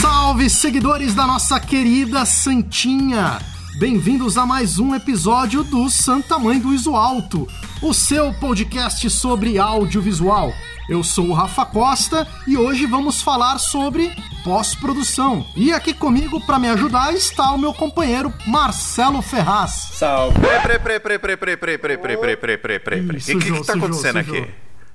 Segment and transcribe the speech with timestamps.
[0.00, 3.38] salve, seguidores da nossa querida Santinha!
[3.78, 7.46] Bem-vindos a mais um episódio do Santa Mãe do Iso Alto,
[7.82, 10.54] o seu podcast sobre audiovisual.
[10.88, 14.10] Eu sou o Rafa Costa e hoje vamos falar sobre
[14.42, 15.46] pós-produção.
[15.54, 19.90] E aqui comigo para me ajudar está o meu companheiro Marcelo Ferraz.
[19.92, 20.38] Salve.
[20.40, 23.00] Pre, pre, pre, pre, pre, pre, pre, pre, pre, pre, pre, pre, pre.
[23.00, 24.48] O que, que, que tá acontecendo aqui?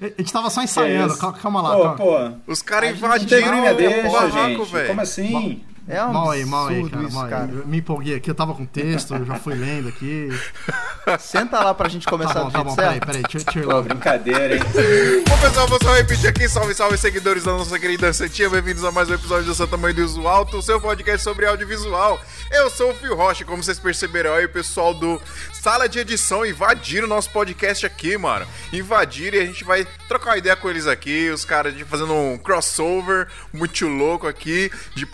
[0.00, 1.76] A gente tava só ensaiando, calma lá.
[1.76, 1.96] Pô, calma.
[2.44, 2.52] pô.
[2.52, 4.72] Os caras invadiram o barraco, gente.
[4.72, 4.88] velho.
[4.88, 5.62] Como assim?
[5.88, 7.30] É um Mal aí, mal aí, cara, isso, mal aí.
[7.30, 7.50] cara.
[7.52, 10.28] Eu me empolguei aqui, eu tava com texto, eu já fui lendo aqui.
[11.18, 13.06] Senta lá pra gente começar Tá bom, do tá jeito bom, peraí, certo.
[13.06, 14.62] peraí, deixa, eu- deixa Pô, brincadeira, hein?
[15.28, 16.48] Bom, pessoal, vou só repetir aqui.
[16.48, 18.48] Salve, salve, seguidores da nossa querida Santinha.
[18.48, 21.46] Bem-vindos a mais um episódio do Santa Mãe do Uso Alto, o seu podcast sobre
[21.46, 22.20] audiovisual.
[22.52, 25.20] Eu sou o Fio Rocha, como vocês perceberam aí, o pessoal do
[25.52, 28.46] Sala de Edição invadiram o nosso podcast aqui, mano.
[28.72, 31.28] Invadiram e a gente vai trocar uma ideia com eles aqui.
[31.30, 35.04] Os caras de- fazendo um crossover muito louco aqui de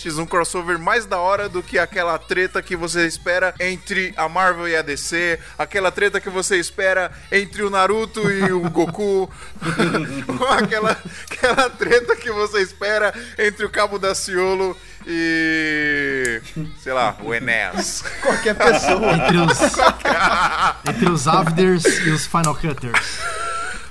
[0.00, 0.18] podcasts.
[0.18, 4.68] Um crossover mais da hora do que aquela treta que você espera entre a Marvel
[4.68, 5.38] e a DC.
[5.58, 9.30] Aquela treta que você espera entre o Naruto e o Goku.
[10.58, 10.96] aquela,
[11.30, 16.40] aquela treta que você espera entre o Cabo da Ciolo e.
[16.82, 18.02] sei lá, o Enéas.
[18.22, 19.12] Qualquer pessoa.
[19.12, 19.58] Entre os,
[20.88, 23.49] entre os Avders e os Final Cutters.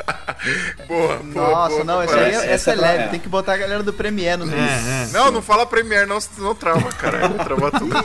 [0.87, 1.23] Boa, boa.
[1.23, 2.37] Nossa, boa, não, essa, aí, parece.
[2.47, 3.03] é- essa é Essa leve.
[3.03, 3.07] é.
[3.09, 4.51] Tem que botar a galera do Premiere no.
[4.53, 5.07] É, é.
[5.11, 7.27] Não, não fala Premiere, não, não trava, cara.
[7.27, 7.95] Vai travar tudo.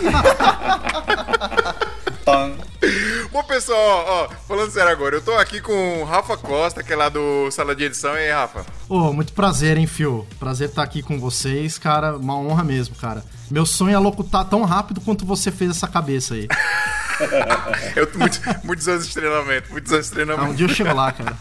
[3.31, 6.97] Bom, pessoal, ó, falando sério agora, eu tô aqui com o Rafa Costa, que é
[6.97, 8.15] lá do Sala de Edição.
[8.15, 8.65] E aí, Rafa?
[8.89, 10.27] Ô, muito prazer, hein, Fio?
[10.39, 12.17] Prazer estar aqui com vocês, cara.
[12.17, 13.25] Uma honra mesmo, cara.
[13.51, 16.47] Meu sonho é locutar tão rápido quanto você fez essa cabeça aí.
[17.95, 20.55] Eu tô muito, muitos anos de treinamento, muitos anos de Ah, um treinamento.
[20.57, 21.37] dia eu chego lá, cara.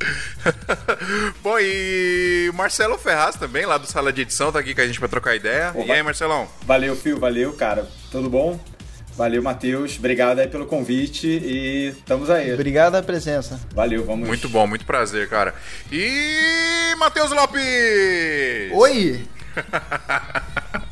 [1.42, 4.98] Bom, e Marcelo Ferraz também, lá do Sala de Edição, tá aqui com a gente
[4.98, 5.72] pra trocar ideia.
[5.86, 6.48] E aí, Marcelão?
[6.62, 7.86] Valeu, Fio, valeu, cara.
[8.10, 8.58] Tudo bom?
[9.16, 9.98] Valeu, Matheus.
[9.98, 12.52] Obrigado aí pelo convite e estamos aí.
[12.52, 13.60] Obrigado pela presença.
[13.74, 14.26] Valeu, vamos.
[14.26, 15.54] Muito bom, muito prazer, cara.
[15.92, 18.72] E Matheus Lopes!
[18.72, 19.22] Oi!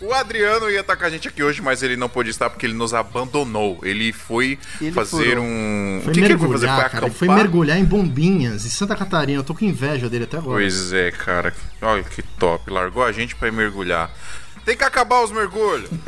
[0.00, 2.64] O Adriano ia estar com a gente aqui hoje, mas ele não pôde estar porque
[2.66, 3.78] ele nos abandonou.
[3.82, 5.44] Ele foi Ele fazer furou.
[5.44, 6.00] um.
[6.02, 6.66] Foi o que, que ele foi fazer?
[6.66, 7.06] mergulhar, Foi cara.
[7.06, 9.38] Ele foi mergulhar em bombinhas em Santa Catarina.
[9.38, 10.58] Eu tô com inveja dele até agora.
[10.58, 11.54] Pois é, cara.
[11.80, 12.70] Olha que top.
[12.70, 14.10] Largou a gente pra ir mergulhar.
[14.64, 15.90] Tem que acabar os mergulhos.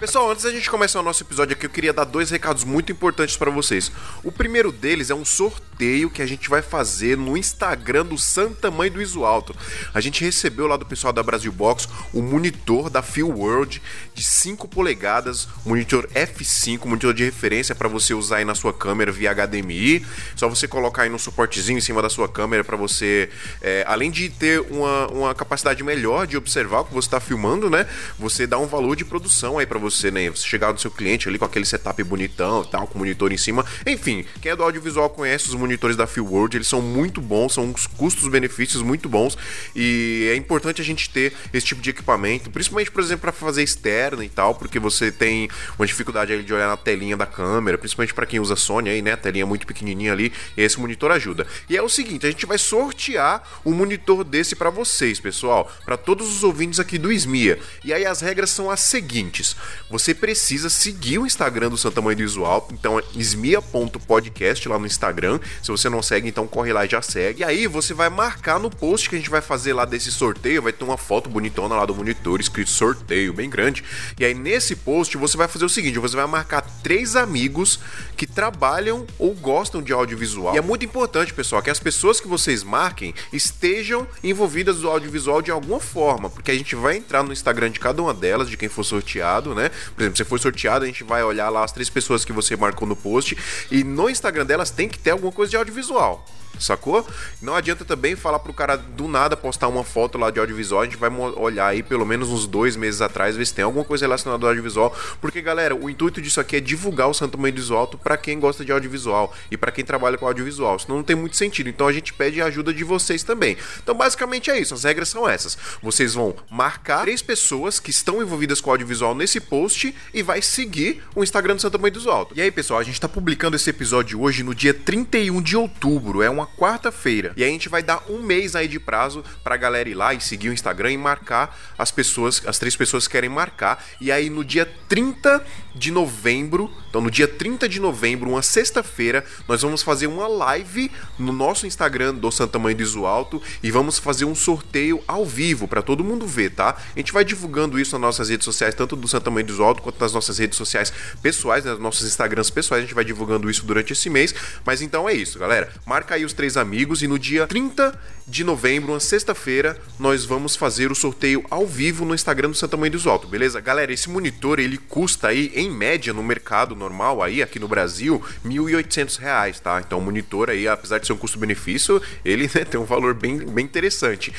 [0.00, 2.92] Pessoal, antes da gente começar o nosso episódio aqui, eu queria dar dois recados muito
[2.92, 3.90] importantes pra vocês.
[4.22, 8.70] O primeiro deles é um sorteio que a gente vai fazer no Instagram do Santa
[8.70, 9.54] Mãe do Iso Alto.
[9.94, 13.80] A gente recebeu lá do pessoal da Brasil Box o monitor da Feel World
[14.14, 19.10] de 5 polegadas, monitor F5, monitor de referência pra você usar aí na sua câmera
[19.10, 20.04] via HDMI.
[20.36, 23.30] Só você colocar aí no suportezinho em cima da sua câmera pra você,
[23.62, 27.68] é, além de ter uma, uma capacidade melhor de observar o que você está filmando,
[27.68, 27.86] né?
[28.18, 30.30] Você dá um valor de produção aí pra você, né?
[30.30, 33.32] Você chegar no seu cliente ali com aquele setup bonitão e tal, com o monitor
[33.32, 33.66] em cima.
[33.84, 37.54] Enfim, quem é do audiovisual conhece os monitores da Feel World, eles são muito bons,
[37.54, 39.36] são uns custos-benefícios muito bons
[39.74, 43.62] e é importante a gente ter esse tipo de equipamento, principalmente, por exemplo, para fazer
[43.62, 45.48] externa e tal, porque você tem
[45.78, 49.02] uma dificuldade aí de olhar na telinha da câmera, principalmente para quem usa Sony aí,
[49.02, 49.12] né?
[49.12, 51.46] A telinha muito pequenininha ali, esse monitor ajuda.
[51.68, 55.96] E é o seguinte, a gente vai sortear um monitor desse para vocês, pessoal, para
[56.04, 57.58] todos os ouvintes aqui do Esmia.
[57.84, 59.56] E aí as regras são as seguintes:
[59.90, 64.86] você precisa seguir o Instagram do Santa Mãe do Visual, então é esmia.podcast lá no
[64.86, 65.40] Instagram.
[65.62, 67.40] Se você não segue, então corre lá e já segue.
[67.40, 70.62] E aí você vai marcar no post que a gente vai fazer lá desse sorteio,
[70.62, 73.84] vai ter uma foto bonitona lá do monitor escrito sorteio, bem grande.
[74.18, 77.78] E aí nesse post você vai fazer o seguinte: você vai marcar três amigos
[78.16, 80.54] que trabalham ou gostam de audiovisual.
[80.54, 85.42] E é muito importante, pessoal, que as pessoas que vocês marquem estejam envolvidas no audiovisual
[85.42, 85.93] de alguma forma,
[86.30, 89.54] porque a gente vai entrar no Instagram de cada uma delas, de quem for sorteado,
[89.54, 89.70] né?
[89.94, 92.56] Por exemplo, se for sorteado, a gente vai olhar lá as três pessoas que você
[92.56, 93.36] marcou no post
[93.70, 96.24] e no Instagram delas tem que ter alguma coisa de audiovisual.
[96.58, 97.06] Sacou?
[97.42, 100.82] Não adianta também falar pro cara do nada postar uma foto lá de audiovisual.
[100.82, 103.84] A gente vai olhar aí pelo menos uns dois meses atrás, ver se tem alguma
[103.84, 104.96] coisa relacionada ao audiovisual.
[105.20, 108.38] Porque, galera, o intuito disso aqui é divulgar o Santo Mãe do Alto pra quem
[108.38, 110.78] gosta de audiovisual e pra quem trabalha com audiovisual.
[110.78, 111.68] Senão não tem muito sentido.
[111.68, 113.56] Então a gente pede a ajuda de vocês também.
[113.82, 114.74] Então, basicamente é isso.
[114.74, 115.58] As regras são essas.
[115.84, 121.02] Vocês vão marcar três pessoas que estão envolvidas com audiovisual nesse post e vai seguir
[121.14, 122.34] o Instagram do Santa Mãe dos Altos.
[122.38, 126.22] E aí, pessoal, a gente tá publicando esse episódio hoje no dia 31 de outubro,
[126.22, 127.34] é uma quarta-feira.
[127.36, 130.22] E a gente vai dar um mês aí de prazo pra galera ir lá e
[130.22, 133.84] seguir o Instagram e marcar as pessoas, as três pessoas que querem marcar.
[134.00, 135.44] E aí no dia 30
[135.74, 140.90] de novembro, então no dia 30 de novembro, uma sexta-feira, nós vamos fazer uma live
[141.18, 145.26] no nosso Instagram do Santa Mãe do Iso Alto e vamos fazer um sorteio ao
[145.26, 146.76] vivo para todo mundo ver, tá?
[146.94, 149.82] A gente vai divulgando isso nas nossas redes sociais, tanto do Santa Mãe do Alto
[149.82, 153.50] quanto nas nossas redes sociais pessoais, né, nos nossos Instagrams pessoais, a gente vai divulgando
[153.50, 154.32] isso durante esse mês.
[154.64, 155.68] Mas então é isso, galera.
[155.84, 157.92] Marca aí os três amigos e no dia 30
[158.26, 162.76] de novembro, uma sexta-feira, nós vamos fazer o sorteio ao vivo no Instagram do Santa
[162.76, 163.60] Mãe do Alto, beleza?
[163.60, 168.22] Galera, esse monitor ele custa aí em média no mercado normal aí aqui no Brasil,
[168.42, 169.82] R$ 1.800, tá?
[169.84, 173.38] Então o monitor aí, apesar de ser um custo-benefício, ele né, tem um valor bem,
[173.38, 174.32] bem interessante.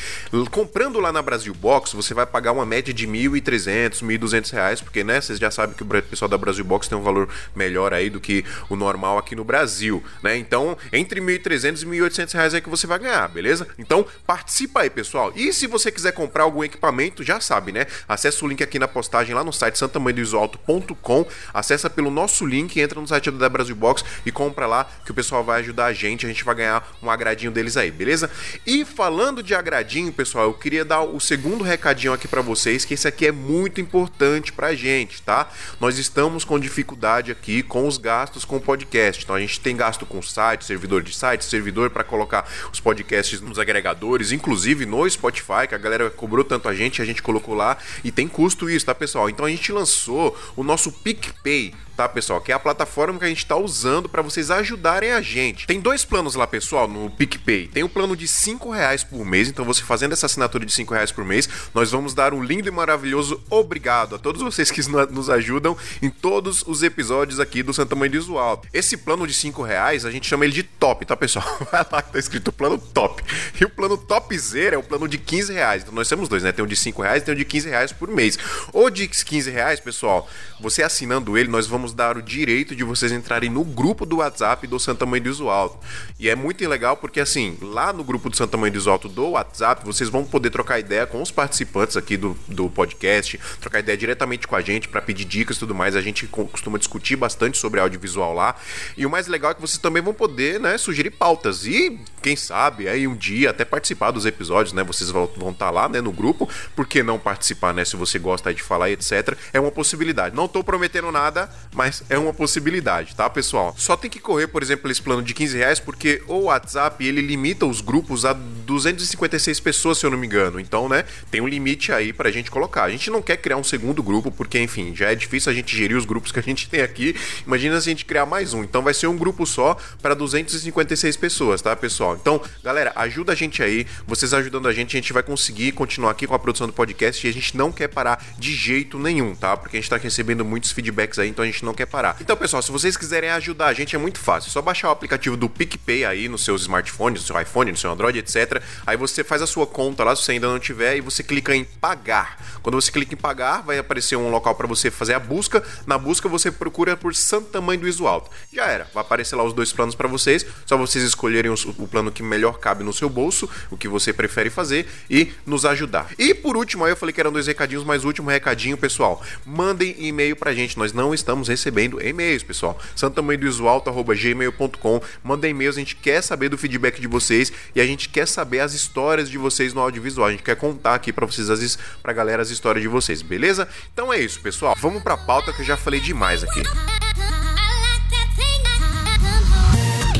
[0.49, 4.83] Comprando lá na Brasil Box, você vai pagar uma média de R$ 1.300, R$ 1.200,
[4.83, 7.93] porque né, vocês já sabem que o pessoal da Brasil Box tem um valor melhor
[7.93, 10.37] aí do que o normal aqui no Brasil, né?
[10.37, 13.67] Então, entre R$ 1.300 e R$ 1.800 é que você vai ganhar, beleza?
[13.77, 15.33] Então, participa aí, pessoal.
[15.35, 17.87] E se você quiser comprar algum equipamento, já sabe, né?
[18.07, 21.25] Acesse o link aqui na postagem lá no site santamanhodoisoalto.com.
[21.53, 25.13] Acessa pelo nosso link, entra no site da Brasil Box e compra lá que o
[25.13, 26.25] pessoal vai ajudar a gente.
[26.25, 28.29] A gente vai ganhar um agradinho deles aí, beleza?
[28.65, 32.93] E falando de agradinho, pessoal, eu queria dar o segundo recadinho aqui para vocês, que
[32.93, 35.49] esse aqui é muito importante pra gente, tá?
[35.79, 39.23] Nós estamos com dificuldade aqui com os gastos com o podcast.
[39.23, 43.39] Então a gente tem gasto com site, servidor de site, servidor para colocar os podcasts
[43.39, 47.55] nos agregadores, inclusive no Spotify, que a galera cobrou tanto a gente, a gente colocou
[47.55, 49.29] lá e tem custo isso, tá, pessoal?
[49.29, 52.41] Então a gente lançou o nosso PicPay tá, pessoal?
[52.41, 55.65] Que é a plataforma que a gente está usando para vocês ajudarem a gente.
[55.65, 57.67] Tem dois planos lá, pessoal, no PicPay.
[57.67, 60.93] Tem o plano de 5 reais por mês, então você fazendo essa assinatura de 5
[60.93, 64.81] reais por mês, nós vamos dar um lindo e maravilhoso obrigado a todos vocês que
[64.89, 68.61] nos ajudam em todos os episódios aqui do Santa Mãe do Visual.
[68.73, 71.45] Esse plano de 5 reais, a gente chama ele de top, tá, pessoal?
[71.71, 73.23] Vai lá que tá escrito plano top.
[73.59, 75.83] E o plano topzera é o plano de 15 reais.
[75.83, 76.51] Então nós temos dois, né?
[76.51, 78.37] Tem o de 5 reais e tem o de 15 reais por mês.
[78.73, 80.27] O de 15 reais, pessoal,
[80.59, 84.17] você assinando ele, nós vamos vamos dar o direito de vocês entrarem no grupo do
[84.17, 85.77] WhatsApp do Santa Mãe do Iso Alto.
[86.19, 89.07] E é muito legal porque, assim, lá no grupo do Santa Mãe do Iso Alto
[89.07, 93.79] do WhatsApp, vocês vão poder trocar ideia com os participantes aqui do, do podcast, trocar
[93.79, 95.95] ideia diretamente com a gente para pedir dicas e tudo mais.
[95.95, 98.55] A gente costuma discutir bastante sobre audiovisual lá.
[98.97, 101.67] E o mais legal é que vocês também vão poder, né, sugerir pautas.
[101.67, 104.83] E, quem sabe, aí um dia até participar dos episódios, né?
[104.83, 106.49] Vocês vão estar tá lá, né, no grupo.
[106.75, 107.85] Por que não participar, né?
[107.85, 109.37] Se você gosta de falar, etc.
[109.53, 110.35] É uma possibilidade.
[110.35, 113.75] Não estou prometendo nada, mas é uma possibilidade, tá, pessoal?
[113.77, 117.21] Só tem que correr, por exemplo, esse plano de 15 reais, porque o WhatsApp ele
[117.21, 120.59] limita os grupos a 256 pessoas, se eu não me engano.
[120.59, 122.83] Então, né, tem um limite aí pra gente colocar.
[122.83, 125.75] A gente não quer criar um segundo grupo, porque, enfim, já é difícil a gente
[125.75, 127.15] gerir os grupos que a gente tem aqui.
[127.45, 128.63] Imagina se a gente criar mais um.
[128.63, 132.15] Então, vai ser um grupo só para 256 pessoas, tá, pessoal?
[132.15, 133.85] Então, galera, ajuda a gente aí.
[134.07, 137.25] Vocês ajudando a gente, a gente vai conseguir continuar aqui com a produção do podcast
[137.25, 139.57] e a gente não quer parar de jeito nenhum, tá?
[139.57, 142.17] Porque a gente tá recebendo muitos feedbacks aí, então a gente não quer parar.
[142.21, 144.49] Então, pessoal, se vocês quiserem ajudar a gente, é muito fácil.
[144.49, 147.77] É só baixar o aplicativo do PicPay aí nos seus smartphones, no seu iPhone, no
[147.77, 148.61] seu Android, etc.
[148.85, 151.55] Aí você faz a sua conta lá, se você ainda não tiver, e você clica
[151.55, 152.41] em pagar.
[152.61, 155.63] Quando você clica em pagar, vai aparecer um local para você fazer a busca.
[155.85, 158.29] Na busca, você procura por Santa Mãe do Iso Alto.
[158.53, 158.87] Já era.
[158.93, 160.45] Vai aparecer lá os dois planos para vocês.
[160.65, 164.49] Só vocês escolherem o plano que melhor cabe no seu bolso, o que você prefere
[164.49, 166.07] fazer e nos ajudar.
[166.17, 169.21] E por último, aí eu falei que eram dois recadinhos, mas último recadinho, pessoal.
[169.45, 170.77] Mandem e-mail pra gente.
[170.77, 172.77] Nós não estamos recebendo e-mails, pessoal.
[172.95, 178.27] santamanhodoisualto.gmail.com Manda e-mails, a gente quer saber do feedback de vocês e a gente quer
[178.27, 180.27] saber as histórias de vocês no audiovisual.
[180.27, 183.67] A gente quer contar aqui para vocês, as, pra galera, as histórias de vocês, beleza?
[183.93, 184.75] Então é isso, pessoal.
[184.79, 186.61] Vamos pra pauta que eu já falei demais aqui.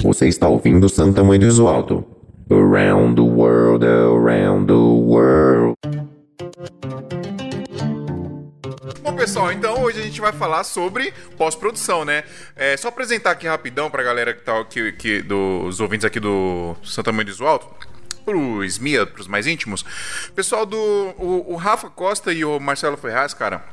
[0.01, 1.68] Você está ouvindo Santa Mãe do Iso.
[1.68, 5.75] Around the world, around the world.
[9.06, 12.24] Bom, pessoal, então hoje a gente vai falar sobre pós-produção, né?
[12.56, 16.76] É, só apresentar aqui rapidão pra galera que tá aqui, que, dos ouvintes aqui do
[16.84, 17.68] Santa Mãe do Alto
[18.26, 19.86] pros MIA, pros mais íntimos.
[20.34, 20.76] Pessoal do
[21.20, 23.64] o, o Rafa Costa e o Marcelo Ferraz, cara,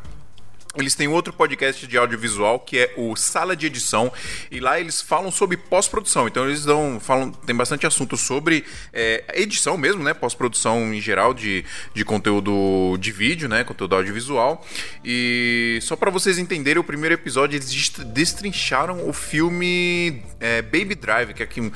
[0.76, 4.11] eles têm outro podcast de audiovisual que é o Sala de Edição
[4.50, 6.26] e lá eles falam sobre pós-produção.
[6.26, 10.14] Então eles dão, falam, tem bastante assunto sobre é, edição mesmo, né?
[10.14, 13.64] Pós-produção em geral de, de conteúdo de vídeo, né?
[13.64, 14.67] Conteúdo audiovisual.
[15.05, 21.35] E só para vocês entenderem, o primeiro episódio eles destrincharam o filme é, Baby Drive,
[21.35, 21.71] que é que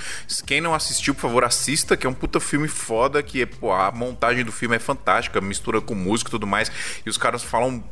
[0.47, 3.91] quem não assistiu, por favor, assista, que é um puta filme foda, que pô, a
[3.93, 6.73] montagem do filme é fantástica, mistura com música e tudo mais.
[7.05, 7.85] E os caras falam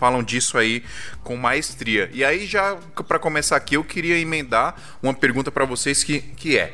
[0.00, 0.82] falam disso aí
[1.22, 2.08] com maestria.
[2.14, 6.56] E aí já para começar aqui, eu queria emendar uma pergunta para vocês que, que
[6.56, 6.72] é: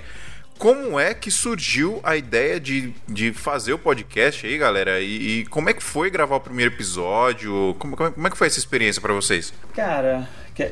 [0.56, 5.00] como é que surgiu a ideia de, de fazer o podcast aí, galera?
[5.00, 7.75] E, e como é que foi gravar o primeiro episódio?
[7.80, 9.52] Como, como é que foi essa experiência para vocês?
[9.75, 10.71] Cara, quer,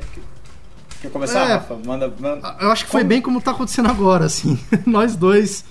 [1.03, 1.75] quer começar, é, Rafa?
[1.85, 4.57] Manda, manda, Eu acho que foi bem como tá acontecendo agora, assim.
[4.87, 5.65] Nós dois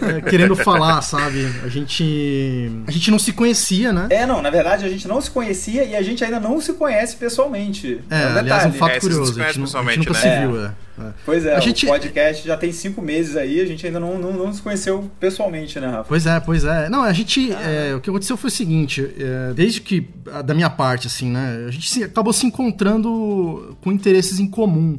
[0.00, 1.46] é, querendo falar, sabe?
[1.64, 2.70] A gente.
[2.86, 4.06] A gente não se conhecia, né?
[4.10, 6.72] É, não, na verdade a gente não se conhecia e a gente ainda não se
[6.74, 8.00] conhece pessoalmente.
[8.10, 9.40] É, é um aliás, um fato é, curioso.
[9.40, 10.18] A gente, não, a gente nunca né?
[10.18, 10.70] se viu, é.
[10.98, 11.12] é.
[11.24, 11.86] Pois é, a gente...
[11.86, 15.10] o podcast já tem cinco meses aí, a gente ainda não, não, não se conheceu
[15.20, 16.04] pessoalmente, né, Rafa?
[16.08, 16.88] Pois é, pois é.
[16.88, 17.52] Não, a gente.
[17.52, 19.06] É, o que aconteceu foi o seguinte,
[19.54, 20.08] desde que.
[20.44, 21.66] Da minha parte, assim, né?
[21.68, 24.98] A gente acabou se encontrando com interesses em comum.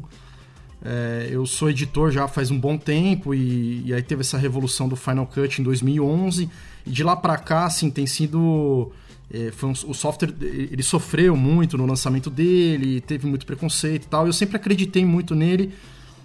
[0.84, 4.86] É, eu sou editor já faz um bom tempo e, e, aí teve essa revolução
[4.86, 6.50] do Final Cut em 2011
[6.86, 8.92] e de lá para cá, assim, tem sido
[9.32, 14.26] é, um, o software ele sofreu muito no lançamento dele, teve muito preconceito e tal.
[14.26, 15.72] Eu sempre acreditei muito nele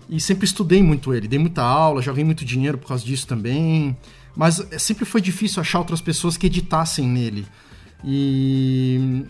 [0.09, 3.95] e sempre estudei muito ele, dei muita aula, joguei muito dinheiro por causa disso também.
[4.35, 7.45] Mas é, sempre foi difícil achar outras pessoas que editassem nele.
[8.03, 9.23] E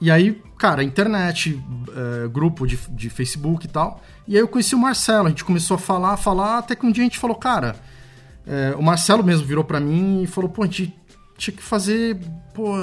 [0.00, 4.02] e aí, cara, internet, é, grupo de, de Facebook e tal.
[4.28, 6.92] E aí eu conheci o Marcelo, a gente começou a falar, falar, até que um
[6.92, 7.76] dia a gente falou, cara,
[8.46, 10.94] é, o Marcelo mesmo virou para mim e falou, pô, a gente
[11.38, 12.18] tinha que fazer,
[12.52, 12.74] pô,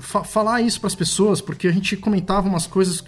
[0.00, 3.02] fa falar isso para as pessoas, porque a gente comentava umas coisas,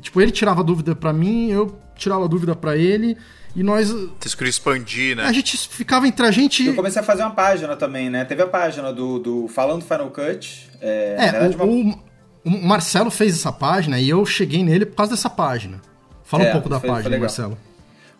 [0.00, 3.16] tipo, ele tirava dúvida para mim, eu tirava dúvida para ele,
[3.54, 3.90] e nós.
[3.90, 5.24] Vocês queriam expandir, né?
[5.24, 6.66] A gente ficava entre a gente.
[6.66, 8.24] Eu comecei a fazer uma página também, né?
[8.24, 10.68] Teve a página do, do Falando Final Cut.
[10.80, 11.64] É, é o, uma...
[11.64, 12.09] o,
[12.44, 15.80] Marcelo fez essa página e eu cheguei nele por causa dessa página.
[16.24, 17.58] Fala é, um pouco da foi, página, foi Marcelo.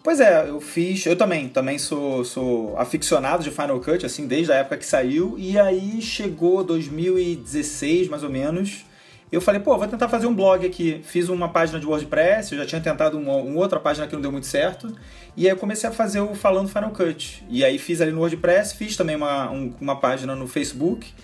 [0.03, 4.50] Pois é, eu fiz, eu também, também sou, sou aficionado de Final Cut, assim, desde
[4.50, 8.85] a época que saiu, e aí chegou 2016, mais ou menos,
[9.31, 11.00] eu falei, pô, vou tentar fazer um blog aqui.
[11.05, 14.21] Fiz uma página de WordPress, eu já tinha tentado uma, uma, outra página que não
[14.21, 14.93] deu muito certo.
[15.37, 17.45] E aí eu comecei a fazer o Falando Final Cut.
[17.49, 21.15] E aí fiz ali no WordPress, fiz também uma, um, uma página no Facebook.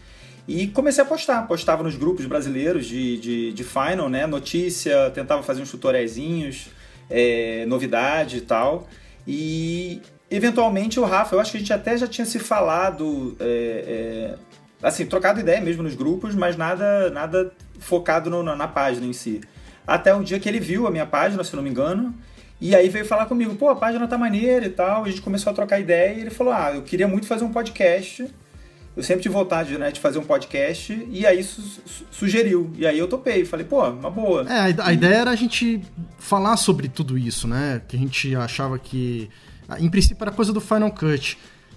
[0.48, 1.46] E comecei a postar.
[1.46, 4.26] Postava nos grupos brasileiros de, de, de Final, né?
[4.26, 6.68] Notícia, tentava fazer uns tutoriaizinhos
[7.10, 8.88] é, novidade e tal.
[9.26, 10.00] E
[10.30, 14.34] eventualmente o Rafa, eu acho que a gente até já tinha se falado, é,
[14.82, 19.12] é, assim, trocado ideia mesmo nos grupos, mas nada, nada focado no, na página em
[19.12, 19.40] si.
[19.86, 22.14] Até um dia que ele viu a minha página, se não me engano,
[22.60, 25.04] e aí veio falar comigo, pô, a página tá maneira e tal.
[25.04, 27.52] A gente começou a trocar ideia e ele falou: Ah, eu queria muito fazer um
[27.52, 28.26] podcast
[28.96, 31.62] eu sempre tive vontade né, de fazer um podcast e aí su
[32.10, 32.70] sugeriu.
[32.76, 33.44] E aí eu topei.
[33.44, 34.46] Falei, pô, uma boa.
[34.50, 35.82] É, a, a ideia era a gente
[36.18, 37.82] falar sobre tudo isso, né?
[37.86, 39.28] Que a gente achava que.
[39.78, 41.36] Em princípio era coisa do Final Cut.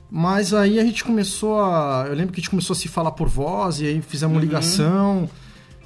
[0.09, 2.05] Mas aí a gente começou a.
[2.07, 4.41] Eu lembro que a gente começou a se falar por voz e aí fizemos uhum.
[4.41, 5.29] ligação.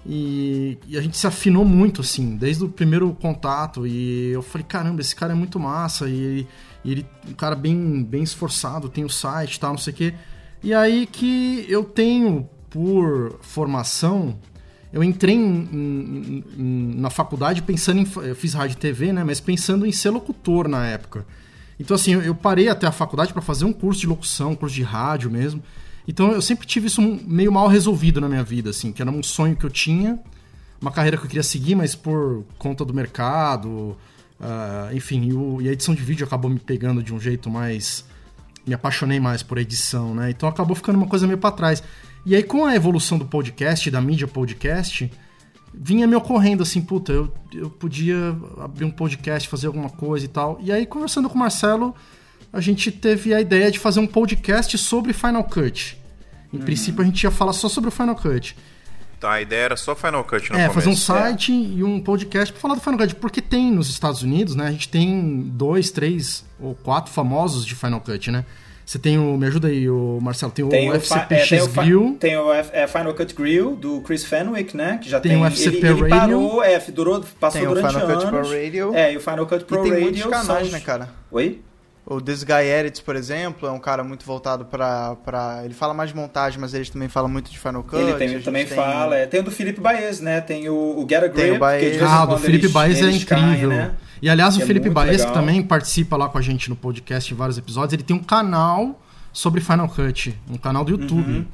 [0.06, 3.88] E, e, a gente se afinou muito, assim, desde o primeiro contato.
[3.88, 6.08] E eu falei, caramba, esse cara é muito massa.
[6.08, 6.46] E,
[6.86, 9.96] e ele, um cara bem, bem esforçado, tem o site e tal, não sei o
[9.96, 10.14] quê.
[10.64, 14.40] E aí que eu tenho, por formação,
[14.94, 18.08] eu entrei em, em, em, na faculdade pensando em.
[18.28, 19.24] Eu fiz rádio e TV, né?
[19.24, 21.26] Mas pensando em ser locutor na época.
[21.80, 24.76] Então, assim, eu parei até a faculdade para fazer um curso de locução, um curso
[24.76, 25.62] de rádio mesmo.
[26.08, 29.24] Então, eu sempre tive isso meio mal resolvido na minha vida, assim, que era um
[29.24, 30.20] sonho que eu tinha,
[30.80, 33.98] uma carreira que eu queria seguir, mas por conta do mercado,
[34.40, 38.06] uh, enfim, o, e, a edição de vídeo acabou me pegando de um jeito mais
[38.66, 40.30] me apaixonei mais por edição, né?
[40.30, 41.84] Então acabou ficando uma coisa meio para trás.
[42.26, 45.12] E aí, com a evolução do podcast, da mídia podcast,
[45.74, 50.28] vinha me ocorrendo assim, puta, eu, eu podia abrir um podcast, fazer alguma coisa e
[50.30, 50.58] tal.
[50.62, 51.94] E aí, conversando com o Marcelo,
[52.52, 55.98] a gente teve a ideia de fazer um podcast sobre Final Cut.
[56.54, 56.64] Em uhum.
[56.64, 58.56] princípio, a gente ia falar só sobre o Final Cut.
[59.24, 60.74] Tá, a ideia era só Final Cut no É, começo.
[60.74, 61.56] fazer um site é.
[61.56, 63.16] e um podcast pra falar do Final Cut.
[63.16, 64.68] Porque tem nos Estados Unidos, né?
[64.68, 68.44] A gente tem dois, três ou quatro famosos de Final Cut, né?
[68.86, 69.38] Você tem o.
[69.38, 70.52] Me ajuda aí, o Marcelo.
[70.52, 72.18] Tem o tem FCPX é, tem Grill.
[72.20, 75.00] Tem o F, é, Final Cut Grill do Chris Fenwick, né?
[75.02, 76.06] Que já tem, tem o FCP ele, Radio.
[76.06, 78.24] Ele parou, é, durou, passou tem durante o Final anos.
[78.26, 78.94] Cut Pro Radio.
[78.94, 80.04] É, e o Final Cut Pro e tem Radio.
[80.04, 80.78] muitos canais, são...
[80.78, 81.10] né, cara?
[81.32, 81.62] Oi?
[82.06, 85.62] O This Guy Edits, por exemplo, é um cara muito voltado pra, pra...
[85.64, 88.02] Ele fala mais de montagem, mas ele também fala muito de Final Cut.
[88.02, 88.76] Ele tem, também tem...
[88.76, 89.16] fala.
[89.16, 90.42] É, tem o do Felipe Baez, né?
[90.42, 91.36] Tem o, o Get a Grip.
[91.36, 92.02] Tem o Baez.
[92.02, 93.26] Ah, do Felipe Baez é incrível.
[93.26, 93.96] Caem, né?
[94.22, 97.34] E aliás, o é Felipe Baez, que também participa lá com a gente no podcast
[97.34, 99.00] em vários episódios, ele tem um canal
[99.32, 101.32] sobre Final Cut, um canal do YouTube.
[101.32, 101.46] Uhum.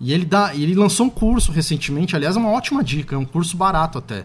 [0.00, 3.24] E ele dá, ele lançou um curso recentemente, aliás, é uma ótima dica, é um
[3.24, 4.24] curso barato até.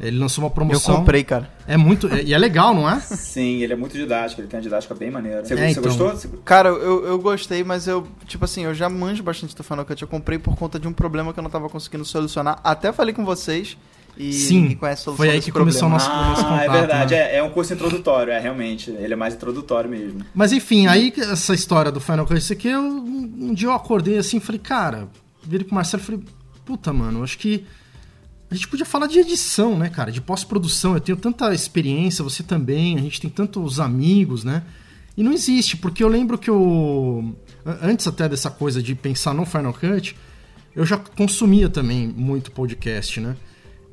[0.00, 0.96] Ele lançou uma Eu promoção.
[0.96, 1.50] comprei, cara.
[1.66, 2.08] É muito.
[2.08, 2.98] é- e é legal, não é?
[3.04, 5.44] Sim, ele é muito didático, ele tem uma didática bem maneira.
[5.44, 5.82] Você, É, você então.
[5.82, 6.08] gostou?
[6.10, 9.84] Você- Cara, eu, eu gostei, mas eu, tipo assim, eu já manjo bastante do Final
[9.84, 10.00] Cut.
[10.00, 12.58] Eu comprei por conta de um problema que eu não tava conseguindo solucionar.
[12.64, 13.76] Até falei com vocês
[14.16, 16.14] e Sim, ninguém conhece a solução foi aí que começou o problema.
[16.14, 17.20] nosso- nosso Ah, é contato, verdade, né?
[17.20, 18.90] é, é um curso introdutório, é realmente.
[18.90, 20.24] Ele é mais introdutório mesmo.
[20.34, 24.16] Mas enfim, aí essa história do Final Cut, isso aqui, eu, um dia eu acordei
[24.18, 25.08] assim e falei, cara,
[25.42, 26.20] virei pro Marcelo e falei,
[26.64, 27.64] puta, mano, eu acho que
[28.50, 30.94] a gente podia falar de edição, né, cara, de pós-produção.
[30.94, 34.62] Eu tenho tanta experiência, você também, a gente tem tantos amigos, né?
[35.16, 37.34] E não existe, porque eu lembro que eu.
[37.64, 40.16] an- Antes até dessa coisa de pensar no Final Cut,
[40.74, 43.36] eu já consumia também muito podcast, né?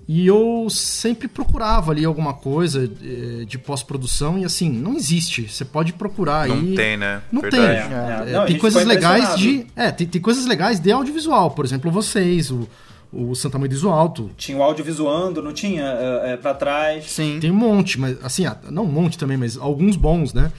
[0.08, 5.50] E eu sempre procurava ali alguma coisa eh, de pós-produção e assim, não existe.
[5.50, 6.76] Você pode procurar Não aí.
[6.76, 7.22] tem, né?
[7.30, 7.90] Não Verdade.
[7.90, 7.98] tem.
[7.98, 9.68] É, É, não, a tem coisas legais de.
[9.76, 11.52] É, tem, tem coisas legais de audiovisual.
[11.52, 12.66] Por exemplo, vocês, o,
[13.12, 14.32] o Santa Mãe do Iso Alto.
[14.38, 15.84] Tinha o áudio visuando, não tinha?
[15.84, 17.06] É, é, pra trás.
[17.10, 17.40] Sim.
[17.40, 20.52] Tem um monte, mas assim, ah, não um monte também, mas alguns bons, né?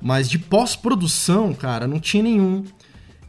[0.00, 2.64] Mas de pós-produção, cara, não tinha nenhum.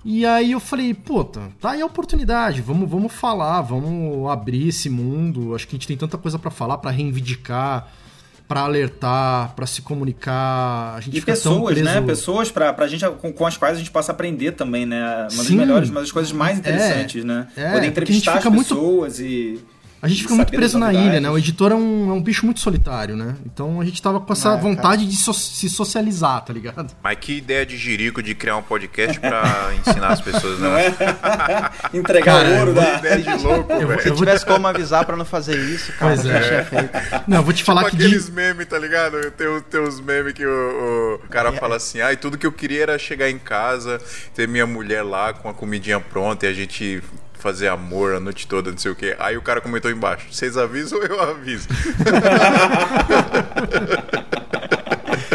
[0.03, 4.89] E aí eu falei, puta, tá aí a oportunidade, vamos, vamos falar, vamos abrir esse
[4.89, 5.53] mundo.
[5.53, 7.87] Acho que a gente tem tanta coisa pra falar, pra reivindicar,
[8.51, 10.95] pra alertar, pra se comunicar.
[10.97, 12.01] A gente E pessoas, né?
[12.01, 15.01] Pessoas pra, pra gente, com, com as quais a gente possa aprender também, né?
[15.05, 15.55] Uma das Sim.
[15.55, 17.47] melhores, uma das coisas mais É, interessantes, né?
[17.55, 19.57] é, Poder entrevistar as fica muito- pessoas e.
[20.01, 21.29] A gente e fica muito preso na ilha, né?
[21.29, 23.35] O editor é um, é um bicho muito solitário, né?
[23.45, 26.93] Então a gente tava com essa É, vontade de so- se socializar, tá ligado?
[27.03, 30.67] Mas que ideia de jirico de criar um podcast pra ensinar as pessoas, né?
[30.69, 31.69] Não é?
[31.93, 32.97] Entregar Cara, ouro Que da.
[32.99, 34.01] ideia de louco, Eu velho.
[34.01, 36.63] Se tivesse como avisar pra não fazer isso, cara, Pois eu é.
[36.65, 36.89] feito.
[37.27, 38.31] Não, eu vou te falar Tipo que aqueles de...
[38.31, 39.29] memes, tá ligado?
[39.31, 42.51] Tem, os- tem os memes que o, o cara fala assim, ai, tudo que eu
[42.51, 43.99] queria era chegar em casa,
[44.33, 47.03] ter minha mulher lá com a comidinha pronta e a gente
[47.41, 49.15] fazer amor a noite toda, não sei o quê.
[49.19, 51.67] Aí o cara comentou embaixo, vocês avisam ou eu aviso?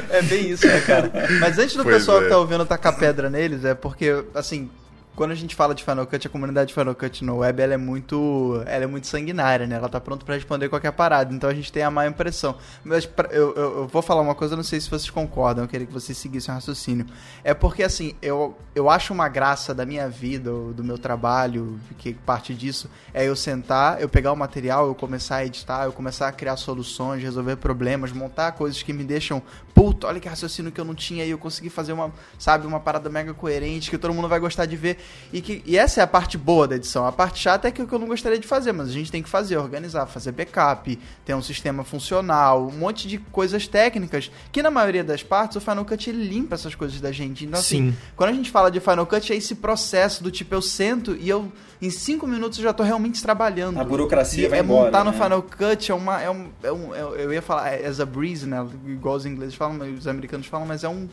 [0.09, 1.13] É bem isso, né, cara?
[1.41, 2.23] Mas antes do Pois pessoal é.
[2.23, 4.71] que tá ouvindo tacar pedra neles, é porque, assim,
[5.17, 7.73] quando a gente fala de Final Cut, a comunidade de Final Cut no web, ela
[7.75, 9.77] é muito, ela é muito sanguinária, né?
[9.77, 12.55] Ela tá pronta pra responder qualquer parada, então a gente tem a má impressão.
[12.85, 15.69] Mas pra- eu, eu, eu vou falar uma coisa, não sei se vocês concordam, eu
[15.69, 17.07] queria que vocês seguissem o raciocínio.
[17.43, 22.13] É porque, assim, eu, eu acho uma graça da minha vida, do meu trabalho, que
[22.13, 26.29] parte disso, é eu sentar, eu pegar o material, eu começar a editar, eu começar
[26.29, 29.43] a criar soluções, resolver problemas, montar coisas que me deixam,
[29.75, 32.81] puto, olha que raciocínio que eu não tinha e eu consegui fazer uma, sabe, uma
[32.81, 34.99] parada mega coerente que todo mundo vai gostar de ver.
[35.33, 37.05] E, que, e essa é a parte boa da edição.
[37.07, 39.11] A parte chata é que o que eu não gostaria de fazer, mas a gente
[39.11, 44.31] tem que fazer, organizar, fazer backup, ter um sistema funcional, um monte de coisas técnicas,
[44.53, 47.45] que na maioria das partes o Final Cut ele limpa essas coisas da gente.
[47.45, 47.97] Então, assim, Sim.
[48.15, 51.29] quando a gente fala de Final Cut, é esse processo do tipo, eu sento e
[51.29, 51.51] eu,
[51.83, 53.81] em cinco minutos, eu já tô realmente trabalhando.
[53.81, 55.19] A burocracia E vai é embora, montar no né?
[55.23, 56.23] Final Cut é uma.
[56.23, 58.65] É um, é um, é- eu ia falar é as a breeze, né?
[58.87, 61.09] Igual os ingleses falam, os americanos falam, mas é um.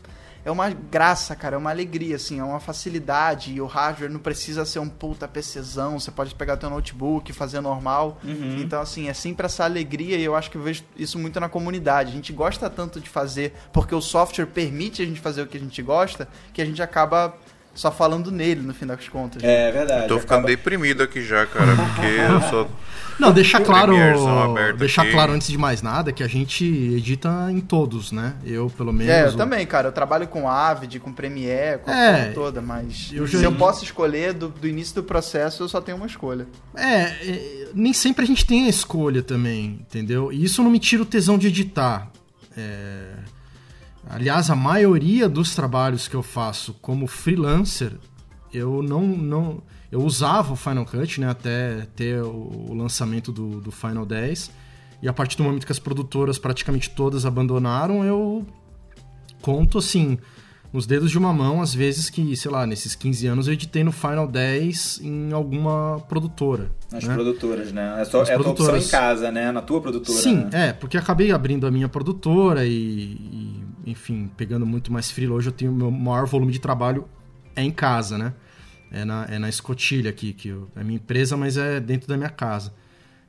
[0.46, 3.54] É uma graça, cara, é uma alegria, assim, é uma facilidade.
[3.54, 7.34] E o hardware não precisa ser um puta PCzão, você pode pegar teu notebook e
[7.34, 8.20] fazer normal.
[8.24, 8.58] Uhum.
[8.60, 11.48] Então, assim, é sempre essa alegria e eu acho que eu vejo isso muito na
[11.48, 12.12] comunidade.
[12.12, 15.58] A gente gosta tanto de fazer porque o software permite a gente fazer o que
[15.58, 17.38] a gente gosta, que a gente acaba
[17.74, 19.44] só falando nele, no fim das contas.
[19.44, 20.08] É verdade.
[20.08, 22.70] Tô ficando acaba- deprimido aqui já, cara, porque eu sou...
[23.20, 23.94] Não, deixar claro,
[24.76, 25.12] deixar aqui.
[25.12, 28.34] claro antes de mais nada que a gente edita em todos, né?
[28.44, 29.14] Eu, pelo menos.
[29.14, 29.90] É, eu o- também, cara.
[29.90, 33.44] Eu trabalho com Avid, com Premiere, com a É, porra toda, mas eu já- se
[33.46, 36.48] eu posso escolher do, do início do processo, eu só tenho uma escolha.
[36.76, 40.32] É, é, nem sempre a gente tem a escolha também, entendeu?
[40.34, 42.10] E isso não me tira o tesão de editar.
[42.58, 43.12] É,
[44.14, 47.94] Aliás, a maioria dos trabalhos que eu faço como freelancer,
[48.54, 49.02] eu não.
[49.08, 51.30] não eu usava o Final Cut, né?
[51.30, 54.52] Até ter o, lançamento do, do Final 10.
[55.02, 58.46] E a partir do momento que as produtoras praticamente todas abandonaram, eu
[59.42, 60.18] conto assim,
[60.72, 63.84] nos dedos de uma mão, às vezes que, sei lá, nesses 15 anos eu editei
[63.84, 66.72] no Final 10 em alguma produtora.
[66.92, 67.14] Nas né?
[67.14, 68.02] produtoras, né?
[68.02, 68.88] É, só, é a tua opção produtoras.
[68.88, 69.52] em casa, né?
[69.52, 70.20] Na tua produtora.
[70.20, 70.70] Sim, né?
[70.70, 75.34] é, porque acabei abrindo a minha produtora e, e, enfim, pegando muito mais freela.
[75.36, 77.08] Hoje eu tenho meu maior volume de trabalho
[77.56, 78.34] é em casa, né?
[78.92, 82.16] É na, é na escotilha aqui, que eu- é minha empresa, mas é dentro da
[82.18, 82.74] minha casa.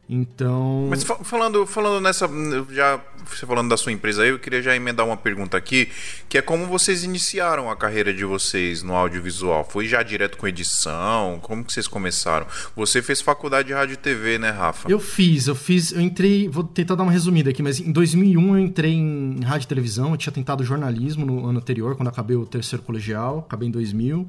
[0.08, 0.86] Então.
[0.90, 2.28] Mas fa- falando, falando nessa.
[2.70, 5.88] Já você falando da sua empresa aí, eu queria já emendar uma pergunta aqui,
[6.28, 9.64] que é como vocês iniciaram a carreira de vocês no audiovisual?
[9.64, 11.38] Foi já direto com edição?
[11.40, 12.46] Como que vocês começaram?
[12.76, 14.90] Você fez faculdade de rádio e TV, né, Rafa?
[14.90, 18.56] Eu fiz, eu fiz, eu entrei, vou tentar dar uma resumida aqui, mas em 2001
[18.56, 22.36] eu entrei em rádio e televisão, eu tinha tentado jornalismo no ano anterior, quando acabei
[22.36, 24.28] o terceiro colegial, acabei em 2000.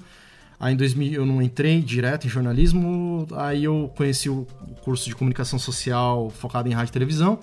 [0.60, 4.48] Aí em 2000 eu não entrei direto em jornalismo, aí eu conheci o
[4.82, 7.40] curso de comunicação social focado em rádio e televisão.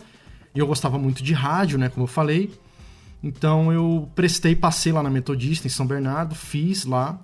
[0.55, 2.51] E eu gostava muito de rádio, né, como eu falei.
[3.23, 7.23] Então eu prestei, passei lá na Metodista em São Bernardo, fiz lá.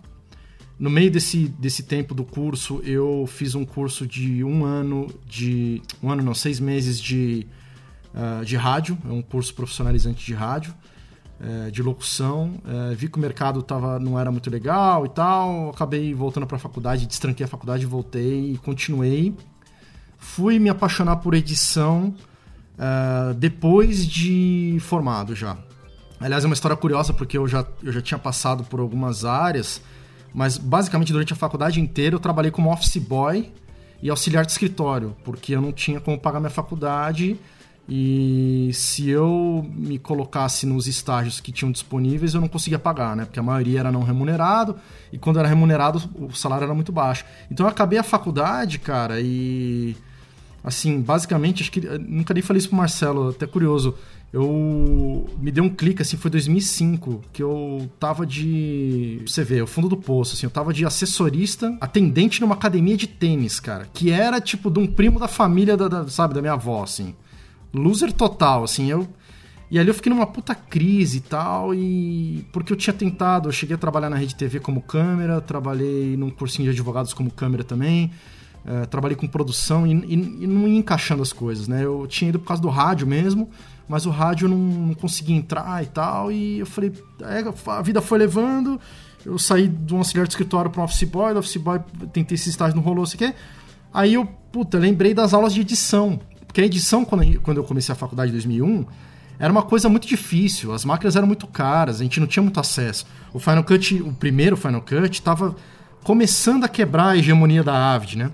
[0.79, 5.83] No meio desse, desse tempo do curso, eu fiz um curso de um ano de.
[6.01, 7.49] Um ano não, seis meses de,
[8.15, 10.73] uh, de rádio, é um curso profissionalizante de rádio
[11.41, 12.55] é, de locução.
[12.67, 15.71] É, vi que o mercado tava, não era muito legal e tal.
[15.71, 19.35] Acabei voltando para a faculdade, destranquei a faculdade, voltei e continuei.
[20.19, 22.15] Fui me apaixonar por edição
[22.79, 25.57] é, depois de formado já.
[26.21, 29.81] Aliás, é uma história curiosa porque eu já, eu já tinha passado por algumas áreas,
[30.35, 33.53] mas basicamente durante a faculdade inteira eu trabalhei como office boy
[34.03, 37.39] e auxiliar de escritório, porque eu não tinha como pagar minha faculdade
[37.91, 43.25] e se eu me colocasse nos estágios que tinham disponíveis, eu não conseguia pagar, né?
[43.25, 44.77] Porque a maioria era não remunerado,
[45.11, 47.25] e quando era remunerado, o salário era muito baixo.
[47.51, 49.97] Então eu acabei a faculdade, cara, e.
[50.63, 51.81] Assim, basicamente, acho que.
[51.81, 53.95] Nunca nem falei isso pro Marcelo, até curioso.
[54.31, 55.27] Eu.
[55.39, 59.23] Me deu um clique, assim, foi 2005, que eu tava de.
[59.27, 63.07] Você vê, o fundo do poço, assim, eu tava de assessorista, atendente numa academia de
[63.07, 66.53] tênis, cara, que era tipo de um primo da família, da, da sabe, da minha
[66.53, 67.15] avó, assim
[67.73, 69.09] loser total, assim, eu...
[69.71, 72.47] E ali eu fiquei numa puta crise e tal, e...
[72.53, 76.31] Porque eu tinha tentado, eu cheguei a trabalhar na Rede TV como câmera, trabalhei num
[76.31, 78.11] cursinho de advogados como câmera também,
[78.65, 81.85] é, trabalhei com produção e, e, e, não ia encaixando as coisas, né?
[81.85, 83.51] Eu tinha ido por causa do rádio mesmo,
[83.87, 88.01] mas o rádio não, não conseguia entrar e tal, e eu falei, é, a vida
[88.01, 88.81] foi levando,
[89.25, 91.81] eu saí de um auxiliar de escritório para um office boy, do office boy
[92.13, 93.35] tentei esse estágio, não rolou, sei o quê.
[93.93, 97.97] Aí eu, puta, lembrei das aulas de edição, porque a edição, quando, eu comecei a
[97.97, 98.87] faculdade em 2001,
[99.39, 100.73] era uma coisa muito difícil.
[100.73, 103.07] As máquinas eram muito caras, a gente não tinha muito acesso.
[103.33, 105.55] O Final Cut, o primeiro Final Cut, estava
[106.03, 108.33] começando a quebrar a hegemonia da Avid, né?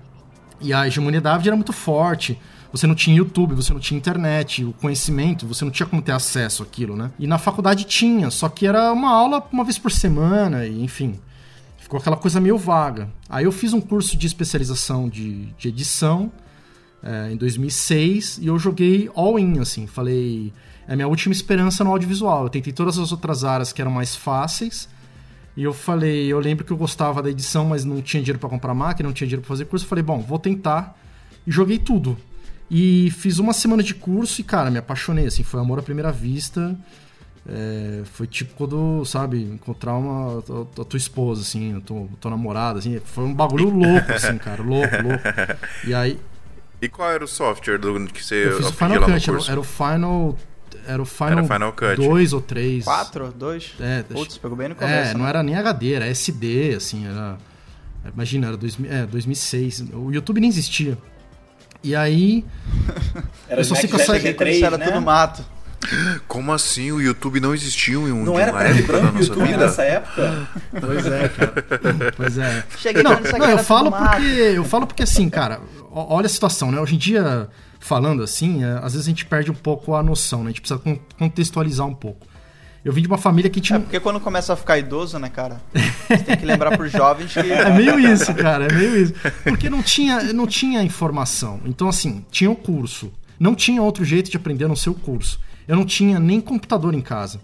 [0.60, 2.38] E a hegemonia da Avid era muito forte.
[2.70, 6.12] Você não tinha YouTube, você não tinha internet, o conhecimento, você não tinha como ter
[6.12, 7.10] acesso àquilo, né?
[7.18, 11.18] E na faculdade tinha, só que era uma aula uma vez por semana, e enfim.
[11.78, 13.10] Ficou aquela coisa meio vaga.
[13.28, 16.32] Aí eu fiz um curso de especialização de, de edição
[17.04, 19.86] é, em 2006 e eu joguei all-in, assim.
[19.86, 20.52] Falei,
[20.88, 22.44] é a minha última esperança no audiovisual.
[22.44, 24.88] Eu tentei todas as outras áreas que eram mais fáceis.
[25.56, 28.48] E eu falei, eu lembro que eu gostava da edição, mas não tinha dinheiro para
[28.48, 29.84] comprar máquina, não tinha dinheiro para fazer curso.
[29.84, 30.98] Eu falei, bom, vou tentar.
[31.46, 32.16] E joguei tudo.
[32.70, 36.10] E fiz uma semana de curso e, cara, me apaixonei, assim, foi amor à primeira
[36.10, 36.76] vista.
[37.46, 42.16] É, foi tipo quando, sabe, encontrar uma, a, a tua esposa, assim, a tua, a
[42.18, 42.98] tua namorada, assim.
[43.04, 45.22] Foi um bagulho louco, assim, cara, louco, louco.
[45.86, 46.18] E aí,
[46.80, 49.60] e qual era o software do que você eu fiz o Final Cut, era, era,
[49.60, 50.38] o Final.
[50.86, 51.96] Era o Final, era Final Cut.
[51.96, 52.84] 2 ou 3.
[52.84, 53.32] 4?
[53.36, 53.74] 2?
[53.80, 55.10] É, Putz, pegou bem no começo.
[55.10, 55.28] É, não né?
[55.30, 57.38] era nem HD, era SD, assim, era.
[58.12, 59.84] Imagina, era dois, é, 2006.
[59.94, 60.98] O YouTube nem existia.
[61.82, 62.44] E aí.
[63.48, 64.62] Era eu só sei que eu saí.
[64.62, 64.86] Era né?
[64.86, 65.44] tudo mato.
[66.26, 66.90] Como assim?
[66.92, 69.58] O YouTube não existiu em um Não era preto branco o YouTube vida?
[69.58, 70.48] nessa época?
[70.80, 71.54] Pois é, cara.
[72.16, 72.64] Pois é.
[72.78, 75.60] Cheguei não, não eu falo porque eu falo porque assim, cara,
[75.94, 76.80] olha a situação, né?
[76.80, 80.40] Hoje em dia, falando assim, é, às vezes a gente perde um pouco a noção,
[80.40, 80.46] né?
[80.46, 80.80] A gente precisa
[81.18, 82.26] contextualizar um pouco.
[82.84, 83.78] Eu vim de uma família que tinha.
[83.78, 85.60] É porque quando começa a ficar idoso, né, cara?
[85.72, 87.40] Você tem que lembrar pros jovens que.
[87.52, 89.14] É meio isso, cara, é meio isso.
[89.42, 91.60] Porque não tinha, não tinha informação.
[91.64, 93.10] Então, assim, tinha o curso.
[93.40, 95.40] Não tinha outro jeito de aprender a não ser o curso.
[95.66, 97.40] Eu não tinha nem computador em casa.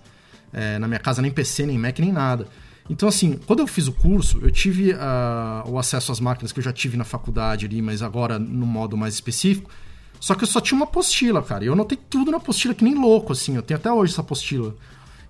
[0.52, 2.46] É, na minha casa, nem PC, nem Mac, nem nada.
[2.90, 6.58] Então, assim, quando eu fiz o curso, eu tive uh, o acesso às máquinas que
[6.58, 9.70] eu já tive na faculdade ali, mas agora no modo mais específico.
[10.18, 11.62] Só que eu só tinha uma apostila, cara.
[11.62, 13.54] E eu anotei tudo na apostila, que nem louco, assim.
[13.54, 14.74] Eu tenho até hoje essa apostila.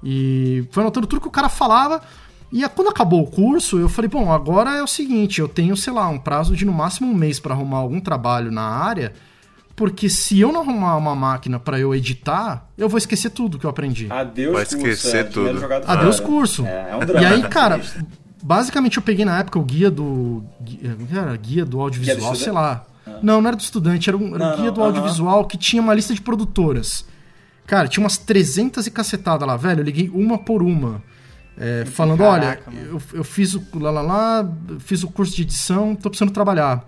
[0.02, 2.00] E foi anotando tudo que o cara falava.
[2.50, 5.92] E quando acabou o curso, eu falei, bom, agora é o seguinte, eu tenho, sei
[5.92, 9.12] lá, um prazo de no máximo um mês para arrumar algum trabalho na área
[9.80, 13.64] porque se eu não arrumar uma máquina para eu editar, eu vou esquecer tudo que
[13.64, 14.12] eu aprendi.
[14.12, 15.74] Adeus Vai esquecer curso, é, tudo.
[15.86, 16.66] Adeus curso.
[16.66, 17.80] É, é um drama, e aí, cara,
[18.42, 20.44] basicamente eu peguei na época o guia do.
[20.60, 22.84] Guia, guia do audiovisual, guia sei lá.
[23.06, 23.20] Ah.
[23.22, 25.48] Não, não era do estudante, era um, era não, guia não, do audiovisual uh -huh.
[25.48, 27.06] que tinha uma lista de produtoras.
[27.66, 29.80] Cara, tinha umas 300 e cacetada lá, velho.
[29.80, 31.02] Eu liguei uma por uma.
[31.56, 35.40] É, falando, Caraca, olha, eu, eu, fiz o lá, lá, lá, fiz o curso de
[35.40, 36.86] edição, tô precisando trabalhar.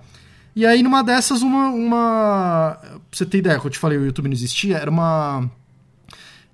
[0.54, 1.68] E aí, numa dessas, uma.
[1.68, 5.50] uma pra você ter ideia, quando eu te falei o YouTube não existia, era uma.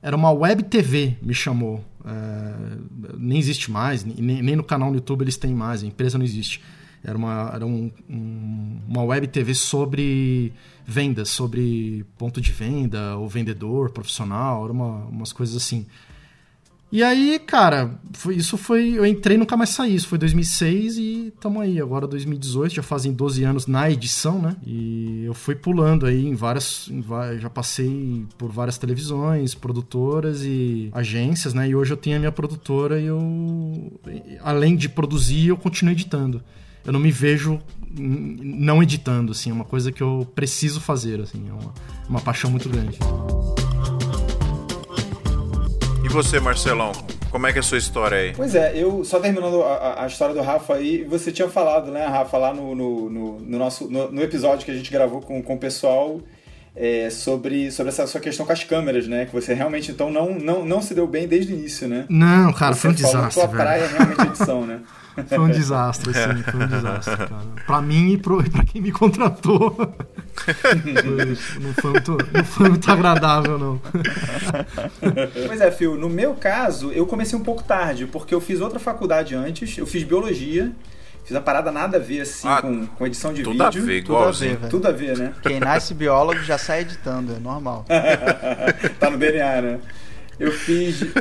[0.00, 1.84] Era uma web TV, me chamou.
[2.04, 6.16] É, nem existe mais, nem, nem no canal no YouTube eles têm mais, a empresa
[6.16, 6.62] não existe.
[7.02, 10.52] Era uma, era um, um, uma web TV sobre
[10.86, 15.86] vendas, sobre ponto de venda, o vendedor profissional, era uma, umas coisas assim.
[16.90, 18.88] E aí, cara, foi- isso foi.
[18.96, 19.94] Eu entrei e nunca mais saí.
[19.94, 21.78] Isso foi 2006 e tamo aí.
[21.78, 24.56] Agora 2018, já fazem 12 anos na edição, né?
[24.66, 26.88] E eu fui pulando aí em várias.
[26.90, 27.04] em
[27.38, 31.68] já passei por várias televisões, produtoras e agências, né?
[31.68, 33.20] E hoje eu tenho a minha produtora e eu.
[34.42, 36.42] Além de produzir, eu continuo editando.
[36.86, 37.60] Eu não me vejo
[37.94, 39.50] não editando, assim.
[39.50, 41.44] É uma coisa que eu preciso fazer, assim.
[41.50, 41.74] É uma,
[42.08, 42.98] uma paixão muito grande.
[46.08, 46.92] E você, Marcelão?
[47.30, 48.32] Como é que é a sua história aí?
[48.34, 52.06] Pois é, eu só terminando a, a- história do Rafa aí, você tinha falado, né,
[52.06, 55.42] Rafa, lá no, no, no- no nosso no, no episódio que a gente gravou com,
[55.42, 56.20] com o pessoal
[56.74, 59.26] é, sobre, sobre essa sua questão com as câmeras, né?
[59.26, 62.06] Que você realmente então não, não, não se deu bem desde o início, né?
[62.08, 63.58] Não, cara, você foi um desastre, sua velho.
[63.58, 64.80] praia é realmente a edição, né?
[65.26, 67.30] Foi um desastre, sim, foi um desastre, cara.
[67.66, 69.74] Pra mim e pro, e pra quem me contratou.
[69.74, 73.80] Foi- não, foi muito, não foi muito agradável, não.
[75.46, 78.78] Pois é, Phil, no meu caso, eu comecei um pouco tarde, porque eu fiz outra
[78.78, 80.72] faculdade antes, eu fiz biologia,
[81.24, 83.84] fiz a parada nada a ver assim Ah, com, com edição de Tudo a vídeo.
[83.84, 84.70] ver, Tudo a ver, velho.
[84.70, 85.32] Tudo a ver, né?
[85.42, 87.84] Quem nasce biólogo já sai editando, é normal.
[89.00, 89.78] tá no DNA, né?
[90.38, 91.00] Eu fiz.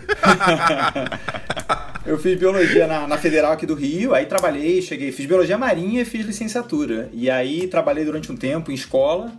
[2.08, 6.02] eu fiz biologia na, na Federal aqui do Rio, aí trabalhei, cheguei, fiz biologia marinha
[6.02, 7.10] e fiz licenciatura.
[7.12, 9.32] E aí trabalhei durante um tempo em escola,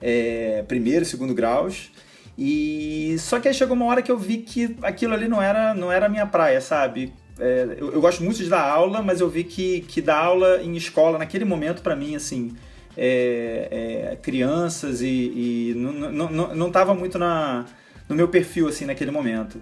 [0.00, 1.90] é, primeiro segundo graus.
[2.36, 5.74] E só que aí chegou uma hora que eu vi que aquilo ali não era,
[5.74, 7.12] não era a minha praia, sabe?
[7.38, 10.62] É, eu, eu gosto muito de dar aula, mas eu vi que, que dar aula
[10.62, 12.56] em escola naquele momento pra mim, assim,
[12.96, 17.66] é, é, crianças e, e não, não, não, não tava muito na,
[18.08, 19.60] no meu perfil, assim, naquele momento,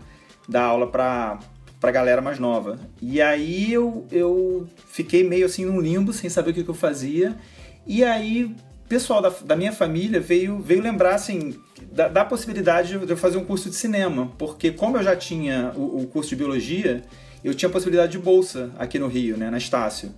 [0.49, 1.39] dar aula pra,
[1.83, 2.79] pra galera mais nova.
[3.01, 6.75] E aí eu, eu fiquei meio assim num limbo, sem saber o que, que eu
[6.75, 7.37] fazia.
[7.85, 8.55] E aí o
[8.89, 11.59] pessoal da, da minha família veio, veio lembrar, assim,
[11.91, 14.31] da, da possibilidade de eu fazer um curso de cinema.
[14.39, 17.03] Porque como eu já tinha o, o curso de biologia,
[17.43, 20.15] eu tinha possibilidade de bolsa aqui no Rio, né, na Estácio.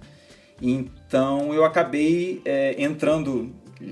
[0.60, 3.50] Então eu acabei é, entrando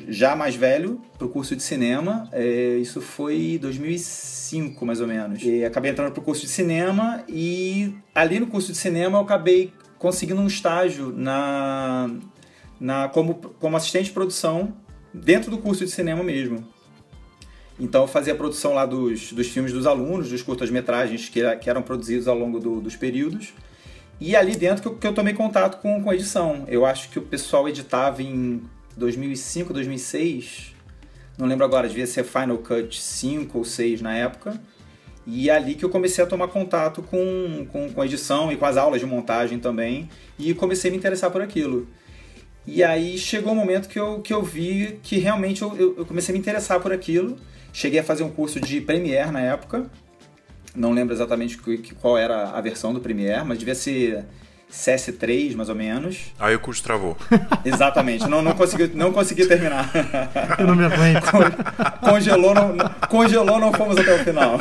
[0.09, 2.29] já mais velho para o curso de cinema.
[2.33, 5.43] É, isso foi 2005 mais ou menos.
[5.43, 9.23] E acabei entrando para o curso de cinema e ali no curso de cinema eu
[9.23, 12.11] acabei conseguindo um estágio na,
[12.81, 14.75] na como, como assistente de produção
[15.15, 16.67] dentro do curso de cinema mesmo.
[17.79, 21.71] Então eu fazia a produção lá dos, dos filmes dos alunos, dos curtas-metragens que, que
[21.71, 23.53] eram produzidos ao longo do- dos períodos.
[24.21, 26.65] E ali dentro que eu, que eu tomei contato com, com a edição.
[26.69, 28.63] Eu acho que o pessoal editava em
[28.97, 30.75] 2005, 2006.
[31.39, 34.61] Não lembro agora, devia ser Final Cut 5 ou 6 na época.
[35.27, 38.57] E é ali que eu comecei a tomar contato com, com, com a edição e
[38.57, 40.09] com as aulas de montagem também.
[40.39, 41.87] E comecei a me interessar por aquilo.
[42.67, 46.33] E aí chegou um momento que eu, que eu vi que realmente eu, eu- comecei
[46.33, 47.37] a me interessar por aquilo.
[47.73, 49.91] Cheguei a fazer um curso de Premiere na época.
[50.75, 51.59] Não lembro exatamente
[52.01, 54.25] qual era a versão do Premiere, mas devia ser
[54.73, 56.33] CS3, mais ou menos.
[56.41, 57.17] Aí o curso travou.
[57.65, 59.91] Exatamente, não, não, consegui, não consegui terminar.
[60.59, 61.31] Eu não me aguento.
[62.01, 62.77] congelou, não,
[63.09, 64.59] congelou, não fomos até o final.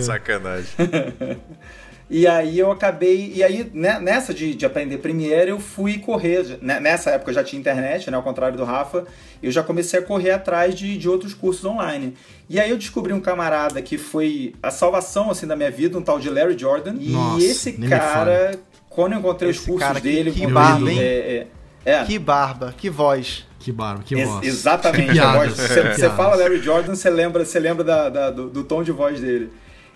[0.00, 0.66] Sacanagem.
[2.08, 3.32] E aí eu acabei.
[3.34, 6.58] E aí, né, nessa de, de aprender Premiere, eu fui correr.
[6.62, 8.16] né, Nessa época eu já tinha internet, né?
[8.16, 9.04] Ao contrário do Rafa,
[9.42, 12.14] eu já comecei a correr atrás de, de outros cursos online.
[12.48, 16.02] E aí eu descobri um camarada que foi a salvação assim da minha vida, um
[16.02, 16.94] tal de Larry Jordan.
[17.00, 18.52] E Nossa, esse nem me cara,
[18.88, 20.98] quando eu encontrei os Esse cursos cara, que- dele, que com- barba, hein?
[21.00, 21.46] É,
[21.84, 22.04] é, é.
[22.04, 23.44] Que barba, que voz.
[23.58, 24.46] Que barba, que Ex- voz.
[24.46, 25.12] exatamente.
[25.12, 28.48] Que a voz- Você que fala Larry Jordan, você lembra, você lembra da, da- do,
[28.48, 29.50] do tom de voz dele.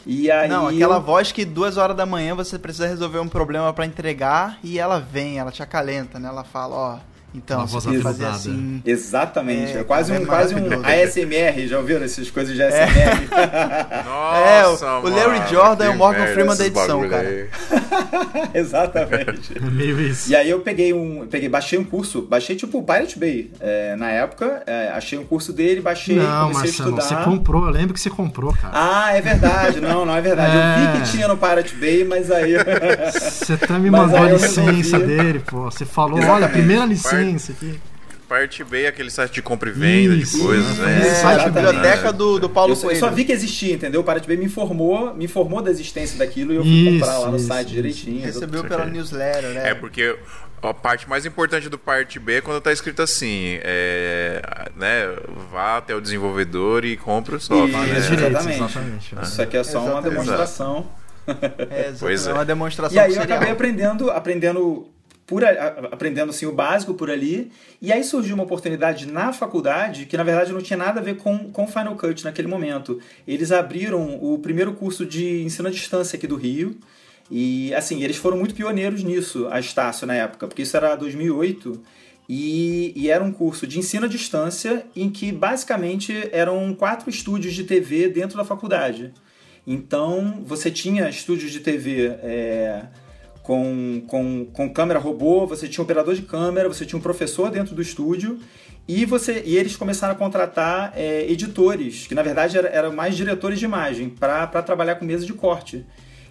[0.06, 0.48] E aí.
[0.48, 4.58] Não, aquela voz que duas horas da manhã você precisa resolver um problema pra entregar
[4.62, 6.28] e ela vem, ela te acalenta, né?
[6.28, 6.98] Ela fala, ó,
[7.35, 8.83] então, Uma você fazer assim.
[8.85, 9.77] Exatamente.
[9.77, 10.59] É, É, quase, cara, um, é quase um.
[10.85, 13.29] ASMR, já ouviram essas coisas de ASMR?
[14.05, 17.49] Nossa, É, o- o Larry mano, Jordan é o Morgan Freeman da edição, cara.
[18.55, 19.57] Exatamente.
[19.57, 20.31] É meio isso.
[20.31, 21.27] E aí eu peguei um.
[21.31, 24.62] Peguei, baixei um curso, baixei tipo o Pirate Bay é, na época.
[24.66, 27.25] é, achei um curso dele, baixei, Não, comecei Marcelo, a você estudar.
[27.25, 28.73] comprou, eu lembro que você comprou, cara.
[28.75, 29.81] Ah, é verdade.
[29.81, 30.57] Não, não é verdade.
[30.57, 30.62] Eu
[30.93, 31.01] vi É.
[31.01, 32.55] que tinha no Pirate Bay, mas aí.
[33.12, 35.62] Você até me mandou a licença dele, pô.
[35.71, 36.53] Você falou, olha, a Exatamente.
[36.53, 37.80] primeira licença aqui.
[38.28, 41.09] Parte B é aquele site de compra e venda Isso, de coisas, isso, né?
[41.09, 43.00] É, Site a biblioteca do, do Paulo Eu só, eu Coelho.
[43.00, 44.02] só vi que existia, entendeu?
[44.02, 47.18] O Pirate Bay me informou, me informou da existência daquilo e eu fui Isso, comprar
[47.18, 48.24] lá no isso, site direitinho.
[48.24, 49.70] Recebeu pela newsletter, né?
[49.70, 50.16] É, porque
[50.62, 54.40] a parte mais importante do parte B é quando tá escrito assim, é,
[54.76, 55.12] né,
[55.50, 57.80] vá até o desenvolvedor e compre o software.
[57.80, 57.98] Né?
[57.98, 58.62] exatamente.
[58.62, 59.14] exatamente.
[59.22, 60.11] Isso aqui é só uma Exatamente.
[60.11, 60.87] demonstração.
[61.26, 61.98] É, exatamente.
[61.98, 62.33] Pois é.
[62.33, 64.87] uma demonstração E aí eu acabei aprendendo, aprendendo
[65.31, 67.53] por aprendendo assim o básico por ali.
[67.81, 71.19] E aí surgiu uma oportunidade na faculdade que na verdade não tinha nada a ver
[71.19, 72.99] com com Final Cut naquele momento.
[73.29, 76.77] Eles abriram o primeiro curso de ensino à distância aqui do Rio.
[77.31, 81.81] E assim, eles foram muito pioneiros nisso, a Estácio na época, porque isso era 2008.
[82.29, 87.55] E, e era um curso de ensino à distância em que basicamente eram quatro estúdios
[87.55, 89.12] de TV dentro da faculdade.
[89.64, 92.83] Então você tinha estúdios de TV é,
[93.42, 97.50] com, com, com câmera robô, você tinha um operador de câmera, você tinha um professor
[97.50, 98.38] dentro do estúdio
[98.87, 103.16] e, você, e eles começaram a contratar é, editores, que na verdade eram era mais
[103.16, 105.87] diretores de imagem, para trabalhar com mesa de corte.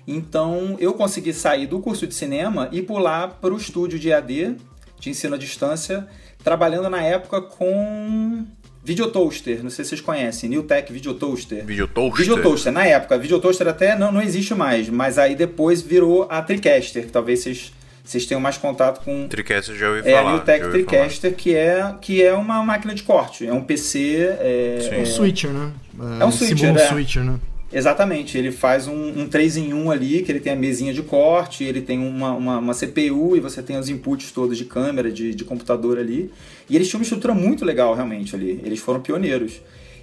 [0.08, 4.58] Então eu consegui sair do curso de cinema e pular para o estúdio de EAD,
[5.00, 6.08] de ensino à distância,
[6.44, 8.46] trabalhando na época com
[8.90, 11.64] Videotoaster, não sei se vocês conhecem, Newtek Videotoaster.
[11.64, 12.26] Videotoaster?
[12.26, 17.06] Videotoaster, na época, Videotoaster até não, não existe mais, mas aí depois virou a Tricaster,
[17.06, 17.72] que talvez vocês,
[18.04, 20.30] vocês tenham mais contato com Tricaster já ouvi é, falar.
[20.30, 24.38] a Newtek Tricaster, que é, que é uma máquina de corte, é um PC...
[24.40, 24.96] É, Sim.
[24.96, 25.72] é- Um switcher, né?
[26.20, 26.88] É um switcher, simula um é.
[26.88, 27.40] switcher, né?
[27.72, 31.04] Exatamente, ele faz um, um 3 em 1 ali, que ele tem a mesinha de
[31.04, 35.12] corte, ele tem uma, uma, uma CPU e você tem os inputs todos de câmera,
[35.12, 36.32] de, de computador ali.
[36.68, 38.60] E eles tinham uma estrutura muito legal, realmente, ali.
[38.64, 39.62] Eles foram pioneiros.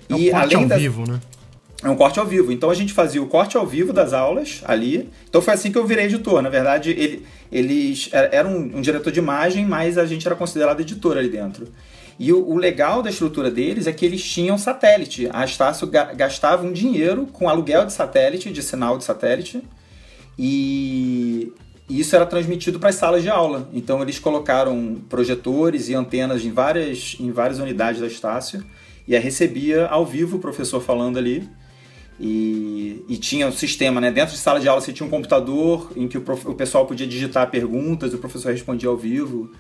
[0.09, 1.21] É um e corte além ao das- vivo, né?
[1.83, 2.53] é um corte ao vivo.
[2.53, 5.09] Então a gente fazia o corte ao vivo das aulas ali.
[5.29, 6.41] Então foi assim que eu virei editor.
[6.43, 10.35] Na verdade, ele, eles era era um, um diretor de imagem, mas a gente era
[10.35, 11.69] considerado editor ali dentro.
[12.19, 15.29] E o, o legal da estrutura deles é que eles tinham satélite.
[15.33, 19.63] A Estácio ga- gastava um dinheiro com aluguel de satélite, de sinal de satélite,
[20.39, 21.53] e
[21.89, 23.69] isso era transmitido para as salas de aula.
[23.73, 28.65] Então eles colocaram projetores e antenas em várias, em várias unidades da Estácio
[29.07, 31.49] e aí recebia ao vivo o professor falando ali.
[32.19, 34.11] E, e tinha um sistema, né?
[34.11, 36.87] Dentro de sala de aula você tinha um computador em que o, prof- o pessoal
[36.87, 39.51] podia digitar perguntas, o professor respondia ao vivo.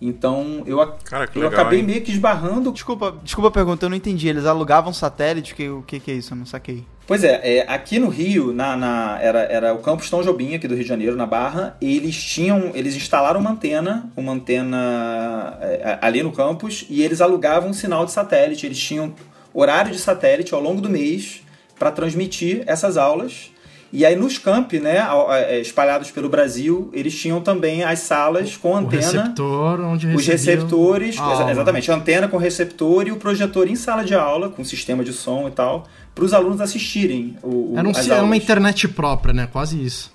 [0.00, 1.86] Então eu, Cara, que eu legal, acabei hein?
[1.86, 4.28] meio que esbarrando Desculpa, desculpa a pergunta, eu não entendi.
[4.28, 5.54] Eles alugavam satélite?
[5.54, 6.34] Que, o que, que é isso?
[6.34, 6.84] Eu não saquei.
[7.06, 10.66] Pois é, é, aqui no Rio, na, na- era, era o campus Tão Jobim, aqui
[10.66, 15.98] do Rio de Janeiro, na Barra, eles tinham, eles instalaram uma antena, uma antena é,
[16.02, 19.14] ali no campus, e eles alugavam um sinal de satélite, eles tinham
[19.54, 21.42] horário de satélite ao longo do mês
[21.78, 23.52] para transmitir essas aulas.
[23.92, 28.56] E aí nos campi, né, ao- é, espalhados pelo Brasil, eles tinham também as salas
[28.56, 33.16] com O antena receptor onde os receptores, a exatamente, a antena com receptor e o
[33.16, 37.36] projetor em sala de aula, com sistema de som e tal, para os alunos assistirem
[37.42, 39.48] o, o, Era, um, as era uma internet própria, né?
[39.50, 40.12] Quase isso.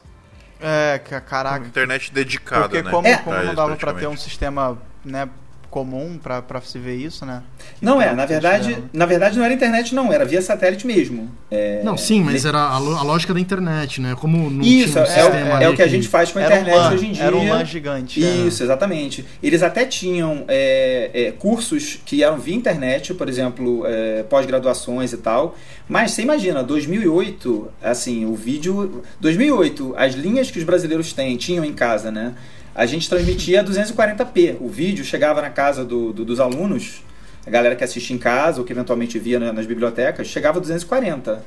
[0.60, 1.66] É, ca- caraca.
[1.66, 2.92] Internet dedicada, Porque né?
[2.92, 3.18] como, É.
[3.18, 5.28] como não dava pra ter um sistema né,
[5.72, 7.42] comum pra, pra se ver isso, né?
[7.82, 10.86] Não é, Então, na eles verdade, na verdade não era internet não, era via satélite
[10.86, 11.32] mesmo.
[11.50, 14.16] É, Não, sim, mas era a, a lógica da internet, né?
[14.20, 16.30] Como não Isso, tinha um é, o- sistema é ali o que a gente faz
[16.32, 17.24] com a um internet LAN, hoje em dia.
[17.24, 18.24] Era um LAN gigante.
[18.24, 18.28] é.
[18.48, 19.26] Isso, exatamente.
[19.42, 25.18] Eles até tinham é, é, cursos que eram via internet, por exemplo, é, pós-graduações e
[25.18, 25.56] tal.
[25.88, 29.02] Mas você imagina, 2008, assim, o vídeo.
[29.20, 32.34] 2008, as linhas que os brasileiros têm, tinham em casa, né?
[32.74, 34.58] A gente transmitia a 240p.
[34.60, 37.04] O vídeo chegava na casa do- do- dos alunos,
[37.46, 40.62] a galera que assiste em casa ou que eventualmente via na- nas bibliotecas, chegava a
[40.62, 41.44] 240.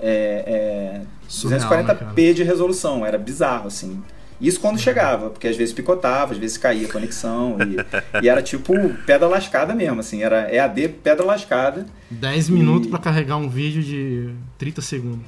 [0.00, 4.02] É, é, Surreal, 240p de resolução, era bizarro, assim.
[4.40, 8.42] Isso quando chegava, porque às vezes picotava, às vezes caía a conexão, e, e era
[8.42, 8.72] tipo
[9.06, 11.86] pedra lascada mesmo, assim, era EAD pedra lascada.
[12.10, 15.26] 10 minutos E- pra carregar um vídeo de 30 segundos.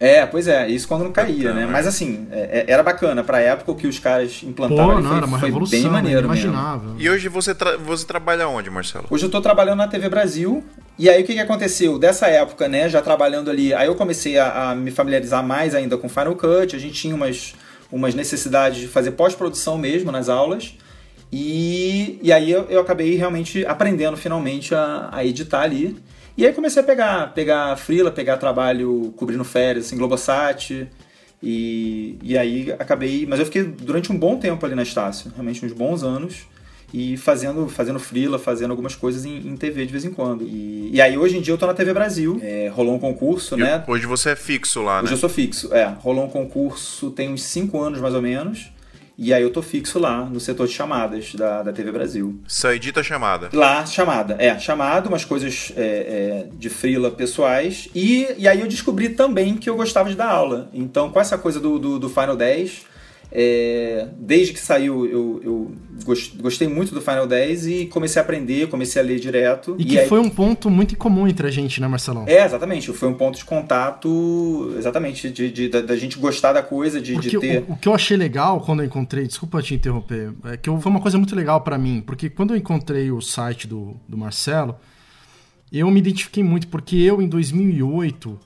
[0.00, 1.54] É, pois é, isso quando não caía, Puta né?
[1.54, 1.72] merda.
[1.72, 5.08] Mas assim, é- é- era bacana pra época o que os caras implantaram Pô, não,
[5.08, 6.46] foi, era uma foi revolução, bem maneiro mesmo.
[6.46, 6.94] inimaginável.
[6.98, 9.06] E hoje você, tra- você trabalha onde, Marcelo?
[9.10, 10.62] Hoje eu tô trabalhando na TV Brasil.
[10.96, 11.98] E aí o que, que aconteceu?
[11.98, 15.96] Dessa época, né, já trabalhando ali, aí eu comecei a, a me familiarizar mais ainda
[15.98, 16.76] com Final Cut.
[16.76, 17.54] A gente tinha umas,
[17.90, 20.74] umas necessidades de fazer pós-produção mesmo nas aulas.
[21.32, 25.96] E, e aí eu, eu acabei realmente aprendendo finalmente a, a editar ali.
[26.38, 30.86] E aí comecei a pegar, pegar freela, pegar trabalho cobrindo férias, assim, Globosat.
[31.42, 33.26] E, e aí acabei.
[33.26, 36.46] Mas eu fiquei durante um bom tempo ali na Estácio, realmente uns bons anos.
[36.94, 40.44] E fazendo, fazendo freela, fazendo algumas coisas em, em TV de vez em quando.
[40.44, 42.38] E, e aí hoje em dia eu tô na TV Brasil.
[42.40, 43.82] É, rolou um concurso, E né?
[43.88, 45.14] Hoje você é fixo lá, Hoje né?
[45.14, 45.86] eu sou fixo, é.
[45.98, 48.70] Rolou um concurso tem uns 5 anos mais ou menos.
[49.20, 52.38] E aí eu tô fixo lá, no setor de chamadas da, da TV Brasil.
[52.46, 53.50] Saidita chamada.
[53.52, 54.36] Lá, chamada.
[54.38, 57.88] É, chamado, umas coisas é, é, de freela pessoais.
[57.92, 60.70] E, e aí eu descobri também que eu gostava de dar aula.
[60.72, 62.86] Então, com essa coisa do, do, do Final 10,
[63.30, 68.24] É, desde que saiu, eu, eu gos- gostei muito do Final 10 e comecei a
[68.24, 69.76] aprender, comecei a ler direto.
[69.78, 72.24] E que aí- foi um ponto muito incomum entre a gente, né, Marcelão?
[72.26, 72.90] É, exatamente.
[72.92, 77.16] Foi um ponto de contato, exatamente, de, de- da, da gente gostar da coisa, de,
[77.16, 77.64] de ter.
[77.68, 80.80] o, o que eu achei legal quando eu encontrei, desculpa te interromper, é que eu-
[80.80, 84.16] foi uma coisa muito legal pra mim, porque quando eu encontrei o site do, do
[84.16, 84.74] Marcelo,
[85.70, 88.38] eu me identifiquei muito, porque eu em 2008,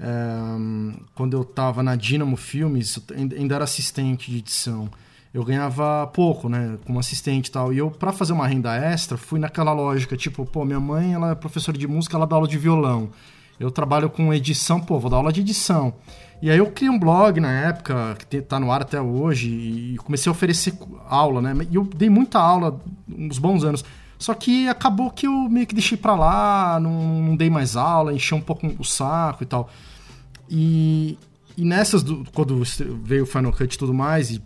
[0.00, 2.98] é, quando eu tava na Dynamo Filmes,
[3.36, 4.88] ainda era assistente de edição.
[5.32, 7.72] Eu ganhava pouco, né, como assistente e tal.
[7.72, 11.30] E eu, pra fazer uma renda extra, fui naquela lógica, tipo, pô, minha mãe, ela
[11.30, 13.10] é professora de música, ela dá aula de violão.
[13.60, 15.94] Eu trabalho com edição, pô, vou dar aula de edição.
[16.42, 19.96] E aí eu criei um blog na época, que tá no ar até hoje, e
[19.98, 20.72] comecei a oferecer
[21.06, 21.54] aula, né?
[21.70, 23.84] E eu dei muita aula uns bons anos.
[24.18, 28.12] Só que acabou que eu meio que deixei pra lá, não, não dei mais aula,
[28.12, 29.70] enchi um pouco o saco e tal.
[30.50, 31.16] E,
[31.56, 32.60] e nessas, do- quando
[33.04, 34.42] veio o Final Cut e tudo mais, e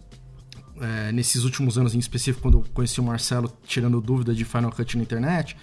[0.81, 4.71] é, nesses últimos anos em específico, quando eu conheci o Marcelo tirando dúvida de Final
[4.71, 5.57] Cut na internet,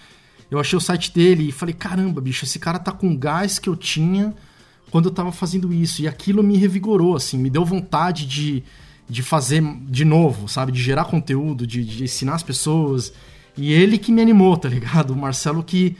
[0.50, 3.68] eu achei o site dele e falei, caramba, bicho, esse cara tá com gás que
[3.68, 4.34] eu tinha
[4.90, 6.02] quando eu tava fazendo isso.
[6.02, 8.62] E aquilo me revigorou, assim, me deu vontade de,
[9.08, 10.72] de fazer de novo, sabe?
[10.72, 13.12] De gerar conteúdo, de, de ensinar as pessoas.
[13.56, 15.12] E ele que me animou, tá ligado?
[15.12, 15.96] O Marcelo que.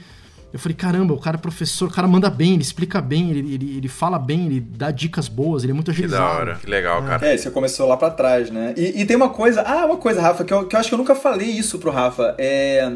[0.53, 3.55] Eu falei, caramba, o cara é professor, o cara manda bem, ele explica bem, ele,
[3.55, 6.23] ele, ele fala bem, ele dá dicas boas, ele é muito Que agilizado.
[6.23, 6.55] da hora.
[6.61, 7.25] Que legal, cara.
[7.25, 8.73] É, você começou lá pra trás, né?
[8.77, 10.93] E, e tem uma coisa, ah, uma coisa, Rafa, que eu, que eu acho que
[10.93, 12.35] eu nunca falei isso pro Rafa.
[12.37, 12.87] É,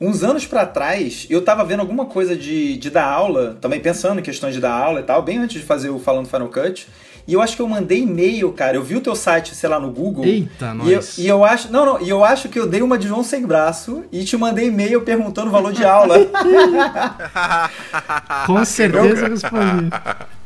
[0.00, 4.18] uns anos pra trás, eu tava vendo alguma coisa de, de dar aula, também pensando
[4.18, 6.88] em questões de dar aula e tal, bem antes de fazer o Falando Final Cut.
[7.26, 8.76] E eu acho que eu mandei e-mail, cara.
[8.76, 10.24] Eu vi o teu site, sei lá, no Google.
[10.24, 11.70] Eita, e eu, e eu acho.
[11.70, 14.36] Não, não, e eu acho que eu dei uma de João sem braço e te
[14.36, 16.16] mandei e-mail perguntando o valor de aula.
[18.46, 19.90] Com certeza eu respondi.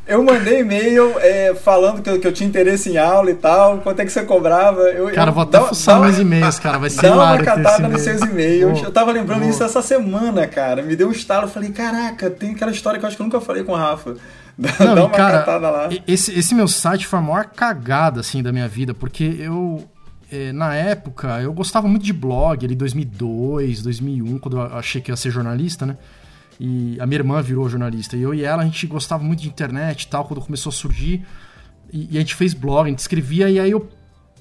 [0.07, 3.79] Eu mandei e-mail é, falando que eu, que eu tinha interesse em aula e tal,
[3.79, 4.81] quanto é que você cobrava.
[4.83, 6.77] Eu, Cara, eu, vou até dá- fuçar meus e-mails, cara.
[6.77, 8.81] Vai ser Dá uma catada nos seus e-mails.
[8.81, 10.81] Eu tava lembrando isso essa semana, cara.
[10.81, 11.45] Me deu um estalo.
[11.45, 13.75] Eu falei, caraca, tem aquela história que eu acho que eu nunca falei com o
[13.75, 14.15] Rafa.
[14.57, 15.89] Não, dá uma cara, catada lá.
[16.07, 19.87] esse, esse meu site foi a maior cagada, assim, da minha vida, porque eu,
[20.31, 25.11] eh, na época, eu gostava muito de blog, ali 2002, 2001, quando eu achei que
[25.11, 25.97] ia ser jornalista, né?
[26.59, 28.17] E a minha irmã virou jornalista.
[28.17, 30.73] E eu e ela, a gente gostava muito de internet e tal, quando começou a
[30.73, 31.23] surgir.
[31.93, 33.87] E, e a gente fez blog, a gente escrevia, e aí eu,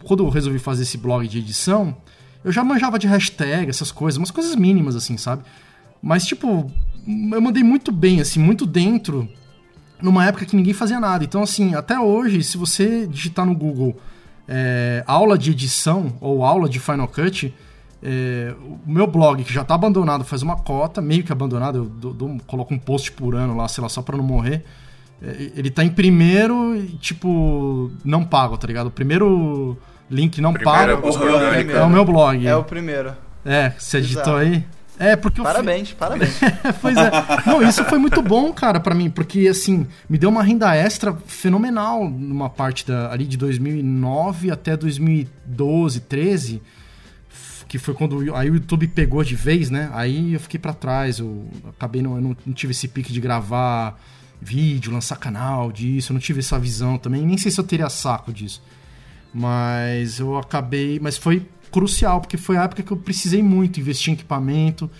[0.02, 1.94] quando eu resolvi fazer esse blog de edição,
[2.42, 5.42] eu já manjava de hashtag, essas coisas, umas coisas mínimas, assim, sabe?
[6.00, 6.70] Mas, tipo,
[7.06, 9.28] eu mandei muito bem, assim, muito dentro
[10.02, 11.24] numa época que ninguém fazia nada.
[11.24, 13.96] Então, assim, até hoje, se você digitar no Google
[14.48, 17.54] é, aula de edição ou aula de Final Cut,
[18.02, 21.84] é, o meu blog, que já tá abandonado faz uma cota, meio que abandonado, eu
[21.86, 24.64] dou- dou- coloco um post por ano lá, sei lá, só pra não morrer.
[25.22, 28.88] É, ele tá em primeiro e, tipo, não pago, tá ligado?
[28.88, 29.76] O primeiro
[30.10, 31.46] link não Primeira pago busca Orgânica.
[31.48, 31.78] orgânica.
[31.78, 32.46] é o meu blog.
[32.46, 33.12] É o primeiro.
[33.44, 34.54] É, você digitou Exato.
[34.54, 34.64] aí?
[34.98, 36.38] É, porque fui- Parabéns, parabéns.
[36.80, 37.10] pois é.
[37.46, 41.12] Não, isso foi muito bom, cara, pra mim, porque assim, me deu uma renda extra
[41.26, 46.62] fenomenal numa parte da, ali de 2009 até 2012, 13,
[47.30, 49.90] f- que foi quando aí o YouTube pegou de vez, né?
[49.92, 53.20] Aí eu fiquei pra trás, eu acabei não, eu não, não tive esse pique de
[53.20, 54.00] gravar
[54.40, 57.88] vídeo, lançar canal disso, eu não tive essa visão também, nem sei se eu teria
[57.90, 58.62] saco disso.
[59.34, 60.98] Mas eu acabei.
[60.98, 61.46] Mas foi
[61.76, 64.90] crucial, porque foi a época que eu precisei muito investir em equipamento,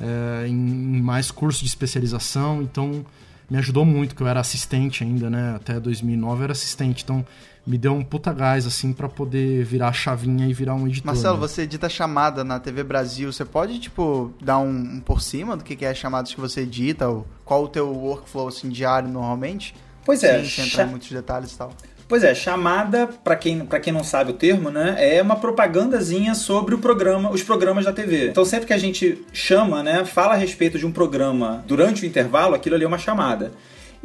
[0.00, 3.04] é, em mais curso de especialização, então
[3.50, 5.54] me ajudou muito, que eu era assistente ainda, né?
[5.54, 7.22] Até 2009 eu era assistente, então
[7.66, 11.12] me deu um puta gás, assim, pra poder virar a chavinha e virar um editor.
[11.12, 11.46] Marcelo, né?
[11.46, 13.30] você edita chamada na TV Brasil.
[13.30, 16.40] Você pode, tipo, dar um, um por cima do que que é as chamadas que
[16.40, 17.10] você edita?
[17.10, 19.74] Ou qual o teu workflow, assim, diário, normalmente?
[20.02, 21.72] Pois é, Sem, entrar em muitos detalhes e tal.
[22.08, 26.34] Pois é, chamada, pra quem, pra quem não sabe o termo, né, é uma propagandazinha
[26.34, 28.28] sobre o programa, os programas da TV.
[28.28, 32.06] Então sempre que a gente chama, né, fala a respeito de um programa durante o
[32.06, 33.52] intervalo, aquilo ali é uma chamada.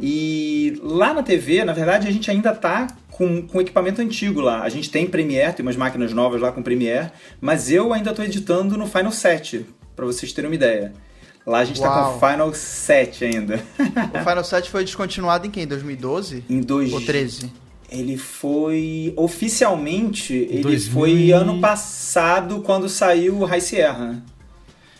[0.00, 4.62] E lá na TV, na verdade, a gente ainda tá com, com equipamento antigo lá.
[4.62, 8.22] A gente tem Premiere, tem umas máquinas novas lá com Premiere, mas eu ainda tô
[8.22, 10.92] editando no Final 7, pra vocês terem uma ideia.
[11.44, 12.18] Lá a gente tá Uau.
[12.18, 13.60] com o Final 7 ainda.
[14.14, 15.66] O Final 7 foi descontinuado em quem?
[15.66, 16.44] 2012?
[16.48, 17.50] em dois Ou 13?
[17.90, 19.12] Ele foi.
[19.16, 24.22] Oficialmente, ele 2000 foi ano passado, quando saiu o High Sierra.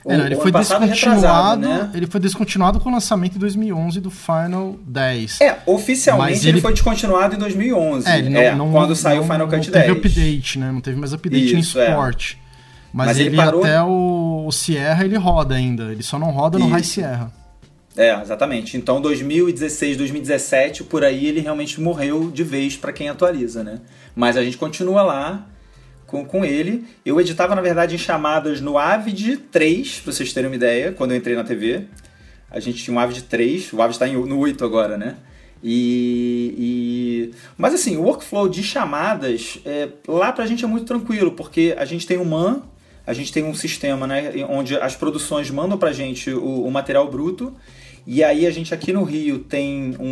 [0.06, 1.90] É, não, ele foi descontinuado, né?
[1.92, 5.40] ele foi descontinuado com o lançamento em 2011 do Final 10.
[5.42, 6.48] É, oficialmente ele...
[6.50, 8.08] ele- foi descontinuado em 2011.
[8.08, 9.86] É, ele não, é, não- quando saiu o não- Final Cut não 10.
[9.86, 10.72] teve update, né?
[10.72, 11.88] Não teve mais update nem Isso, é.
[11.88, 12.38] suporte.
[12.90, 15.92] Mas, Mas ele, ele parou- até o, o Sierra ele roda ainda.
[15.92, 16.72] Ele só não roda no Isso.
[16.74, 17.32] High Sierra.
[17.98, 18.76] É, exatamente.
[18.76, 23.80] Então 2016, 2017, por aí ele realmente morreu de vez para quem atualiza, né?
[24.14, 25.44] Mas a gente continua lá
[26.06, 26.86] com, com ele.
[27.04, 31.10] Eu editava, na verdade, em chamadas no Avid 3, pra vocês terem uma ideia, quando
[31.10, 31.86] eu entrei na TV.
[32.48, 35.16] A gente tinha um Avid 3, o Avid está no 8 agora, né?
[35.60, 41.32] E, e, Mas assim, o workflow de chamadas, é, lá pra gente é muito tranquilo,
[41.32, 42.62] porque a gente tem um MAN,
[43.04, 47.10] a gente tem um sistema né, onde as produções mandam pra gente o, o material
[47.10, 47.56] bruto,
[48.10, 50.06] e aí a gente aqui no Rio tem um,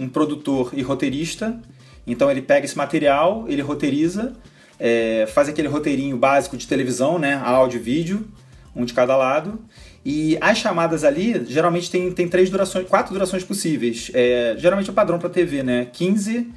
[0.00, 1.60] um, um produtor e roteirista,
[2.06, 4.32] então ele pega esse material, ele roteiriza,
[4.80, 7.34] é, faz aquele roteirinho básico de televisão, né?
[7.34, 8.26] Áudio e vídeo,
[8.74, 9.60] um de cada lado.
[10.02, 14.10] E as chamadas ali, geralmente tem, tem três durações, quatro durações possíveis.
[14.14, 15.86] É, geralmente é o padrão para TV, né?
[15.92, 16.50] 15,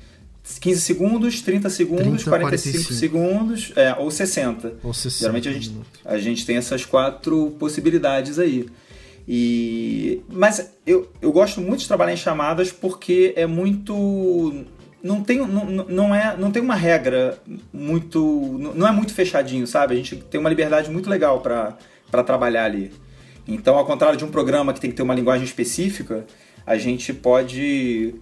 [0.61, 2.93] 15 segundos, 30 segundos, 30, 45 45.
[2.93, 4.75] segundos, é, ou 60.
[4.81, 5.19] Ou 60.
[5.19, 8.67] Geralmente a gente, a gente tem essas quatro possibilidades aí.
[9.27, 14.65] E, mas eu, eu gosto muito de trabalhar em chamadas porque é muito
[15.03, 17.39] não tem, não, não, é, não tem uma regra
[17.73, 18.21] muito.
[18.75, 19.93] Não é muito fechadinho, sabe?
[19.93, 22.91] A gente tem uma liberdade muito legal para trabalhar ali.
[23.47, 26.25] Então, ao contrário de um programa que tem que ter uma linguagem específica,
[26.65, 28.15] a gente pode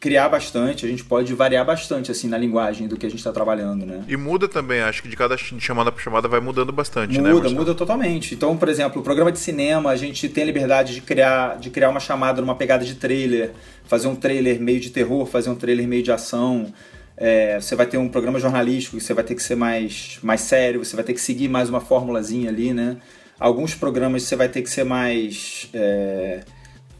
[0.00, 3.32] criar bastante, a gente pode variar bastante assim na linguagem do que a gente está
[3.32, 4.04] trabalhando, né?
[4.06, 7.34] E muda também, acho que de cada chamada para chamada vai mudando bastante, muda, né?
[7.34, 8.34] Muda, muda totalmente.
[8.34, 11.68] Então, por exemplo, o programa de cinema, a gente tem a liberdade de criar, de
[11.70, 13.50] criar uma chamada numa pegada de trailer,
[13.86, 16.72] fazer um trailer meio de terror, fazer um trailer meio de ação.
[17.16, 20.84] É, você vai ter um programa jornalístico, você vai ter que ser mais, mais sério,
[20.84, 22.98] você vai ter que seguir mais uma formulazinha ali, né?
[23.40, 26.40] Alguns programas você vai ter que ser mais é,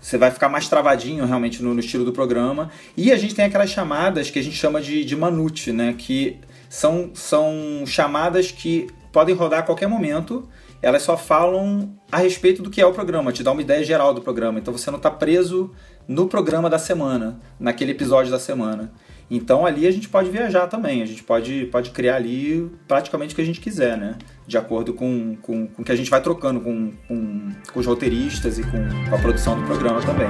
[0.00, 2.70] você vai ficar mais travadinho realmente no, no, estilo do programa.
[2.96, 5.94] E a gente tem aquelas chamadas que a gente chama de, de manute, né?
[5.96, 6.38] Que
[6.68, 10.48] são, são chamadas que podem rodar a qualquer momento.
[10.80, 14.14] Elas só falam a respeito do que é o programa, te dá uma ideia geral
[14.14, 14.58] do programa.
[14.58, 15.72] Então você não está preso
[16.06, 18.92] no programa da semana, naquele episódio da semana.
[19.30, 23.36] Então ali a gente pode viajar também, a gente pode, pode criar ali praticamente o
[23.36, 24.16] que a gente quiser, né?
[24.46, 27.86] De acordo com, com, com o que a gente vai trocando com, com, com os
[27.86, 30.28] roteiristas e com, com a produção do programa também.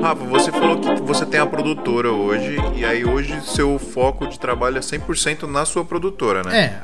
[0.00, 4.36] Rafa, você falou que você tem a produtora hoje, e aí hoje seu foco de
[4.36, 6.58] trabalho é 100% na sua produtora, né?
[6.58, 6.82] É,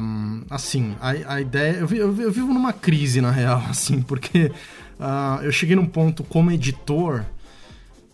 [0.00, 1.72] um, assim, a, a ideia.
[1.72, 4.50] Eu, eu, eu, vivo numa crise, na real, assim, porque
[4.98, 7.26] uh, eu cheguei num ponto como editor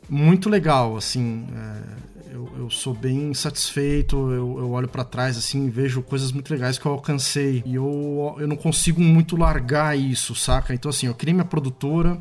[0.09, 1.47] muito legal, assim.
[1.57, 6.53] É, eu, eu, sou bem satisfeito, eu, eu olho para trás assim vejo coisas muito
[6.53, 10.75] legais que eu alcancei e eu, eu não consigo muito largar isso, saca?
[10.75, 12.19] Então assim, eu criei minha produtora,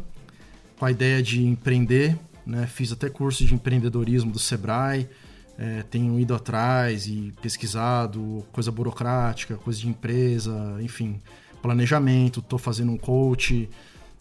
[0.78, 2.16] com a ideia de empreender,
[2.46, 2.68] né?
[2.68, 5.10] Fiz até curso de empreendedorismo do Sebrae,
[5.58, 11.22] é, tenho ido atrás e pesquisado coisa burocrática, coisa de empresa, enfim,
[11.62, 12.39] planejamento.
[12.39, 13.70] Estou fazendo um coach.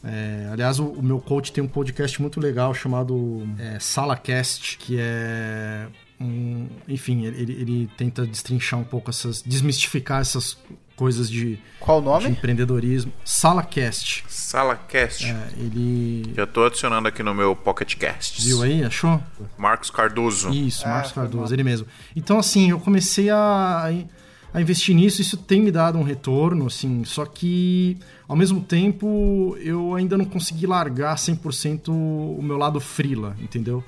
[0.04, 4.96] É, aliás, o, o, meu coach tem um podcast muito legal chamado é, SalaCast, que
[4.98, 5.88] é
[6.20, 10.58] um, enfim, ele, ele tenta destrinchar um pouco essas, desmistificar essas
[10.96, 12.26] coisas de, Qual o nome?
[12.26, 13.12] de empreendedorismo.
[13.24, 14.24] SalaCast.
[14.28, 15.26] SalaCast.
[15.26, 16.32] É, ele.
[16.36, 18.44] Já tô adicionando aqui no meu Pocket Casts.
[18.44, 18.84] Viu aí?
[18.84, 19.22] Achou?
[19.56, 20.50] Marcos Cardoso.
[20.50, 21.86] Isso, Marcos ah, Cardoso, ele mesmo.
[22.14, 23.92] Então, assim, eu comecei a,
[24.52, 27.96] a investir nisso, isso tem me dado um retorno, assim, só que
[28.28, 33.82] ao mesmo tempo eu ainda não consegui largar 100% o meu lado frila, entendeu?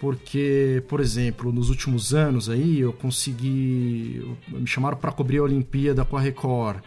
[0.00, 4.26] Porque, por exemplo, nos últimos anos aí eu consegui.
[4.48, 6.78] Me chamaram para cobrir a Olimpíada com a Record.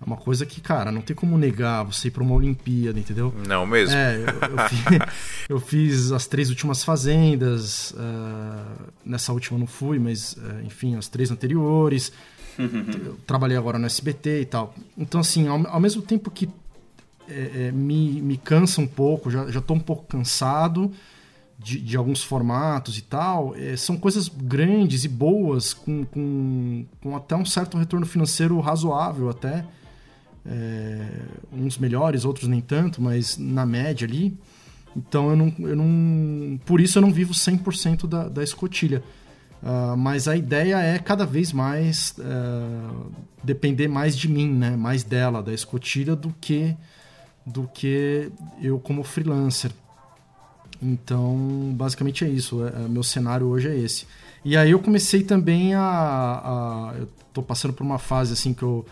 [0.00, 3.34] É uma coisa que, cara, não tem como negar você ir para uma Olimpíada, entendeu?
[3.48, 3.96] Não mesmo.
[3.96, 4.98] É, eu, eu, fiz,
[5.48, 7.90] eu fiz, as três últimas fazendas.
[7.92, 12.12] Uh, nessa última não fui, mas, uh, enfim, as três anteriores.
[12.58, 14.74] Eu trabalhei agora no SBT e tal.
[14.96, 16.50] Então, assim, ao, ao mesmo tempo que
[17.26, 20.92] é, é, me, me cansa um pouco, já, já tô um pouco cansado
[21.62, 27.16] de, de alguns formatos e tal, é, são coisas grandes e boas, com, com, com,
[27.16, 29.64] até um certo retorno financeiro razoável até.
[30.44, 34.36] É, uns melhores, outros nem tanto, mas na média ali.
[34.96, 35.54] Então eu não.
[35.60, 39.02] Eu não por isso eu não vivo 100% da, da escotilha.
[39.62, 43.12] Uh, mas a ideia é cada vez mais uh,
[43.44, 44.76] depender mais de mim, né?
[44.76, 46.76] mais dela, da escotilha, do que,
[47.46, 49.70] do que eu como freelancer.
[50.82, 52.66] Então, basicamente é isso.
[52.66, 54.06] É, é, meu cenário hoje é esse.
[54.44, 58.62] E aí eu comecei também a, a eu tô passando por uma fase assim que
[58.62, 58.84] eu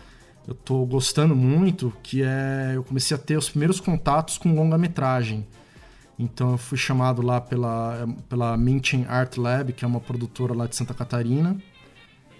[0.47, 5.45] eu tô gostando muito, que é eu comecei a ter os primeiros contatos com longa-metragem.
[6.17, 10.67] Então eu fui chamado lá pela, pela Minchin Art Lab, que é uma produtora lá
[10.67, 11.57] de Santa Catarina,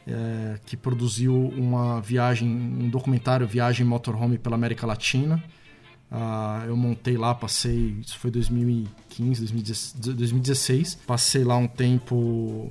[0.08, 5.44] é, que produziu uma viagem, um documentário Viagem Motorhome pela América Latina.
[6.12, 9.46] Uh, eu montei lá, passei, isso foi 2015,
[9.96, 12.70] 2016, passei lá um tempo,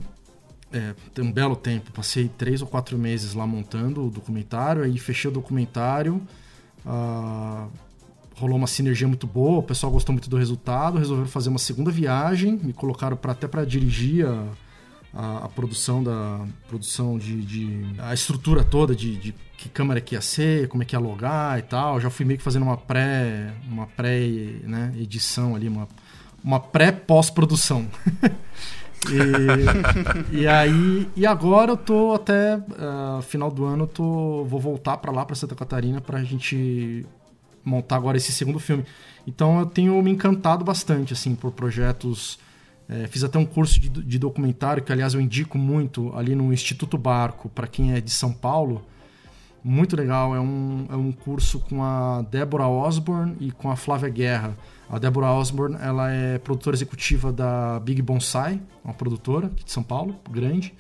[0.71, 5.31] é, um belo tempo, passei três ou quatro meses lá montando o documentário, aí fechei
[5.31, 6.21] o documentário,
[6.85, 7.71] uh,
[8.35, 11.91] rolou uma sinergia muito boa, o pessoal gostou muito do resultado, resolveram fazer uma segunda
[11.91, 14.45] viagem, me colocaram pra, até para dirigir a,
[15.15, 20.15] a, a, produção da produção de, de, a estrutura toda de, de que câmera que
[20.15, 22.01] ia ser, como é que ia logar e tal.
[22.01, 24.21] Já fui meio que fazendo uma pré, uma pré,
[24.63, 25.89] né, edição ali, uma,
[26.43, 27.87] uma pré pós-produção.
[30.33, 34.99] e, e, aí e agora eu tô até uh, final do ano tô vou voltar
[34.99, 37.07] para lá para Santa Catarina para a gente
[37.65, 38.85] montar agora esse segundo filme.
[39.27, 42.39] Então eu tenho me encantado bastante assim por projetos
[42.91, 46.53] é, fiz até um curso de, de, documentário que, aliás, eu indico muito ali no
[46.53, 48.85] Instituto Barco, para quem é de São Paulo
[49.63, 50.35] muito legal.
[50.35, 54.57] É um, é um curso com a Débora Osborne e com a Flávia Guerra.
[54.89, 59.85] A Débora Osborne ela é produtora executiva da Big Bonsai, uma produtora aqui de São
[59.85, 60.75] Paulo, grande.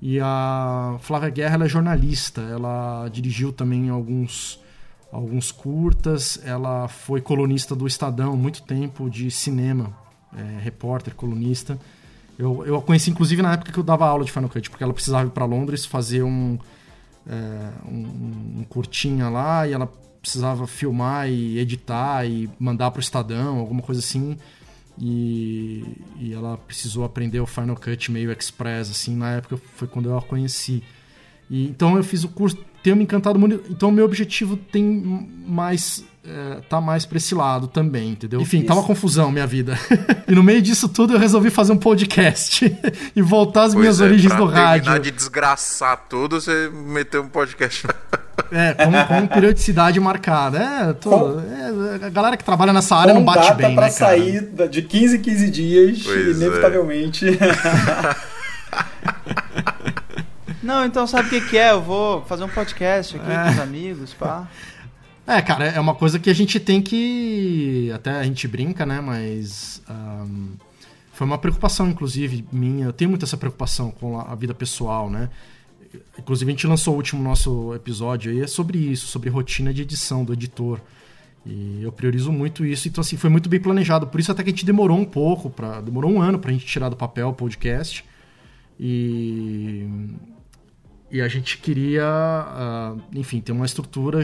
[0.00, 2.42] E a Flávia Guerra ela é jornalista.
[2.42, 4.60] Ela dirigiu também alguns,
[5.10, 6.40] alguns curtas.
[6.44, 9.92] Ela foi colunista do Estadão muito tempo de cinema,
[10.36, 11.78] é, repórter, colunista.
[12.38, 14.82] Eu, eu a conheci inclusive na época que eu dava aula de Final Cut, porque
[14.82, 16.58] ela precisava ir para Londres fazer um
[17.26, 23.02] é, um, um curtinha lá e ela precisava filmar e editar e mandar para o
[23.02, 24.36] Estadão, alguma coisa assim.
[24.98, 30.10] E, e, ela precisou aprender o Final Cut meio express, assim, na época foi quando
[30.10, 30.82] eu a conheci.
[31.48, 33.62] E, então eu fiz o curso, tenho me encantado muito.
[33.70, 38.40] Então meu objetivo tem mais é, tá mais pra esse lado também, entendeu?
[38.40, 39.78] Enfim, tá uma confusão minha vida.
[40.28, 42.76] e no meio disso tudo eu resolvi fazer um podcast
[43.16, 44.98] e voltar às pois minhas é, origens do rádio.
[45.00, 47.86] de desgraçar tudo, você meteu um podcast.
[48.52, 50.58] é, com, com periodicidade marcada.
[50.58, 54.42] É, tô, é, a galera que trabalha nessa área não bate bem, pra né, sair
[54.70, 56.40] de 15 em 15 dias, pois
[57.22, 58.39] é.
[60.62, 61.70] Não, então sabe o que, que, é?
[61.72, 63.44] Eu vou fazer um podcast aqui é.
[63.44, 64.48] com os amigos, pá.
[65.26, 67.90] É, cara, é uma coisa que a gente tem que.
[67.94, 69.00] Até a gente brinca, né?
[69.00, 69.82] Mas.
[69.88, 70.50] Um,
[71.12, 72.86] foi uma preocupação, inclusive, minha.
[72.86, 75.28] Eu tenho muito essa preocupação com a vida pessoal, né?
[76.18, 79.82] Inclusive, a gente lançou o último nosso episódio aí, é sobre isso, sobre rotina de
[79.82, 80.80] edição do editor.
[81.44, 84.06] E eu priorizo muito isso, então assim, foi muito bem planejado.
[84.06, 86.66] Por isso até que a gente demorou um pouco, pra, demorou um ano pra gente
[86.66, 88.04] tirar do papel o podcast.
[88.78, 89.86] E
[91.10, 94.22] e a gente queria, uh, enfim, ter uma estrutura,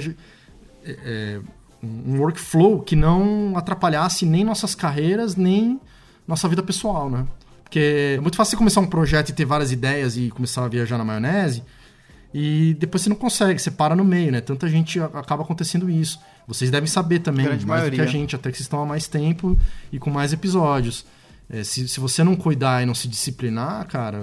[0.84, 1.41] é, é,
[1.82, 5.80] um workflow que não atrapalhasse nem nossas carreiras, nem
[6.26, 7.26] nossa vida pessoal, né?
[7.62, 10.68] Porque é muito fácil você começar um projeto e ter várias ideias e começar a
[10.68, 11.64] viajar na maionese,
[12.32, 14.41] e depois você não consegue, você para no meio, né?
[14.41, 16.20] Tanta gente acaba acontecendo isso.
[16.47, 17.91] Vocês devem saber também, mais maioria.
[17.91, 19.59] do que a gente, até que vocês estão há mais tempo
[19.91, 21.05] e com mais episódios.
[21.49, 24.18] É, se, se você não cuidar e não se disciplinar, cara,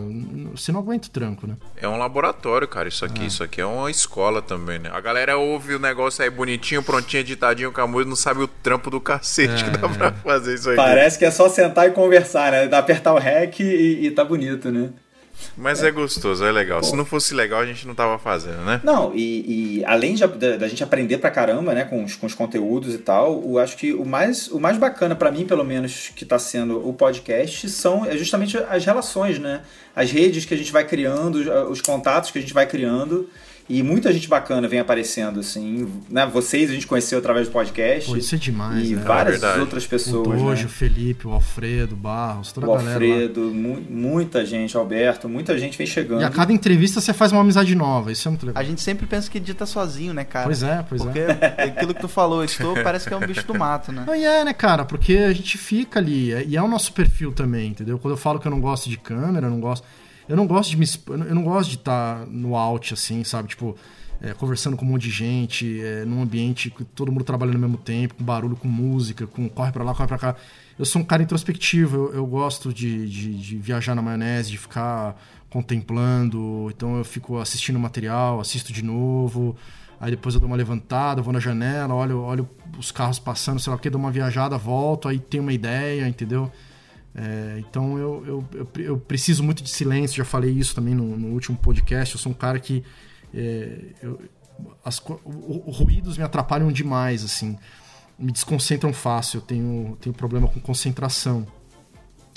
[0.52, 1.56] você não aguenta o tranco, né?
[1.78, 3.24] É um laboratório, cara, isso aqui.
[3.24, 3.28] É.
[3.28, 4.90] Isso aqui é uma escola também, né?
[4.92, 8.48] A galera ouve o negócio aí bonitinho, prontinho, editadinho com a música, não sabe o
[8.48, 10.76] trampo do cacete é, que dá pra fazer isso aí.
[10.76, 12.70] Parece que é só sentar e conversar, né?
[12.76, 14.90] Apertar o REC e, e tá bonito, né?
[15.58, 16.82] Mas é, é gostoso, é legal.
[16.82, 16.86] Pô.
[16.86, 18.82] Se não fosse legal, a gente não tava fazendo, né?
[18.84, 22.34] Não, e, e além de, da, gente aprender pra caramba, né, com os, com os
[22.34, 26.12] conteúdos e tal, eu acho que o mais, o mais bacana para mim, pelo menos,
[26.16, 29.62] que tá sendo o podcast, são é justamente as relações, né?
[29.96, 31.36] As redes que a gente vai criando,
[31.70, 33.30] os contatos que a gente vai criando.
[33.70, 35.90] E muita gente bacana vem aparecendo, assim.
[36.10, 36.26] Né?
[36.26, 38.10] Vocês a gente conheceu através do podcast.
[38.10, 39.04] Pô, isso é demais, E né?
[39.04, 40.28] várias é outras pessoas.
[40.28, 40.66] O Dojo, né?
[40.66, 42.94] o Felipe, o Alfredo, o Barros, toda o a galera.
[42.94, 46.22] Alfredo, mu muita gente, Alberto, muita gente vem chegando.
[46.22, 48.62] E a cada entrevista você faz uma amizade nova, isso é muito legal.
[48.62, 50.46] A gente sempre pensa que edita sozinho, né, cara?
[50.46, 51.34] Pois é, pois Porque é.
[51.34, 54.04] Porque aquilo que tu falou, estou, parece que é um bicho do mato, né?
[54.06, 54.84] Não, e é, né, cara?
[54.84, 57.98] Porque a gente fica ali, e é o nosso perfil também, entendeu?
[57.98, 59.86] Quando eu falo que eu não gosto de câmera, eu não gosto.
[60.28, 60.86] Eu não gosto de me.
[61.08, 63.50] Eu não gosto de estar no out, assim, sabe?
[63.50, 63.76] Tipo
[64.24, 67.62] é, conversando com um monte de gente, é, num ambiente que todo mundo trabalhando ao
[67.62, 70.36] mesmo tempo, com barulho, com música, com corre para lá, corre para cá.
[70.80, 74.58] Eu sou um cara introspectivo, eu, eu gosto de, de, de, viajar na maionese, de
[74.58, 79.58] ficar contemplando, então eu fico assistindo material, assisto de novo,
[80.00, 82.50] aí depois eu dou uma levantada, vou na janela, olho, olho
[82.80, 86.08] os carros passando, sei lá o que, dou uma viajada, volto, aí tenho uma ideia,
[86.08, 86.50] entendeu?
[87.16, 91.16] É, então eu, eu, eu, eu, preciso muito de silêncio, já falei isso também no,
[91.16, 92.84] no último podcast, eu sou um cara que
[93.32, 94.20] é, eu,
[94.84, 97.58] as, o, o, ruídos me atrapalham demais, assim.
[98.18, 101.46] me desconcentram fácil, eu tenho, tenho problema com concentração.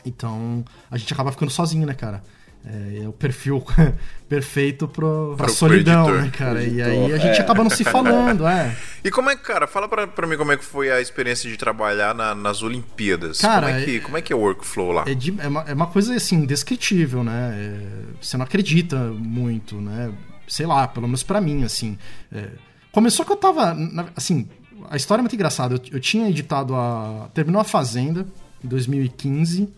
[0.05, 2.23] Então, a gente acaba ficando sozinho, né, cara?
[2.69, 3.65] É, é o perfil
[4.29, 6.23] perfeito pro, pra Pro- solidão, editor.
[6.25, 6.63] né, cara?
[6.65, 7.41] E Editor, aí a gente é.
[7.41, 8.77] acaba não se falando, é.
[9.05, 11.49] E como é que, cara, fala pra, pra mim como é que foi a experiência
[11.49, 13.39] de trabalhar na- nas Olimpíadas.
[13.41, 15.05] Cara, como é, que, como é que é o workflow lá?
[15.07, 17.55] É, de- é uma, é uma coisa assim, indescritível, né?
[17.57, 17.81] É,
[18.21, 20.13] você não acredita muito, né?
[20.49, 21.97] Sei lá, pelo menos pra mim, assim.
[22.33, 22.49] É,
[22.91, 23.77] começou que eu tava.
[24.17, 24.49] assim,
[24.91, 25.75] a história é muito engraçada.
[25.77, 27.29] Eu, eu tinha editado a.
[27.33, 28.27] Terminou a Fazenda
[28.65, 29.69] em 2015.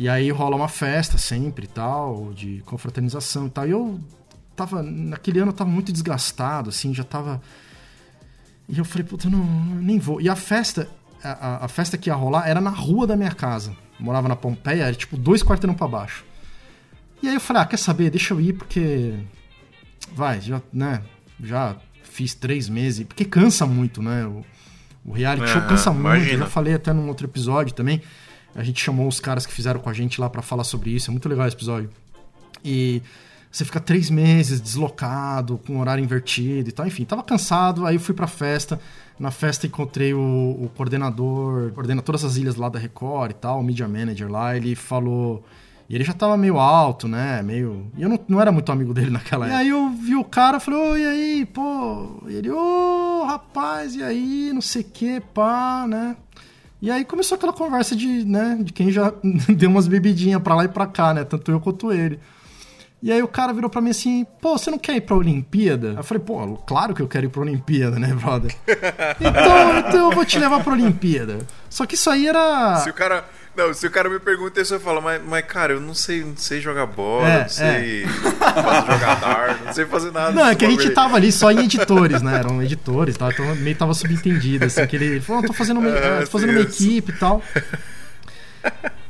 [0.00, 3.66] E aí rola uma festa sempre e tal, de confraternização e tal.
[3.68, 4.00] E eu
[4.56, 4.82] tava.
[4.82, 7.38] Naquele ano eu tava muito desgastado, assim, já tava.
[8.66, 10.18] E eu falei, puta, não, nem vou.
[10.18, 10.88] E a festa,
[11.22, 13.76] a, a- festa que ia rolar era na rua da minha casa.
[13.98, 16.24] Eu morava na Pompeia, era tipo dois quarteirão pra baixo.
[17.22, 18.08] E aí eu falei, ah, quer saber?
[18.08, 19.12] Deixa eu ir, porque.
[20.14, 21.02] Vai, já, né?
[21.42, 23.04] Já fiz três meses.
[23.06, 24.24] Porque cansa muito, né?
[24.24, 24.42] O,
[25.04, 26.06] o reality show Aham, cansa muito.
[26.06, 26.38] Eu imagina.
[26.38, 28.00] já falei até num outro episódio também.
[28.54, 31.10] A gente chamou os caras que fizeram com a gente lá pra falar sobre isso.
[31.10, 31.90] É muito legal esse episódio.
[32.64, 33.02] E
[33.50, 36.86] você fica três meses deslocado, com horário invertido e tal.
[36.86, 38.80] Enfim, tava cansado, aí eu fui pra festa.
[39.18, 43.60] Na festa encontrei o, o coordenador, coordena todas as ilhas lá da Record e tal,
[43.60, 44.56] o media manager lá.
[44.56, 45.44] Ele falou.
[45.88, 47.42] E ele já tava meio alto, né?
[47.42, 47.90] Meio.
[47.96, 49.58] E eu não, não era muito amigo dele naquela época.
[49.58, 52.22] E aí eu vi o cara falei, ô, e aí, pô?
[52.28, 56.16] E ele, ô, rapaz, e aí, não sei o que, pá, né?
[56.82, 59.12] E aí começou aquela conversa de, né, de quem já
[59.48, 61.24] deu umas bebidinhas pra lá e pra cá, né?
[61.24, 62.18] Tanto eu quanto ele.
[63.02, 65.94] E aí o cara virou pra mim assim, pô, você não quer ir pra Olimpíada?
[65.96, 68.54] Eu falei, pô, claro que eu quero ir pra Olimpíada, né, brother?
[69.18, 71.38] então, então eu vou te levar pra Olimpíada.
[71.70, 72.76] Só que isso aí era.
[72.76, 73.24] Se o cara.
[73.60, 76.24] Não, se o cara me pergunta isso, eu falo, mas, mas cara, eu não sei,
[76.24, 80.32] não sei jogar bola, É, não sei fazer jogar dardo, não sei fazer nada.
[80.32, 82.38] Não, é que a gente tava ali só em editores, né?
[82.38, 83.28] Eram editores, tá?
[83.30, 86.50] então meio tava subentendido, assim, que ele falou, "Não, tô fazendo uma, É, tô fazendo
[86.50, 87.42] uma equipe e tal.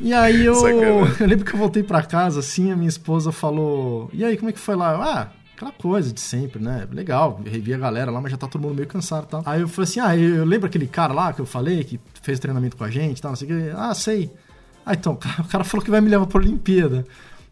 [0.01, 4.11] E aí eu, eu lembro que eu voltei pra casa, assim, a minha esposa falou,
[4.13, 4.91] e aí, como é que foi lá?
[5.01, 6.87] Ah, aquela coisa de sempre, né?
[6.91, 9.43] Legal, revi a galera lá, mas já tá todo mundo meio cansado e tal.
[9.45, 12.01] Aí eu falei assim, ah, eu, eu lembro aquele cara lá que eu falei, que
[12.23, 13.71] fez treinamento com a gente e tal, não sei o que.
[13.77, 14.33] Ah, sei.
[14.87, 17.05] Ah, então, o cara- falou que vai me levar pra Olimpíada.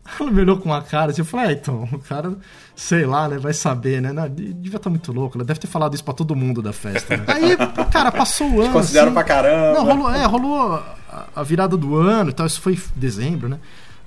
[0.18, 2.34] Ela me olhou com uma cara assim, eu falei, ah, então, o cara,
[2.74, 4.10] sei lá, né, vai saber, né?
[4.10, 6.72] Não, de- devia estar muito louco, ela deve ter falado isso pra todo mundo da
[6.72, 7.14] festa.
[7.14, 7.24] Né?
[7.28, 7.56] Aí,
[7.92, 8.72] cara, passou o ano.
[8.72, 9.78] Consideram assim, pra caramba.
[9.78, 10.72] Não, rolou, é, rolou
[11.10, 13.58] a, a virada do ano e tal, isso foi em dezembro, né?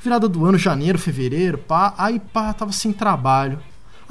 [0.04, 3.60] Virada do ano, janeiro, fevereiro, pá, aí pá, tava sem trabalho.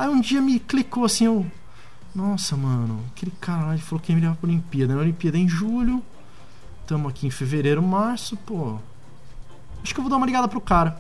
[0.01, 1.45] Aí um dia me clicou assim, eu.
[2.15, 4.95] Nossa, mano, aquele cara lá falou que ia me levar pra Olimpíada.
[4.95, 6.03] Na Olimpíada é em julho.
[6.87, 8.79] Tamo aqui em fevereiro, março, pô.
[9.83, 10.99] Acho que eu vou dar uma ligada pro cara.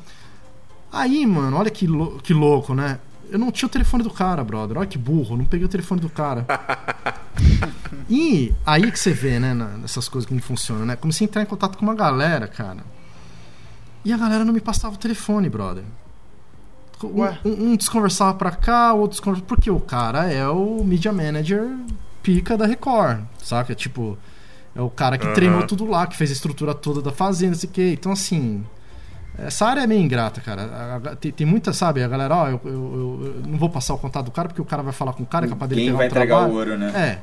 [0.93, 2.99] Aí, mano, olha que, lou- que louco, né?
[3.31, 4.77] Eu não tinha o telefone do cara, brother.
[4.77, 6.45] Olha que burro, não peguei o telefone do cara.
[8.09, 10.95] e aí que você vê, né, nessas coisas como funcionam, né?
[10.95, 12.85] Comecei a entrar em contato com uma galera, cara.
[14.05, 15.85] E a galera não me passava o telefone, brother.
[17.07, 17.39] Um, Ué?
[17.45, 19.47] um- um desconversava pra cá, o outro desconversava.
[19.49, 21.69] Porque o cara é o media manager
[22.23, 23.75] pica da Record, saca?
[23.75, 24.19] Tipo,
[24.75, 25.35] é o cara que Aham.
[25.35, 27.91] treinou tudo lá, que fez a estrutura toda da fazenda, sei o quê.
[27.99, 28.65] Então, assim.
[29.39, 31.01] Essa área é meio ingrata, cara.
[31.19, 32.03] Tem, tem muita, sabe?
[32.03, 34.61] A galera, ó, eu, eu- eu- eu não vou passar o contato do cara porque
[34.61, 36.35] o cara vai falar com o cara, é capaz dele Quem pegar vai um entregar
[36.37, 36.53] trabalho.
[36.53, 36.93] o ouro, né?
[36.95, 37.19] É.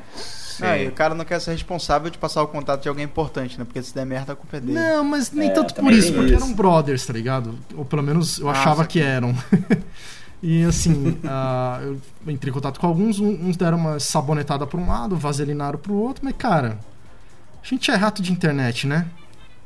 [0.61, 3.57] Ah, e o cara não quer ser responsável de passar o contato de alguém importante,
[3.57, 3.65] né?
[3.65, 4.79] Porque se der merda, a culpa é dele.
[4.79, 6.43] Não, mas nem É, tanto por isso, porque isso.
[6.43, 7.55] eram brothers, tá ligado?
[7.75, 9.35] Ou pelo menos eu Ah, achava que eram.
[10.41, 14.87] e assim, ah, eu entrei em contato com alguns, uns deram uma sabonetada pra um
[14.87, 16.77] lado, vaselinaram pro outro, mas cara,
[17.63, 19.07] a gente é rato de internet, né?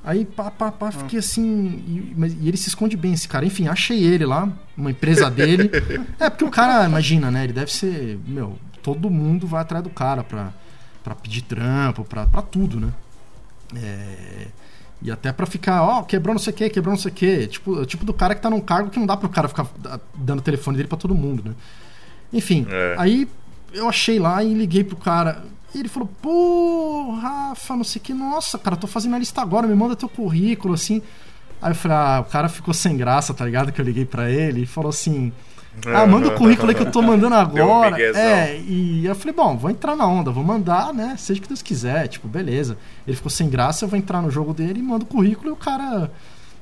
[0.03, 1.43] Aí, pá, pá, pá, fiquei assim.
[1.87, 3.45] E, mas- e ele se esconde bem, esse cara.
[3.45, 5.69] Enfim, achei ele lá, uma empresa dele.
[6.19, 7.43] é, porque o cara, imagina, né?
[7.43, 8.19] Ele deve ser.
[8.25, 10.51] Meu, todo mundo vai atrás do cara pra,
[11.03, 12.91] pra pedir trampo, pra, pra tudo, né?
[13.75, 14.47] É,
[15.01, 17.47] e até pra ficar, ó, quebrou não sei o que, quebrou não sei o que.
[17.47, 19.65] Tipo, é tipo do cara que tá num cargo que não dá pro cara ficar
[19.77, 21.55] da- dando o telefone dele pra todo mundo, né?
[22.33, 22.95] Enfim, É.
[22.97, 23.27] aí
[23.73, 25.43] eu achei lá e liguei pro cara.
[25.73, 29.41] E ele falou, pô, Rafa, não sei o que, nossa, cara, tô fazendo a lista
[29.41, 31.01] agora, me manda teu currículo, assim.
[31.61, 33.71] Aí eu falei, ah, o cara ficou sem graça, tá ligado?
[33.71, 35.31] Que eu liguei pra ele e falou assim.
[35.85, 37.91] Ah, manda o currículo aí que eu tô mandando um agora.
[37.91, 38.21] miguezão.
[38.21, 41.15] é, e eu falei, bom, vou entrar na onda, vou mandar, né?
[41.17, 42.77] Seja o que Deus quiser, tipo, beleza.
[43.07, 45.51] Ele ficou sem graça, eu vou entrar no jogo dele e mando o currículo e
[45.53, 46.11] o cara.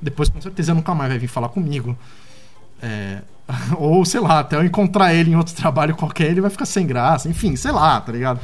[0.01, 1.97] Depois, com certeza, nunca mais vai vir falar comigo.
[2.82, 3.22] É,
[3.77, 6.85] ou, sei lá, até eu encontrar ele em outro trabalho qualquer, ele vai ficar sem
[6.85, 7.27] graça.
[7.29, 8.39] Enfim, sei lá, tá ligado?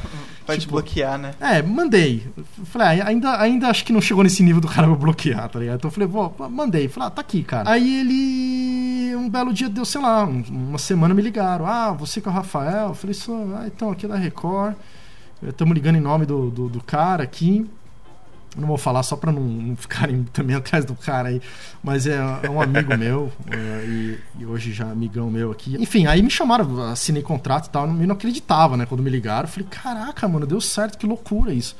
[0.46, 1.32] Vai te Tipo, bloquear, né?
[1.40, 2.24] é, mandei.
[2.66, 5.58] Falei, ah, ainda, ainda acho que não chegou nesse nível do cara me bloquear, tá
[5.58, 5.76] ligado?
[5.76, 6.86] Então eu falei, pô, mandei.
[6.88, 7.68] Falei, ah, tá aqui, cara.
[7.70, 11.66] Aí ele, um belo dia, deu, sei lá, um- uma semana me ligaram.
[11.66, 12.88] Ah, você que é o Rafael?
[12.88, 14.74] Eu falei, sou, ah, então, aqui é da Record.
[15.42, 17.68] Estamos ligando em nome do, do, do cara aqui.
[18.56, 21.40] Não vou falar só pra não, não ficarem também atrás do cara aí.
[21.82, 23.32] Mas é, é um amigo meu.
[23.50, 25.76] é, e, e hoje já amigão meu aqui.
[25.80, 27.86] Enfim, aí me chamaram, assinei contrato e tal.
[27.86, 28.86] Eu não acreditava, né?
[28.86, 29.48] Quando me ligaram.
[29.48, 31.76] Eu falei, caraca, mano, deu certo, que loucura isso.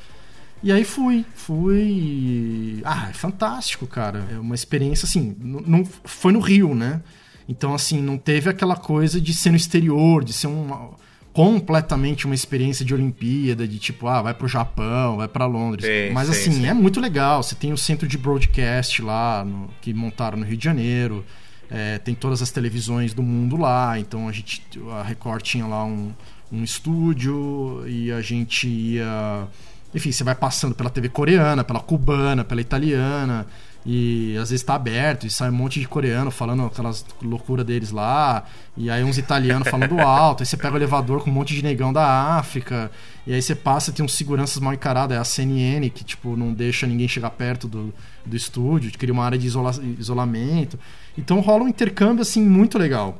[0.62, 2.80] E aí fui, fui.
[2.84, 4.26] Ah, é fantástico, cara.
[4.32, 5.36] É uma experiência assim.
[5.38, 7.02] Não, não foi no Rio, né?
[7.48, 10.90] Então, assim, não teve aquela coisa de ser no exterior, de ser uma,
[11.36, 15.84] completamente uma experiência de Olimpíada, de tipo, ah, vai pro Japão, vai para Londres.
[15.84, 16.66] Sim, Mas sim, assim, sim.
[16.66, 17.42] é muito legal.
[17.42, 21.22] Você tem o centro de broadcast lá, no- que montaram no Rio de Janeiro.
[21.70, 23.98] É, tem todas as televisões do mundo lá.
[24.00, 24.62] Então a gente.
[24.98, 26.10] A Record tinha lá um,
[26.50, 29.46] um estúdio e a gente ia.
[29.94, 33.46] Enfim, você vai passando pela TV coreana, pela cubana, pela italiana.
[33.88, 37.92] E às vezes tá aberto e sai um monte de coreano falando aquelas loucuras deles
[37.92, 38.44] lá.
[38.76, 40.42] E aí uns italianos falando alto.
[40.42, 42.90] Aí você pega o elevador com um monte de negão da África.
[43.24, 45.16] E aí você passa, tem uns seguranças mal encarados.
[45.16, 48.90] É a CNN que, tipo, não deixa ninguém chegar perto do, do estúdio.
[48.98, 50.76] Cria uma área de isola- isolamento.
[51.16, 53.16] Então rola um intercâmbio, assim, muito legal.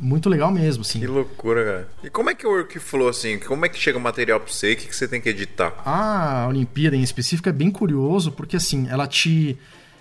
[0.00, 1.00] Muito legal mesmo, assim.
[1.00, 1.88] Que loucura, cara.
[2.04, 4.74] E como é que o workflow, assim, como é que chega o material pra você?
[4.74, 5.72] O que, que você tem que editar?
[5.84, 9.58] A Olimpíada em específico é bem curioso, porque assim, ela te.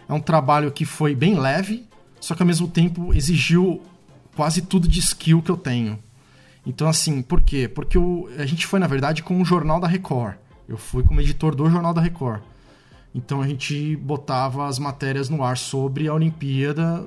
[0.07, 1.85] É um trabalho que foi bem leve,
[2.19, 3.81] só que ao mesmo tempo exigiu
[4.35, 5.99] quase tudo de skill que eu tenho.
[6.65, 7.67] Então, assim, por quê?
[7.67, 10.35] Porque o- a gente foi, na verdade, com o Jornal da Record.
[10.67, 12.41] Eu fui como editor do Jornal da Record.
[13.15, 17.03] Então a gente botava as matérias no ar sobre a Olimpíada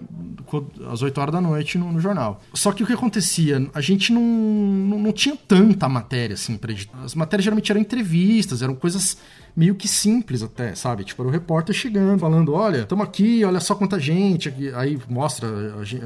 [0.91, 2.41] às 8 horas da noite no, no jornal.
[2.55, 3.69] Só que o que acontecia?
[3.73, 6.99] A gente não, não, não tinha tanta matéria assim pra editar.
[7.05, 9.19] As matérias geralmente eram entrevistas, eram coisas
[9.57, 11.05] meio que simples até, sabe?
[11.05, 14.49] Tipo, era o repórter chegando, falando: olha, estamos aqui, olha só quanta gente.
[14.49, 15.49] aqui." Aí mostra
[15.79, 16.01] a, gen-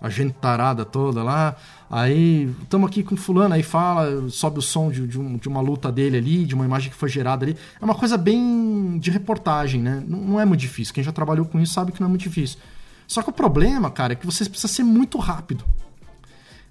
[0.00, 1.56] a gente tarada toda lá.
[1.90, 5.60] Aí estamos aqui com fulano, aí fala, sobe o som de, de, um- de uma
[5.60, 7.56] luta dele ali, de uma imagem que foi gerada ali.
[7.80, 10.02] É uma coisa bem de reportagem, né?
[10.06, 10.94] Não, não é muito difícil.
[10.94, 12.58] Quem já trabalhou com isso sabe que não é muito difícil.
[13.06, 15.64] Só que o problema, cara, é que você precisa ser muito rápido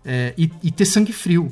[0.06, 1.52] É, e, e ter sangue frio.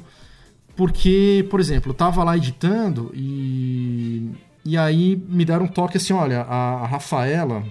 [0.78, 4.30] Porque, por exemplo, eu tava lá editando e.
[4.68, 7.64] E aí me deram um toque assim: olha, a, a Rafaela.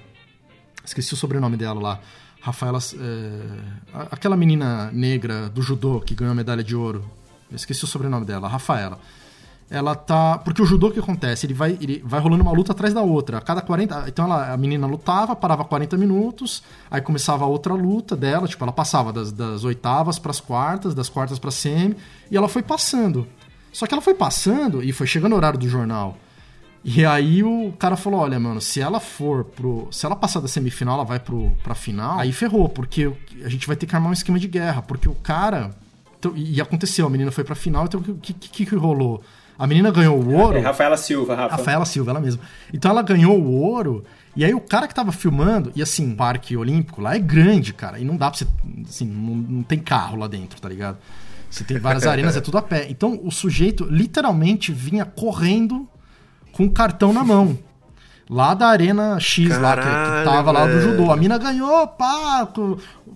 [0.83, 2.01] Esqueci o sobrenome dela lá.
[2.41, 2.79] Rafaela.
[2.99, 7.05] é, aquela menina negra do judô que ganhou a medalha de ouro.
[7.53, 8.99] Esqueci o sobrenome dela, Rafaela.
[9.69, 10.39] Ela tá.
[10.39, 11.45] Porque o judô que acontece?
[11.45, 13.37] Ele vai, ele vai rolando uma luta atrás da outra.
[13.37, 14.05] A cada 40.
[14.09, 18.49] Então ela, a menina lutava, parava 40 minutos, aí começava a outra luta dela.
[18.49, 21.95] Tipo, ela passava das, das oitavas pras quartas, das quartas pra semi,
[22.31, 23.27] e ela foi passando.
[23.71, 26.17] Só que ela foi passando e foi chegando o horário do jornal.
[26.89, 29.89] E aí o cara falou: olha, mano, se ela for pro.
[29.91, 33.11] Se ela passar da semifinal, ela vai pro, pra final, aí ferrou, porque
[33.43, 34.83] a gente vai ter que armar um esquema de guerra.
[34.83, 35.73] Porque o cara.
[36.17, 39.21] então, e aconteceu, a menina foi pra final, então o que, que, que rolou?
[39.59, 40.59] A menina ganhou o ouro.
[40.59, 41.57] É Rafaela Silva, Rafa.
[41.57, 42.41] Rafaela Silva, ela mesma.
[42.73, 44.05] Então ela ganhou o ouro.
[44.37, 47.73] E aí o cara que tava filmando, e assim, o parque olímpico lá é grande,
[47.73, 47.99] cara.
[47.99, 48.47] E não dá pra você.
[48.89, 50.99] Assim, não, não tem carro lá dentro, tá ligado?
[51.51, 52.87] Você tem várias arenas, é tudo a pé.
[52.89, 55.89] Então o sujeito literalmente vinha correndo
[56.57, 57.59] com o cartão na mão.
[58.29, 61.13] Lá da Arena X, lá que, que Caralho, tava lá do judô.
[61.13, 62.49] A mina ganhou, pá,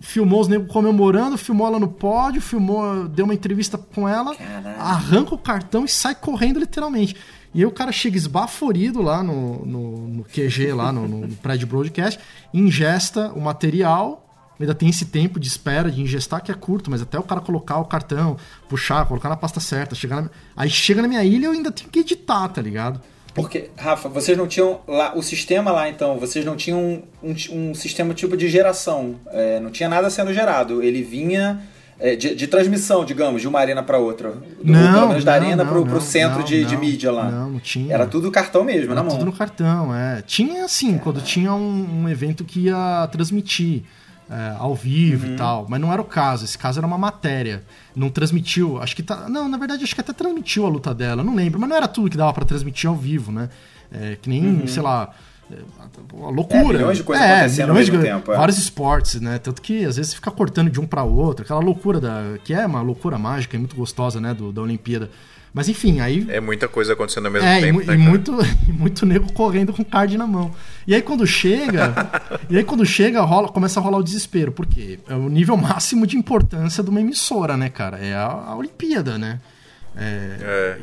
[0.01, 4.36] filmou os negros comemorando, filmou ela no pódio, filmou, deu uma entrevista com ela,
[4.78, 7.16] arranca o cartão e sai correndo literalmente.
[7.53, 11.66] E aí o cara chega esbaforido lá no, no, no QG, lá no, no prédio
[11.66, 12.20] broadcast,
[12.55, 14.24] ingesta o material,
[14.61, 17.41] ainda tem esse tempo de espera de ingestar que é curto, mas até o cara
[17.41, 18.36] colocar o cartão,
[18.68, 20.30] puxar, colocar na pasta certa, chegar na...
[20.57, 23.01] aí chega na minha ilha eu ainda tenho que editar, tá ligado?
[23.43, 27.74] Porque, Rafa, vocês não tinham lá o sistema lá então, vocês não tinham um, um
[27.74, 31.61] sistema tipo de geração, é, não tinha nada sendo gerado, ele vinha
[32.01, 35.38] é, de, de transmissão, digamos, de uma arena para outra, do, Não, pelo menos da
[35.38, 37.30] não, arena pro não, centro de, de mídia lá.
[37.30, 37.93] não, não tinha.
[37.93, 39.12] Era tudo cartão mesmo, Era na mão.
[39.12, 40.22] tudo no cartão, é.
[40.26, 43.82] Tinha assim, quando tinha um, um evento que ia transmitir
[44.31, 45.33] é, ao vivo Uhum.
[45.35, 46.45] e tal, mas não era o caso.
[46.45, 47.64] Esse caso era uma matéria.
[47.97, 49.28] Não transmitiu, acho que tá.
[49.28, 51.89] Não, na verdade, acho que até transmitiu a luta dela, não lembro, mas não era
[51.89, 53.49] tudo que dava pra transmitir ao vivo, né?
[53.93, 55.11] É, que nem, sei lá.
[55.51, 56.61] é, a loucura.
[56.62, 56.70] Uhum.
[56.70, 58.37] É, milhões de coisas acontecendo ao de mesmo co- tempo, é.
[58.37, 59.39] Vários esportes, né?
[59.39, 62.22] Tanto que às vezes fica cortando de um pra outro, aquela loucura da.
[62.45, 64.33] que é uma loucura mágica e muito gostosa, né?
[64.33, 65.11] Do, da Olimpíada.
[65.53, 67.98] Mas enfim, aí É muita coisa acontecendo ao mesmo é, e tempo, mu- né, e,
[67.98, 68.32] muito,
[68.68, 70.51] e muito nego correndo com card na mão.
[70.86, 71.92] E aí quando chega,
[72.48, 76.07] e aí quando chega, rola, começa a rolar o desespero, porque é o nível máximo
[76.07, 77.98] de importância de uma emissora, né, cara?
[77.98, 79.40] É a, a Olimpíada, né?
[79.96, 80.78] É.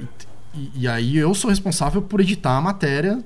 [0.53, 3.19] E, e aí eu sou responsável por editar a matéria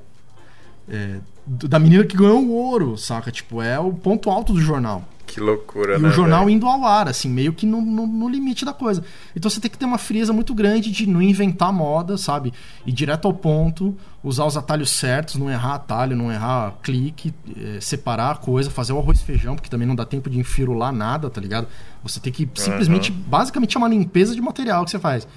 [0.90, 1.16] é,
[1.48, 3.32] da menina que ganhou o ouro, saca?
[3.32, 5.08] Tipo, é o ponto alto do jornal.
[5.34, 6.10] Que loucura, e né?
[6.10, 6.52] o jornal velho?
[6.52, 9.04] indo ao ar, assim, meio que no, no- no limite da coisa.
[9.36, 12.54] Então você tem que ter uma frieza muito grande de não inventar moda, sabe?
[12.86, 17.78] Ir direto ao ponto, usar os atalhos certos, não errar atalho, não errar clique, eh,
[17.80, 20.92] separar a coisa, fazer o arroz e feijão, porque também não dá tempo de enfirular
[20.92, 21.68] nada, tá ligado?
[22.04, 25.28] Você tem que simplesmente, basicamente é uma limpeza de material que você faz.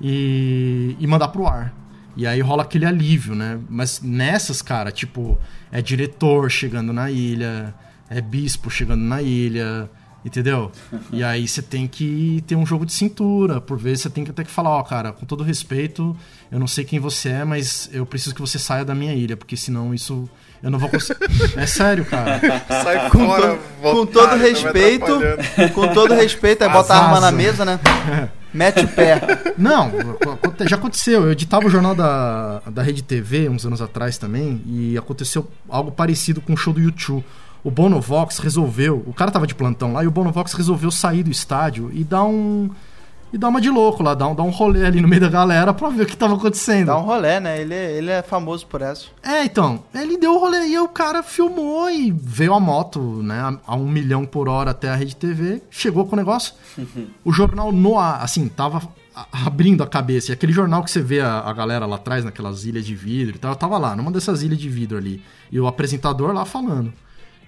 [0.00, 1.72] E, e mandar pro ar.
[2.16, 3.58] E aí rola aquele alívio, né?
[3.70, 5.38] Mas nessas, cara, tipo,
[5.70, 7.72] é diretor chegando na ilha,
[8.14, 9.88] é bispo chegando na ilha,
[10.24, 10.70] entendeu?
[11.12, 13.60] E aí você tem que ter um jogo de cintura.
[13.60, 16.16] Por vezes você tem que até que falar, ó, cara, com todo respeito,
[16.50, 19.36] eu não sei quem você é, mas eu preciso que você saia da minha ilha,
[19.36, 20.28] porque senão isso
[20.62, 21.18] eu não vou conseguir.
[21.56, 22.40] é sério, cara.
[22.68, 25.06] Sai Com, fora, to- com todo respeito,
[25.74, 27.80] com todo respeito, aí bota a arma na mesa, né?
[28.54, 29.18] Mete o pé.
[29.56, 29.90] Não,
[30.68, 31.22] já aconteceu.
[31.24, 35.90] Eu editava o jornal da, da Rede TV uns anos atrás também, e aconteceu algo
[35.90, 37.24] parecido com o show do YouTube.
[37.64, 41.30] O Bonovox resolveu, o cara tava de plantão lá, e o Bonovox resolveu sair do
[41.30, 42.70] estádio e dar um.
[43.32, 45.28] E dar uma de louco lá, dar um, dar um rolê ali no meio da
[45.30, 46.88] galera pra ver o que tava acontecendo.
[46.88, 47.62] Dá um rolé, né?
[47.62, 49.06] Ele, é- ele é famoso por essa.
[49.22, 53.56] É, então, ele deu o rolê e o cara filmou e veio a moto, né,
[53.66, 56.52] a- um milhão por hora até a Rede TV, chegou com o negócio.
[57.24, 58.82] o jornal no ar, assim, tava
[59.46, 60.30] abrindo a cabeça.
[60.30, 63.36] E aquele jornal que você vê a, a galera lá atrás, naquelas ilhas de vidro
[63.36, 65.22] e tal, eu tava lá, numa dessas ilhas de vidro ali.
[65.50, 66.92] E o apresentador lá falando.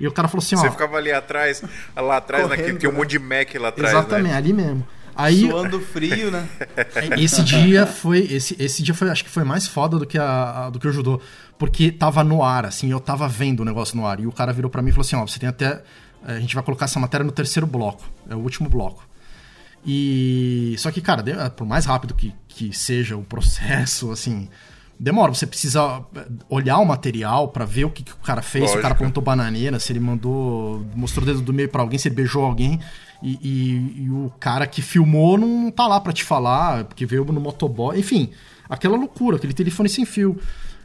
[0.00, 0.60] E o cara falou assim, ó...
[0.60, 1.62] Você ficava ali atrás,
[1.96, 2.98] lá atrás, Correndo, naquele, tinha um né?
[2.98, 4.36] monte de Mac lá atrás, Exatamente, né?
[4.36, 4.86] ali mesmo.
[5.16, 6.44] Aí, Suando frio, né?
[7.16, 10.66] esse dia foi esse, esse dia foi acho que foi mais foda do que a,
[10.66, 11.20] a- do que o judô
[11.56, 14.52] porque tava no ar assim eu tava vendo o negócio no ar e o cara
[14.52, 15.84] virou pra mim e falou assim ó você tem até
[16.26, 19.06] a gente vai colocar essa matéria no terceiro bloco é o último bloco
[19.86, 24.48] e só que cara de- por mais rápido que, que seja o processo assim
[25.04, 28.64] demora você precisa eh, olhar o material pra ver o que, que o cara fez
[28.70, 29.04] se o cara Lógico.
[29.04, 32.44] plantou bananeira se ele mandou mostrou o dedo do meio pra alguém se ele beijou
[32.44, 32.80] alguém
[33.22, 37.24] e, e- e o cara que filmou não tá lá pra te falar, porque veio
[37.24, 38.30] no motoboy, enfim,
[38.68, 40.38] aquela loucura, aquele telefone sem fio.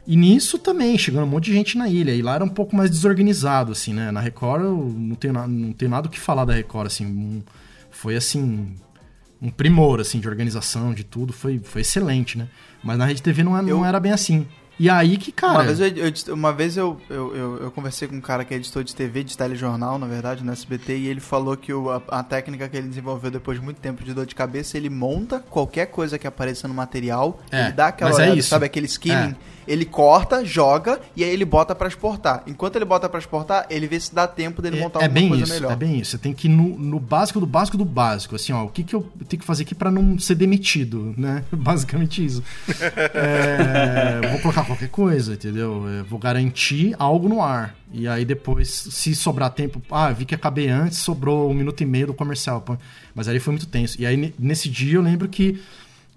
[0.06, 2.12] E nisso também, chegando um monte de gente na ilha.
[2.14, 4.10] E lá era um pouco mais desorganizado, assim, né?
[4.10, 7.04] Na Record eu não tenho, na- não tenho nada o que falar da Record, assim.
[7.04, 7.42] um-
[7.90, 8.74] foi, assim,
[9.42, 11.34] um primor, assim, de organização, de tudo.
[11.34, 12.48] Foi, foi excelente, né?
[12.82, 14.46] Mas na Rede TV não, é- não Eu- era bem assim.
[14.78, 15.52] E aí que, cara...
[15.58, 18.56] Uma vez, eu, eu- uma vez eu, eu, eu, conversei com um cara que é
[18.56, 22.00] editor de TV, de telejornal, na verdade, no SBT, e ele falou que o- a,
[22.08, 25.38] a técnica que ele desenvolveu depois de muito tempo de dor de cabeça, ele monta
[25.50, 29.14] qualquer coisa que apareça no material, É, ele dá aquela é olhada, sabe, aquele skimming,
[29.32, 29.36] É.
[29.70, 32.42] ele corta, joga, e aí ele bota pra exportar.
[32.46, 35.20] Enquanto ele bota pra exportar, ele vê se dá tempo dele montar é, é alguma
[35.20, 35.72] bem coisa isso, melhor.
[35.72, 36.10] É bem isso.
[36.10, 38.34] Você tem que ir no, no básico do básico do básico.
[38.34, 41.44] Assim, ó, o que, que eu tenho que fazer aqui pra não ser demitido, né?
[41.52, 42.42] Basicamente isso.
[43.14, 45.84] É, vou colocar qualquer coisa, entendeu?
[45.88, 47.74] É, vou garantir algo no ar.
[47.92, 51.86] E aí depois, se sobrar tempo, ah, vi que acabei antes, sobrou um minuto e
[51.86, 52.64] meio do comercial.
[53.14, 54.00] Mas aí foi muito tenso.
[54.00, 55.60] E aí ne- nesse dia eu lembro que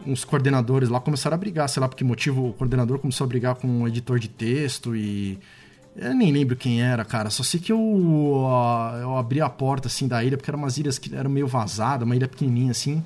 [0.05, 3.27] uns coordenadores lá começaram a brigar, sei lá por que motivo o coordenador começou a
[3.27, 5.39] brigar com o editor de texto e
[5.95, 7.29] eu nem lembro quem era, cara.
[7.29, 7.79] Só sei que eu,
[9.01, 12.05] eu abri a porta assim da ilha, porque eram umas ilhas que eram meio vazadas,
[12.05, 13.03] uma ilha pequenininha assim.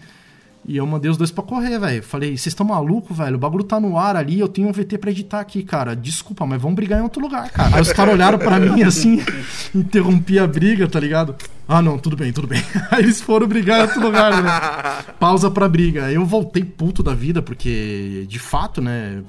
[0.65, 2.03] E eu mandei os dois pra correr, velho.
[2.03, 3.35] Falei, vocês estão malucos, velho?
[3.35, 5.95] O bagulho tá no ar ali, eu tenho um VT pra editar aqui, cara.
[5.95, 7.75] Desculpa, mas vamos brigar em outro lugar, cara.
[7.75, 9.23] Aí os caras olharam pra mim assim,
[9.73, 11.35] interrompi a briga, tá ligado?
[11.67, 12.61] Ah, não, tudo bem, tudo bem.
[12.91, 15.03] Aí eles foram brigar em outro lugar, né?
[15.19, 16.11] Pausa pra briga.
[16.11, 19.21] Eu voltei puto da vida, porque, de fato, né?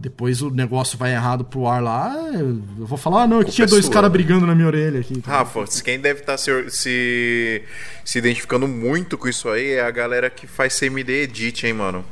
[0.00, 3.46] Depois o negócio vai errado pro ar lá, eu vou falar, ah, não, é que
[3.46, 4.12] Culpa tinha é dois caras né?
[4.12, 5.20] brigando na minha orelha aqui.
[5.20, 5.38] tá?
[5.38, 7.62] Rafa, quem deve estar se, se,
[8.04, 12.04] se identificando muito com isso aí é a galera que faz CMD Edit, hein, mano?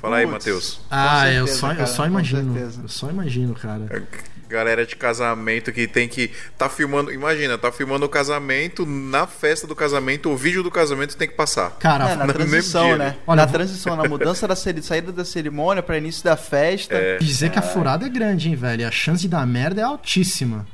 [0.00, 0.32] Fala aí, Putz.
[0.32, 0.80] Matheus.
[0.90, 2.58] Ah, eu, certeza, só, eu cara, só com imagino.
[2.58, 4.06] Eu só imagino, cara.
[4.54, 6.30] Galera de casamento que tem que.
[6.56, 7.12] Tá filmando.
[7.12, 11.34] Imagina, tá filmando o casamento, na festa do casamento, o vídeo do casamento tem que
[11.34, 11.70] passar.
[11.80, 13.16] Cara, É, na mesmo transição, né?
[13.26, 16.94] Olha, na vou- transição, na mudança da ceri- saída da cerimônia pra início da festa.
[17.20, 18.86] dizer que a furada é grande, hein, velho?
[18.86, 20.66] A chance de dar merda é altíssima.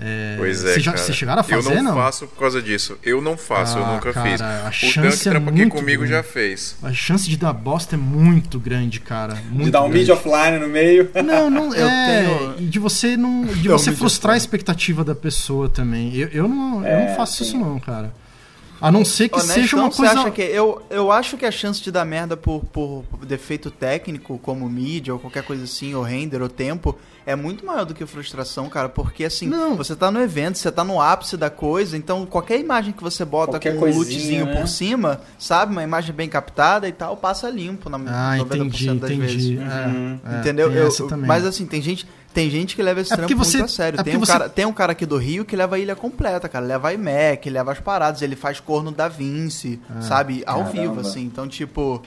[0.00, 1.12] É, Pois é, Vocês já- cara.
[1.12, 1.94] chegaram a fazer, Eu não, não?
[2.02, 2.96] faço por causa disso.
[3.02, 4.40] Eu não faço, eu Ah, nunca cara, fiz.
[4.40, 6.12] a O chance Dan que é trampa aqui muito comigo grande.
[6.12, 6.76] já fez.
[6.82, 9.34] A chance de dar bosta é muito grande, cara.
[9.50, 10.08] Muito De dar um grande.
[10.08, 11.10] mid offline no meio.
[11.24, 12.22] Não, não Eu é.
[12.22, 13.44] tenho- E de você não.
[13.44, 16.14] De você frustrar a expectativa da pessoa também.
[16.14, 17.44] Eu, eu não, eu É, não faço sim.
[17.44, 18.12] isso, não, cara.
[18.80, 20.20] A não ser que Honestão, seja uma você coisa.
[20.20, 24.38] acha que eu, eu acho que a chance de dar merda por, por defeito técnico,
[24.38, 28.06] como mídia ou qualquer coisa assim, ou render, ou tempo, é muito maior do que
[28.06, 28.88] frustração, cara.
[28.88, 29.76] Porque assim, Não.
[29.76, 33.24] você tá no evento, você tá no ápice da coisa, então qualquer imagem que você
[33.24, 34.60] bota Qualquer com um coisinha, lootzinho né?
[34.60, 35.72] por cima, sabe?
[35.72, 39.44] Uma imagem bem captada e tal, passa limpo na Ah, 90% entendi, das vezes.
[39.44, 39.58] entendi.
[39.58, 40.20] Uhum.
[40.24, 40.70] É, é, Entendeu?
[40.72, 41.26] Eu- essa também.
[41.26, 42.06] mas assim, tem gente,
[42.38, 43.98] Tem gente que leva esse É trampo você- muito a sério.
[44.00, 45.96] é tem, um você- cara, tem um cara aqui do Rio que leva a ilha
[45.96, 46.64] completa, cara.
[46.64, 50.44] Leva iMac, leva as paradas, ele faz corno da Vinci, Ah, sabe?
[50.46, 50.80] Ao Caramba.
[50.80, 51.22] vivo, assim.
[51.24, 52.00] Então, tipo.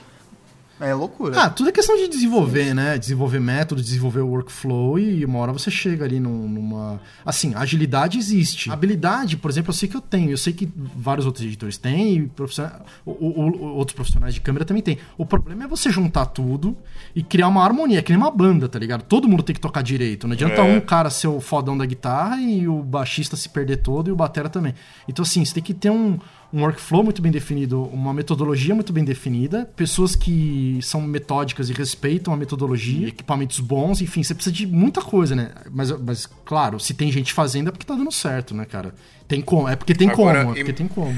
[0.84, 1.40] É loucura.
[1.40, 2.98] Ah, tudo é questão de desenvolver, né?
[2.98, 7.00] Desenvolver método, desenvolver o workflow e uma hora você chega ali num- numa.
[7.24, 8.70] Assim, agilidade existe.
[8.70, 10.30] Habilidade, por exemplo, eu sei que eu tenho.
[10.30, 12.76] Eu sei que vários outros editores têm e profissionais,
[13.06, 14.98] o- o- o- outros profissionais de câmera também têm.
[15.16, 16.76] O problema é você juntar tudo
[17.14, 19.02] e criar uma harmonia, é que nem uma banda, tá ligado?
[19.02, 20.26] Todo mundo tem que tocar direito.
[20.26, 20.76] Não adianta É.
[20.76, 24.16] um cara ser o fodão da guitarra e o baixista se perder todo e o
[24.16, 24.74] batera também.
[25.08, 26.18] Então, assim, você tem que ter um,
[26.52, 31.72] um workflow muito bem definido, uma metodologia muito bem definida, pessoas que são metódicas e
[31.72, 35.50] respeitam a metodologia, equipamentos bons, enfim, você precisa de muita coisa, né?
[35.70, 38.94] Mas, mas claro, se tem gente fazendo é porque tá dando certo, né, cara?
[39.26, 41.16] Tem como, é porque tem Agora, como, é porque tem como.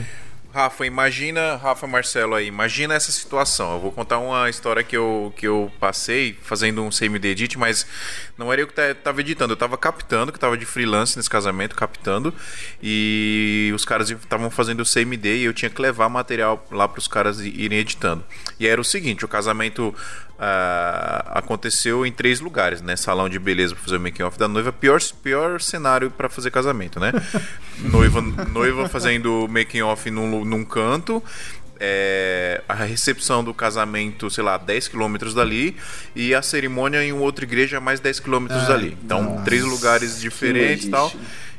[0.55, 3.73] Rafa, imagina, Rafa Marcelo aí, imagina essa situação.
[3.75, 7.85] Eu vou contar uma história que eu, que eu passei fazendo um CMD Edit, mas
[8.39, 11.29] não era eu que ta- tava editando, eu tava captando, que tava de freelance nesse
[11.29, 12.33] casamento, captando,
[12.81, 17.09] e os caras estavam fazendo o CMD e eu tinha que levar material lá pros
[17.09, 18.25] caras i- irem editando.
[18.61, 19.93] E era o seguinte, o casamento
[20.47, 22.97] ah, aconteceu em três lugares, né?
[22.97, 26.51] Salão de beleza pra fazer o making off da noiva, pior, pior cenário pra fazer
[26.51, 27.13] casamento, né?
[27.81, 31.23] noiva, noiva fazendo making off num, num canto,
[31.81, 35.77] é, a recepção do casamento, sei lá, 10 quilômetros dali,
[36.15, 38.97] e a cerimônia em outra igreja mais 10 quilômetros dali.
[39.03, 41.11] Então, três lugares diferentes e tal,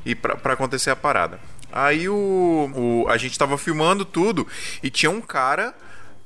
[0.05, 1.39] e pra, pra acontecer a parada.
[1.71, 4.47] Aí o, o- a gente tava filmando tudo
[4.81, 5.73] e tinha um cara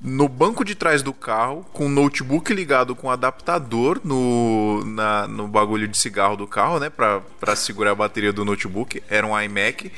[0.01, 5.47] no banco de trás do carro com o notebook ligado com adaptador no, na- no
[5.47, 6.89] bagulho de cigarro do carro, né?
[6.89, 9.03] Pra, pra segurar a bateria do notebook.
[9.09, 9.91] Era um iMac.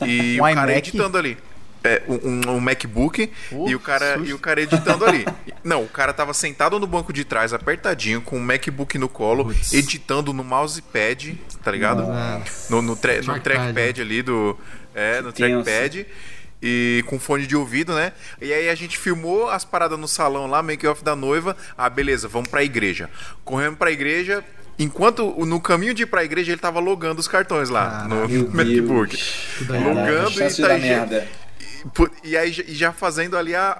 [0.00, 0.88] E Um o cara iMac?
[0.88, 1.36] editando ali.
[1.86, 3.30] É, um, um MacBook
[3.66, 4.30] e, o cara, susto.
[4.30, 5.26] e o cara editando ali.
[5.62, 9.54] Não, o cara tava sentado no banco de trás, apertadinho, com o MacBook no colo,
[9.70, 12.06] editando no mousepad, tá ligado?
[12.70, 13.42] No, no, tra- no Trackpad.
[13.74, 14.58] trackpad ali do.
[14.94, 15.62] É, no tenso.
[16.66, 18.12] E com fone de ouvido, né?
[18.40, 21.54] E aí a gente filmou as paradas no salão lá, make off da noiva.
[21.76, 23.10] Ah, beleza, vamos pra igreja.
[23.44, 24.42] Correndo pra igreja.
[24.78, 28.48] Enquanto no caminho de ir pra igreja ele tava logando os cartões lá no Meu
[28.50, 29.16] MacBook.
[29.68, 31.28] Logando Caraca, e tá merda.
[32.22, 33.76] E, aí já- e já fazendo ali a,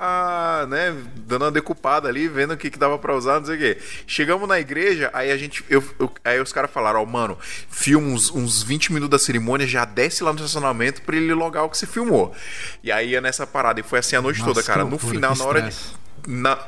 [0.63, 3.57] a, né, dando uma decupada ali, vendo o que, que dava pra usar, não sei
[3.57, 3.79] o quê.
[4.07, 7.39] Chegamos na igreja, aí a gente, eu, eu- aí os caras falaram, ó, mano,
[7.69, 11.65] filma uns, uns 20 minutos da cerimônia, já desce lá no estacionamento pra ele logar
[11.65, 12.35] o que você filmou.
[12.83, 14.85] E aí ia nessa parada, e foi assim a noite Nossa, toda, cara.
[14.85, 15.75] No loucura, final, na hora de...
[16.27, 16.59] Na...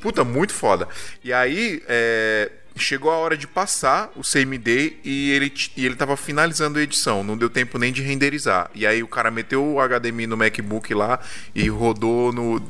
[0.00, 0.86] Puta, muito foda.
[1.24, 2.50] E aí, é,
[2.82, 7.22] chegou a hora de passar o CMD e ele, e ele tava finalizando a edição.
[7.24, 8.70] Não deu tempo nem de renderizar.
[8.74, 11.18] E aí o cara meteu o HDMI no MacBook lá
[11.54, 12.60] e rodou no,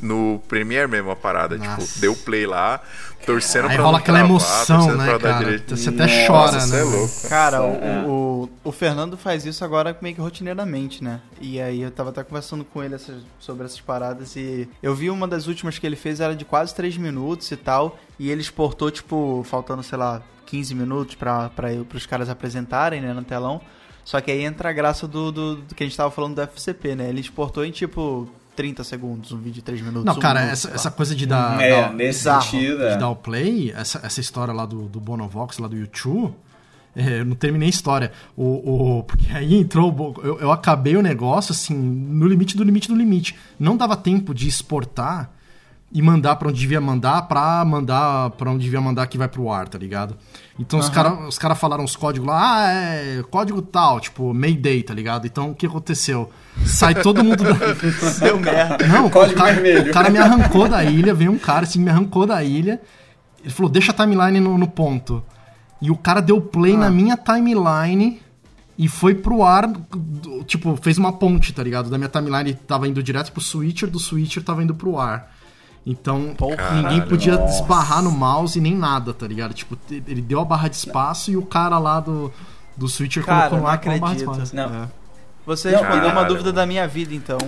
[0.00, 1.56] no Premiere mesmo a parada.
[1.56, 1.86] Nossa.
[1.86, 2.80] Tipo, deu play lá,
[3.26, 5.44] torcendo Aí pra rola aquela travar, emoção, torcendo né, pra dar cara?
[5.44, 5.76] direito.
[5.76, 6.80] Você até Nossa, chora, né?
[6.80, 7.28] é louco.
[7.28, 8.02] Cara, É.
[8.06, 11.20] o, o, o Fernando faz isso agora meio que rotineiramente, né?
[11.40, 15.10] E aí eu tava até conversando com ele essas- sobre essas paradas e eu vi
[15.10, 18.40] uma das últimas que ele fez, era de quase 3 minutos e tal, e ele
[18.40, 21.50] exportou, tipo, faltando, sei lá, 15 minutos pra,
[21.88, 23.60] pros caras apresentarem, né, no telão.
[24.04, 26.42] Só que aí entra a graça do, do, do que a gente tava falando do
[26.42, 27.08] FCP, né?
[27.10, 30.04] Ele exportou em, tipo, 30 segundos, um vídeo de 3 minutos.
[30.04, 32.42] Não, um cara, minuto, essa, essa coisa de dar, É, dar- nesse bizarro.
[32.42, 32.78] sentido.
[32.78, 32.96] de é.
[32.96, 36.34] dar o play, essa, essa história lá do, do Bonovox, lá do YouTube,
[36.96, 38.10] é, eu não terminei a história.
[38.34, 40.14] O, o, porque aí entrou.
[40.24, 43.36] Eu, eu acabei o negócio, assim, no limite do limite do limite.
[43.58, 45.30] Não dava tempo de exportar
[45.90, 49.50] e mandar pra onde devia mandar pra mandar para onde devia mandar que vai pro
[49.50, 50.16] ar, tá ligado?
[50.58, 54.82] Então os caras os cara falaram os códigos lá, ah, é código tal, tipo, Mayday,
[54.82, 55.26] tá ligado?
[55.26, 56.30] Então o que aconteceu?
[56.66, 57.52] Sai todo mundo da.
[58.20, 58.86] Deu merda.
[58.86, 59.90] Não, Código o cara, vermelho.
[59.90, 62.80] o cara me arrancou da ilha, veio um cara assim, me arrancou da ilha.
[63.42, 65.22] Ele falou, deixa a timeline no, no ponto.
[65.80, 66.78] E o cara deu play Ah.
[66.80, 68.20] na minha timeline
[68.76, 69.70] e foi pro ar,
[70.46, 71.88] tipo, fez uma ponte, tá ligado?
[71.88, 75.32] Da minha timeline tava indo direto pro switcher, do switcher tava indo pro ar.
[75.90, 76.36] Então,
[76.74, 79.54] ninguém podia esbarrar no mouse nem nada, tá ligado?
[79.54, 82.30] Tipo, ele deu a barra de espaço e o cara lá do,
[82.76, 84.44] do switcher Cara, colocou ar com a barra de acredito.
[84.44, 84.54] espaço.
[84.54, 84.84] Não.
[84.84, 84.88] É.
[85.46, 87.38] Você respondeu uma dúvida da minha vida, então.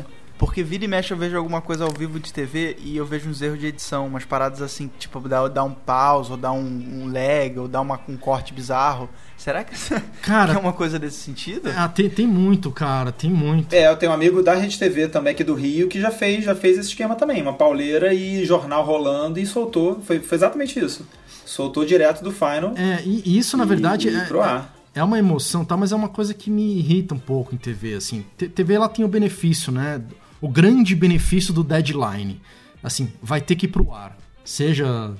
[0.40, 3.28] Porque vira e mexe eu vejo alguma coisa ao vivo de TV e eu vejo
[3.28, 6.64] uns erros de edição, umas paradas assim, tipo, dar, dar um pause, ou dar um,
[6.64, 9.06] um lag, ou dar uma, um corte bizarro.
[9.36, 9.74] Será que,
[10.22, 11.70] Cara, que é uma coisa desse sentido?
[11.76, 13.70] Ah, tem, tem muito, cara, tem muito.
[13.74, 16.42] É, eu tenho um amigo da Rede TV também aqui do Rio que já fez,
[16.42, 20.78] já fez esse esquema também, uma pauleira e jornal rolando e soltou, foi, foi exatamente
[20.82, 21.06] isso.
[21.44, 22.72] Soltou direto do final.
[22.76, 24.74] É, e isso, na verdade, e, é, pro ar.
[24.94, 25.76] é uma emoção, tá?
[25.76, 28.24] Mas é uma coisa que me irrita um pouco em TV, assim.
[28.38, 30.00] T- TV, ela tem o benefício, né?
[30.40, 32.40] O grande benefício do deadline.
[32.82, 34.16] Assim, vai ter que ir pro ar.
[34.44, 35.12] Seja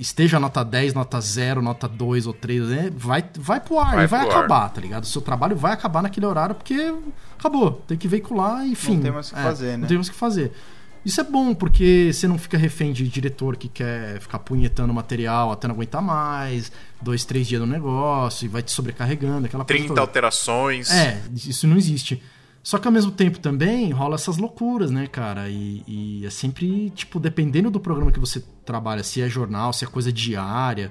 [0.00, 2.90] esteja nota 10, nota 0, nota 2 ou 3, né?
[2.96, 4.38] vai, vai pro ar, Vai e vai pro ar.
[4.38, 5.04] acabar, tá ligado?
[5.04, 6.92] O seu trabalho vai acabar naquele horário porque
[7.38, 7.70] acabou.
[7.86, 9.00] Tem que veicular e fim.
[9.00, 9.86] tem mais o que É, fazer, Não né?
[9.86, 10.52] tem mais o que fazer.
[11.04, 15.52] Isso é bom, porque você não fica refém de diretor que quer ficar punhetando material
[15.52, 19.78] até não aguentar mais, dois, três dias no negócio e vai te sobrecarregando, aquela coisa
[19.78, 20.00] 30 toda.
[20.00, 20.90] alterações.
[20.90, 22.20] É, isso não existe.
[22.66, 25.48] Só que ao mesmo tempo também rola essas loucuras, né, cara?
[25.48, 29.84] E, e é sempre, tipo, dependendo do programa que você trabalha, se é jornal, se
[29.84, 30.90] é coisa diária.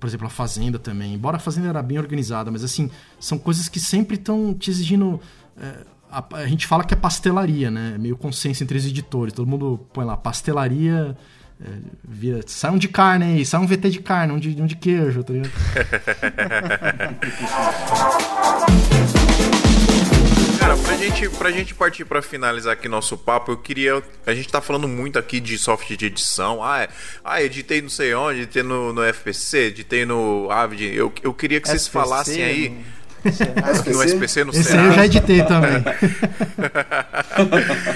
[0.00, 1.12] Por exemplo, a Fazenda também.
[1.12, 2.90] Embora a Fazenda era bem organizada, mas assim,
[3.20, 5.20] são coisas que sempre estão te exigindo.
[5.60, 7.92] é, a, a gente fala que é pastelaria, né?
[7.96, 9.34] É meio consenso entre os editores.
[9.34, 11.14] Todo mundo põe lá, pastelaria.
[11.62, 11.68] é,
[12.02, 14.76] vira, sai um de carne aí, sai um VT de carne, um de, um de
[14.76, 15.52] queijo, tá ligado?
[20.72, 24.02] Cara, pra gente, pra gente partir pra finalizar aqui nosso papo, eu queria.
[24.26, 26.64] A gente tá falando muito aqui de software de edição.
[26.64, 26.88] Ah, é,
[27.22, 30.94] ah editei não sei onde, editei no, no FPC, editei no Avid.
[30.94, 32.68] Eu, eu queria que vocês SPC, falassem aí.
[32.70, 33.02] no-
[33.92, 35.84] No SPC, no Esse aí eu já editei também.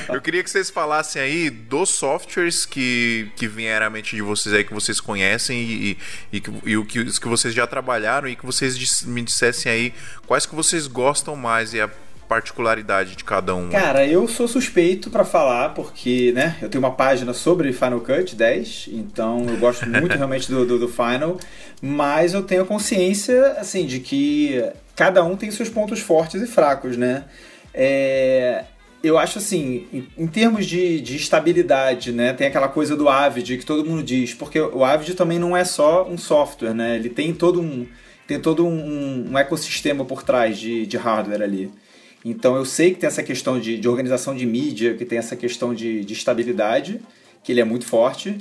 [0.09, 4.55] Eu queria que vocês falassem aí dos softwares que, que vieram à mente de vocês
[4.55, 5.99] aí, que vocês conhecem e,
[6.33, 9.73] e, que, e o que, os que vocês já trabalharam e que vocês me dissessem
[9.73, 9.95] aí
[10.27, 11.91] quais que vocês gostam mais e a
[12.29, 13.69] particularidade de cada um.
[13.71, 18.35] Cara, eu sou suspeito pra falar, porque, né, eu tenho uma página sobre Final Cut
[18.35, 21.39] 10, então eu gosto muito realmente do, do, do Final,
[21.81, 24.63] mas eu tenho a consciência, assim, de que
[24.95, 27.25] cada um tem seus pontos fortes e fracos, né?
[27.73, 28.65] É,
[29.03, 33.59] eu acho assim, em, em termos de, de estabilidade, né, tem aquela coisa do Avid
[33.59, 36.97] que todo mundo diz, porque o Avid também não é só um software, né?
[36.97, 37.87] Ele tem todo um
[38.27, 41.71] tem todo um, um ecossistema por trás de, de hardware ali.
[42.29, 45.37] Então eu sei que tem essa questão de, de organização de mídia, que tem essa
[45.37, 47.01] questão de, de estabilidade,
[47.45, 48.37] que ele é muito forte.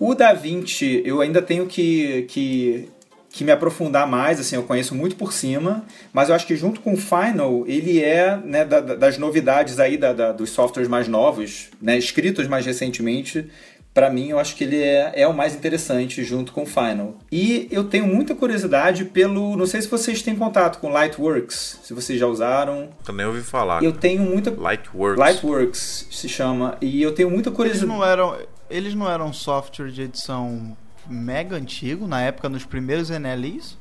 [0.00, 2.88] O DaVinci eu ainda tenho que, que,
[3.30, 6.80] que me aprofundar mais, assim, eu conheço muito por cima, mas eu acho que junto
[6.80, 10.88] com o Final, ele é né, da- da- das novidades aí da, da- dos softwares
[10.88, 13.46] mais novos, né, escritos mais recentemente,
[13.94, 17.14] para mim eu acho que ele é, é o mais interessante junto com o Final.
[17.30, 21.94] E eu tenho muita curiosidade pelo, não sei se vocês têm contato com Lightworks, se
[21.94, 22.88] vocês já usaram.
[23.06, 23.82] Eu nem ouvi falar.
[23.82, 25.18] Eu tenho muita Lightworks.
[25.18, 27.92] Lightworks se chama, e eu tenho muita Eles curiosidade.
[27.92, 28.36] não eram,
[28.68, 30.76] eles não eram software de edição
[31.06, 33.78] mega antigo, na época, nos primeiros NLIs?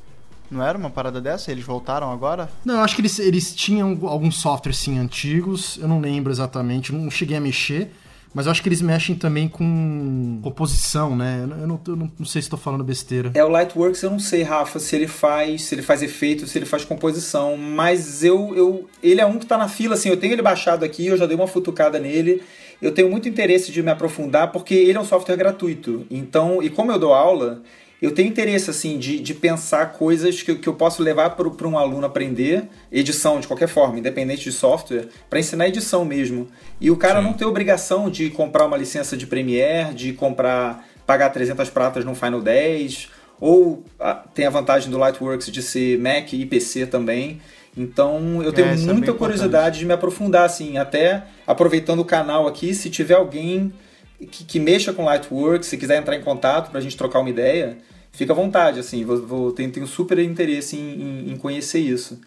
[0.51, 1.51] Não era uma parada dessa?
[1.51, 2.47] Eles voltaram agora?
[2.63, 6.93] Não, eu acho que eles, eles tinham alguns softwares sim antigos, eu não lembro exatamente,
[6.93, 7.91] não cheguei a mexer,
[8.33, 11.41] mas eu acho que eles mexem também com composição, né?
[11.43, 13.31] Eu não, eu não, não- sei se estou falando besteira.
[13.33, 16.57] É o Lightworks, eu não sei, Rafa, se ele faz, se ele faz efeito, se
[16.57, 20.17] ele faz composição, mas eu, eu ele é um que tá na fila assim, eu
[20.17, 22.41] tenho ele baixado aqui, eu já dei uma futucada nele.
[22.81, 26.05] Eu tenho muito interesse de me aprofundar porque ele é um software gratuito.
[26.11, 27.61] Então, e como eu dou aula,
[28.03, 31.67] eu tenho interesse assim de, de pensar coisas que, eu- que eu posso levar para
[31.67, 36.47] um aluno aprender, edição de qualquer forma, independente de software, para ensinar edição mesmo.
[36.81, 41.29] E o cara não tem obrigação de comprar uma licença de Premiere, de comprar, pagar
[41.29, 43.09] 300 pratas no Final 10,
[43.39, 47.39] ou ah, tem a vantagem do Lightworks de ser Mac e PC também.
[47.75, 52.05] Então eu tenho É, é muita bem curiosidade de me aprofundar, assim, até aproveitando o
[52.05, 53.73] canal aqui, se tiver alguém
[54.19, 57.77] que, que mexa com Lightworks, se quiser entrar em contato pra gente trocar uma ideia,
[58.13, 62.21] fica à vontade, assim, vou, vou- tenho, tenho super interesse em, em- em conhecer isso.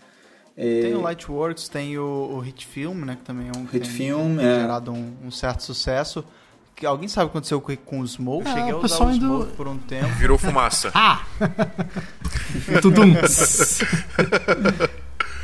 [0.58, 3.16] É, Tem o Lightworks, tem o, o Hit Film, né?
[3.16, 4.60] Que também é um que Hit tem, Film, tem é.
[4.60, 6.24] gerado um, um certo sucesso.
[6.74, 8.46] Que alguém sabe o que aconteceu com, com o Smoke?
[8.48, 10.08] É, Cheguei a usar pessoal o Smoke por um tempo.
[10.14, 10.90] Virou fumaça.
[10.96, 11.24] Ah!
[12.82, 13.14] Tudum!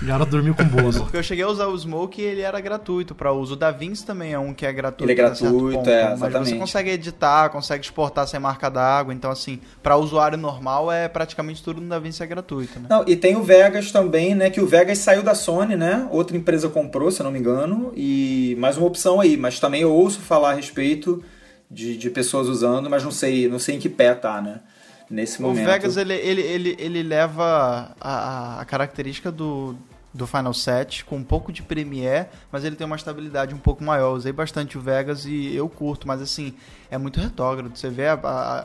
[0.02, 1.04] O garoto dormiu com bozo.
[1.04, 3.52] Porque eu cheguei a usar o Smoke e ele era gratuito para uso.
[3.54, 5.10] O DaVinci também é um que é gratuito.
[5.12, 6.58] Ele é certo gratuito, ponto, é, Mas você exatamente.
[6.58, 9.14] consegue editar, consegue exportar sem marca d'água.
[9.14, 12.86] Então, assim, para usuário normal, é praticamente tudo no DaVinci é gratuito, né?
[12.90, 14.50] Não, e tem o Vegas também, né?
[14.50, 16.08] Que o Vegas saiu da Sony, né?
[16.10, 17.92] Outra empresa comprou, se eu não me engano.
[17.94, 19.36] E mais uma opção aí.
[19.36, 21.22] Mas também eu ouço falar a respeito
[21.70, 24.60] de, de pessoas usando, mas não sei, não sei em que pé tá, né?
[25.08, 25.66] Nesse O momento.
[25.66, 29.76] Vegas, ele, ele, ele, ele leva a- a característica do,
[30.14, 33.82] do Final 7 com um pouco de Premiere, mas ele tem uma estabilidade um pouco
[33.82, 34.10] maior.
[34.10, 36.52] Eu usei bastante o Vegas e eu curto, mas assim,
[36.90, 37.74] é muito retógrafo.
[37.74, 38.14] Você vê a,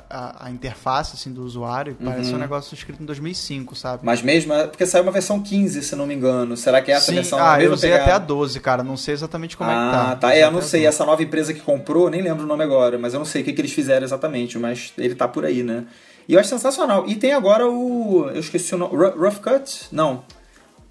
[0.10, 4.06] a, a- interface assim, do usuário, parece um negócio escrito em 2005, sabe?
[4.06, 6.58] Mas mesmo, é porque saiu uma versão 15, se eu não me engano.
[6.58, 8.12] Será que essa Sim, versão é ah, eu mesma usei pegada?
[8.12, 8.84] até a 12, cara.
[8.84, 10.16] Não sei exatamente como ah, é que tá.
[10.18, 10.28] tá.
[10.28, 10.82] Usei É, eu não sei.
[10.82, 10.86] 12.
[10.86, 13.46] Essa nova empresa que comprou, nem lembro o nome agora, mas eu não sei o
[13.46, 15.86] que, que eles fizeram exatamente, mas ele tá por aí, né?
[16.28, 17.08] E eu acho sensacional.
[17.08, 18.30] E tem agora o.
[18.34, 18.94] Eu esqueci o nome.
[18.98, 19.88] Rough Cut?
[19.94, 20.26] Não.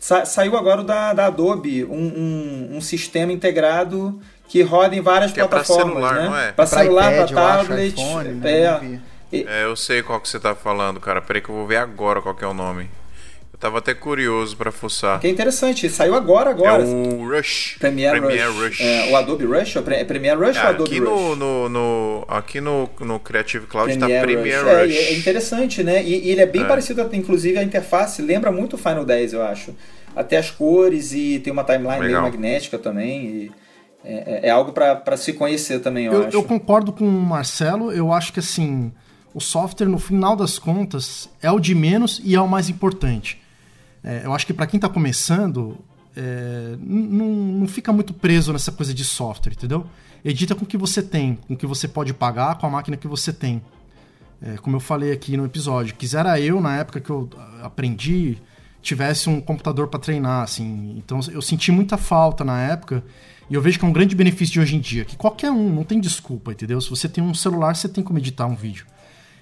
[0.06, 5.00] Sa- saiu agora o da, da Adobe, um, um, um sistema integrado que roda em
[5.00, 6.28] várias Que é pra plataformas, celular, né?
[6.28, 6.44] não é?
[6.44, 7.92] Pra Pra celular, iPad, pra eu acho, tablet.
[8.00, 8.50] iPhone, né?
[9.32, 9.36] é.
[9.48, 11.20] É, eu sei qual que você tá falando, cara.
[11.20, 12.88] Peraí que eu vou ver agora qual que é o nome.
[13.56, 15.18] Eu tava até curioso pra fuçar.
[15.18, 16.82] Que é interessante, saiu agora, agora.
[16.82, 17.76] É o Rush.
[17.78, 18.54] Premiere, Rush.
[18.54, 18.80] Rush.
[18.82, 19.76] É, o Adobe Rush?
[19.76, 21.08] É Premiere Rush É, ou Adobe aqui Rush?
[21.08, 24.68] no, no, no- aqui no, no Creative Cloud tá Premiere Premiere Rush.
[24.72, 24.94] É, Rush.
[24.94, 26.04] e é interessante, né?
[26.04, 26.66] E, e ele é bem É.
[26.66, 29.74] parecido, inclusive a interface lembra muito o Final 10, eu acho.
[30.14, 33.24] Até as cores e tem uma timeline meio magnética também.
[33.24, 33.50] e
[34.04, 36.36] é, é- é algo pra pra se conhecer também, eu, Eu, acho.
[36.36, 38.92] eu concordo com o Marcelo, eu acho que assim,
[39.32, 43.40] o software, no final das contas, é o de menos e é o mais importante.
[44.06, 45.76] É, eu acho que para quem está começando,
[46.16, 49.84] é, não, fica muito preso nessa coisa de software, entendeu?
[50.24, 52.96] Edita com o que você tem, com o que você pode pagar, com a máquina
[52.96, 53.60] que você tem.
[54.40, 57.28] É, como eu falei aqui no episódio, quisera eu, na época que eu
[57.62, 58.38] aprendi,
[58.80, 60.94] tivesse um computador para treinar, assim.
[60.96, 63.02] Então eu senti muita falta na época,
[63.50, 65.74] e eu vejo que é um grande benefício de hoje em dia, que qualquer um,
[65.74, 66.80] não tem desculpa, entendeu?
[66.80, 68.86] Se você tem um celular, você tem como editar um vídeo.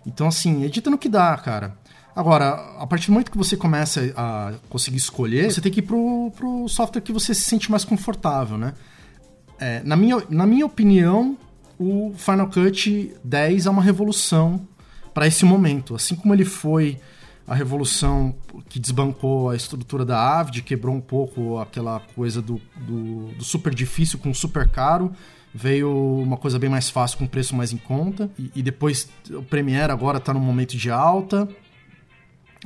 [0.07, 1.77] Então, assim, edita no que dá, cara.
[2.15, 5.83] Agora, a partir do momento que você começa a conseguir escolher, você tem que ir
[5.83, 8.75] pro, pro software que você se sente mais confortável, né?
[9.59, 11.37] É, na, minha, na minha opinião,
[11.79, 14.67] o Final Cut 10 é uma revolução
[15.13, 15.95] para esse momento.
[15.95, 17.01] Assim como ele foi
[17.47, 18.35] a revolução
[18.69, 23.75] que desbancou a estrutura da Avid, quebrou um pouco aquela coisa do, do, do super
[23.75, 25.13] difícil com super caro,
[25.55, 28.31] veio uma coisa bem mais fácil com preço mais em conta.
[28.39, 31.49] E, e depois o Premiere agora está num momento de alta.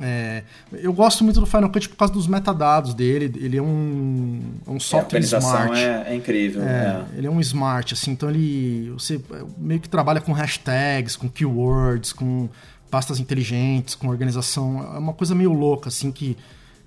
[0.01, 3.25] É, eu gosto muito do Final Cut por causa dos metadados dele.
[3.37, 5.79] Ele é um, é um É, software organização smart.
[5.81, 6.63] é, é incrível.
[6.63, 7.17] É, é.
[7.17, 8.91] ele é um smart, assim, então ele.
[8.91, 9.19] Você
[9.57, 12.47] meio que trabalha com hashtags, com keywords, com
[12.89, 14.79] pastas inteligentes, com organização.
[14.95, 16.37] É uma coisa meio louca, assim, que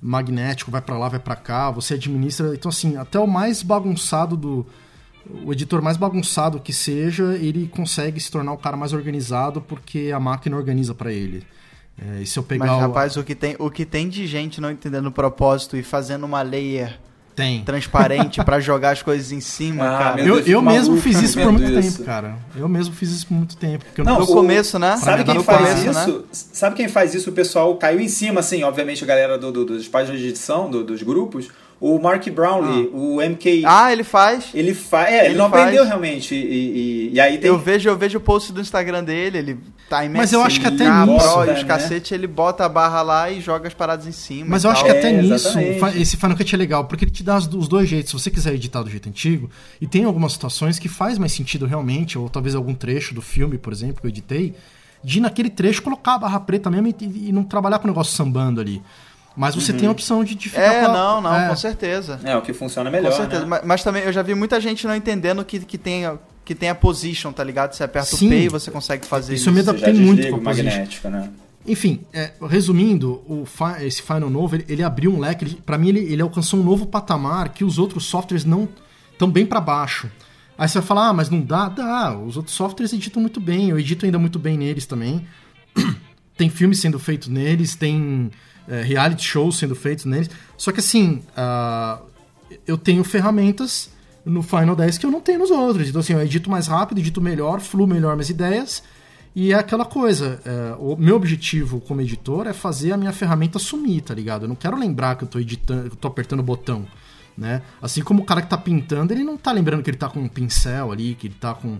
[0.00, 2.54] magnético, vai pra lá, vai pra cá, você administra.
[2.54, 4.66] Então, assim, até o mais bagunçado do.
[5.44, 10.10] O editor mais bagunçado que seja, ele consegue se tornar o cara mais organizado porque
[10.12, 11.44] a máquina organiza pra ele.
[12.00, 12.78] É, e se eu pegar Mas, o.
[12.80, 16.24] rapaz, o que, tem, o que tem de gente não entendendo o propósito e fazendo
[16.24, 16.98] uma layer
[17.36, 17.62] Tem.
[17.64, 20.20] transparente pra jogar as coisas em cima, Ah, cara.
[20.22, 21.98] Eu, eu mesmo fiz isso por muito isso.
[21.98, 22.36] tempo, cara.
[22.56, 23.84] Eu mesmo fiz isso por muito tempo.
[23.84, 24.96] Porque eu Não, No o- começo, né?
[24.96, 26.18] Sabe quem faz começo, isso?
[26.18, 26.24] né?
[26.32, 27.30] Sabe quem faz isso?
[27.30, 30.70] O pessoal caiu em cima, assim, obviamente a galera do, do- dos páginas de edição,
[30.70, 31.48] do- dos grupos.
[31.84, 33.64] O Mark Brownlee, o MK.
[33.66, 34.50] Ah, ele faz.
[34.54, 35.08] Ele faz.
[35.12, 35.62] É, ele, Ele não faz.
[35.64, 36.32] aprendeu realmente.
[36.32, 37.48] E, e- e aí tem.
[37.48, 39.58] Eu vejo, eu vejo o post do Instagram dele, ele
[39.90, 40.18] tá imenso.
[40.18, 41.64] Mas eu acho que até Pro nisso, e os né?
[41.64, 44.46] cacete, ele bota a barra lá e joga as paradas em cima.
[44.50, 46.00] Mas eu acho que até É, nisso, exatamente.
[46.00, 48.10] esse Final Cut é legal, porque ele te dá os, os dois jeitos.
[48.12, 49.50] Se você quiser editar do jeito antigo,
[49.80, 53.58] e tem algumas situações que faz mais sentido realmente, ou talvez algum trecho do filme,
[53.58, 54.54] por exemplo, que eu editei,
[55.02, 58.14] de naquele trecho colocar a barra preta mesmo e, e não trabalhar com o negócio
[58.16, 58.80] sambando ali.
[59.36, 61.48] Mas você tem a opção de, de ficar É, com a- não, não, é.
[61.48, 62.20] com certeza.
[62.22, 63.10] É, o que funciona melhor.
[63.10, 63.42] com certeza.
[63.42, 63.46] né?
[63.48, 66.54] Mas, mas também eu já vi muita gente não entendendo que, que tem a- que
[66.54, 67.72] tem a position, tá ligado?
[67.72, 68.26] Você aperta Sim.
[68.26, 69.52] o P e você consegue fazer Isso isso.
[69.52, 71.30] me Você já adaptei muito com a magnético, né?
[71.64, 75.90] Enfim, é, resumindo, o fi- esse Final novo, ele, ele abriu um leque, pra mim
[75.90, 78.68] ele, ele alcançou um novo patamar que os outros softwares não
[79.12, 80.10] estão bem pra baixo.
[80.58, 81.68] Aí você vai falar, ah, mas não dá?
[81.68, 85.24] Dá, os outros softwares editam muito bem, eu edito ainda muito bem neles também.
[86.36, 88.30] Tem filmes sendo feitos neles, tem
[88.68, 90.30] é, reality shows sendo feitos neles.
[90.56, 92.00] Só que assim, ah,
[92.66, 93.90] eu tenho ferramentas
[94.24, 95.88] no Final 10 que eu não tenho nos outros.
[95.88, 98.82] Então assim, eu edito mais rápido, edito melhor, fluo melhor minhas ideias.
[99.34, 103.58] E é aquela coisa, é, o meu objetivo como editor é fazer a minha ferramenta
[103.58, 104.42] sumir, tá ligado?
[104.42, 106.86] Eu não quero lembrar que eu tô editando, tô apertando o botão,
[107.36, 107.62] né?
[107.80, 110.20] Assim como o cara que tá pintando, ele não tá lembrando que ele tá com
[110.20, 111.78] um pincel ali, que ele tá com,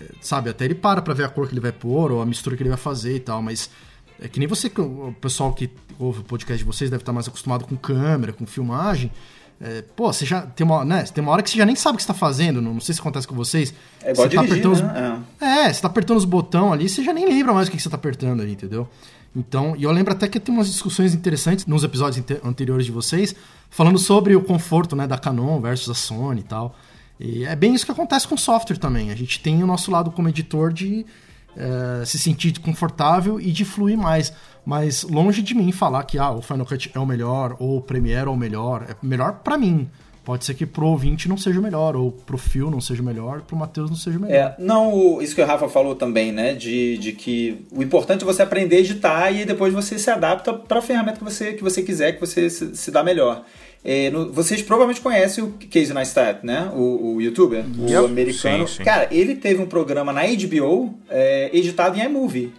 [0.00, 2.26] é, sabe, até ele para pra ver a cor que ele vai pôr ou a
[2.26, 3.68] mistura que ele vai fazer e tal, mas
[4.22, 5.68] é que nem você, o o pessoal que
[5.98, 9.10] ouve o podcast de vocês deve estar mais acostumado com câmera, com filmagem.
[9.60, 11.94] É, pô, você já tem uma, né, tem uma hora que você já nem sabe
[11.94, 13.72] o que você tá fazendo, não, não sei se acontece com vocês.
[14.02, 15.22] É igual você tá dirigir, apertando os- né?
[15.40, 17.82] é, você tá apertando os botões ali, você já nem lembra mais o que que
[17.82, 18.88] você tá apertando ali, entendeu?
[19.36, 22.92] Então, e eu lembro até que tem umas discussões interessantes nos episódios ante- anteriores de
[22.92, 23.34] vocês,
[23.70, 26.76] falando sobre o conforto, né, da Canon versus a Sony e tal.
[27.20, 29.10] E é bem isso que acontece com software também.
[29.12, 31.06] A gente tem o nosso lado como editor de
[31.56, 34.32] eh, se sentir confortável e de fluir mais.
[34.64, 37.82] Mas longe de mim falar que ah, o Final Cut é o melhor, ou o
[37.82, 38.86] Premiere é o melhor.
[38.88, 39.90] É melhor pra mim.
[40.24, 43.04] Pode ser que pro ouvinte não seja o melhor, ou pro Phil não seja o
[43.04, 44.36] melhor, pro Matheus não seja o melhor.
[44.36, 46.54] É, não, isso que o Rafa falou também, né?
[46.54, 50.54] De, de que o importante é você aprender a editar e depois você se adapta
[50.54, 53.44] para a ferramenta que você, que você quiser, que você se, se dá melhor.
[53.84, 56.70] É, no- vocês provavelmente conhecem o Casey Neistat, né?
[56.74, 58.04] O, o youtuber, o Yep.
[58.06, 58.68] americano.
[58.68, 58.84] Sim, sim.
[58.84, 62.52] Cara, ele teve um programa na HBO é, editado em iMovie.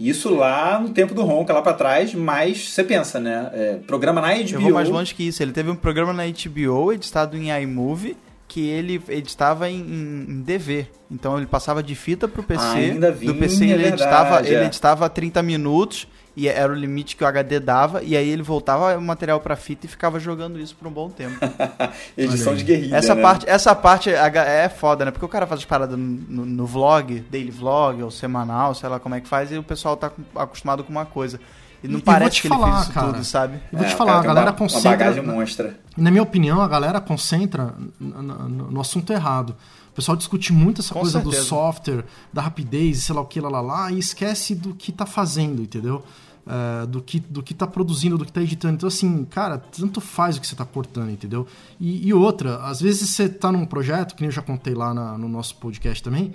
[0.00, 3.50] Isso lá no tempo do Ronca, lá pra trás, mas você pensa, né?
[3.52, 4.54] É, programa na HBO.
[4.54, 5.42] Eu vou mais longe que isso.
[5.42, 8.16] Ele teve um programa na HBO editado em iMovie
[8.48, 10.86] que ele editava em, em, DV.
[11.10, 12.62] Então ele passava de fita pro PC.
[12.64, 14.66] Ah, ainda vi, do PC é ele editava, verdade, ele é.
[14.66, 18.96] editava 30 minutos e era o limite que o HD dava e aí ele voltava
[18.96, 21.36] o material pra fita e ficava jogando isso por um bom tempo.
[22.16, 22.96] Edição de guerrilha.
[22.96, 23.22] Essa né?
[23.22, 25.10] parte, essa parte é foda, né?
[25.10, 28.88] Porque o cara faz as paradas no, no- no vlog, daily vlog ou semanal, sei
[28.88, 31.38] lá como é que faz, e o pessoal tá acostumado com uma coisa.
[31.82, 33.06] E não E- parece te que ele falar, fez isso cara.
[33.12, 33.60] tudo, sabe?
[33.70, 34.88] Eu vou te É, falar, o a tem galera uma, concentra.
[34.90, 35.76] Uma bagagem monstra.
[35.96, 39.54] Na minha opinião, a galera concentra n- n- no assunto errado.
[39.92, 41.48] O pessoal discute muito essa Com coisa do certeza.
[41.48, 45.06] software, da rapidez, sei lá o que, lá, lá, lá, e esquece do que tá
[45.06, 46.02] fazendo, entendeu?
[46.46, 48.74] É, do, que, do que tá produzindo, do que tá editando.
[48.74, 51.46] Então, assim, cara, tanto faz o que você tá cortando, entendeu?
[51.80, 54.92] E, e outra, às vezes você tá num projeto, que nem eu já contei lá
[54.92, 56.34] na- no nosso podcast também,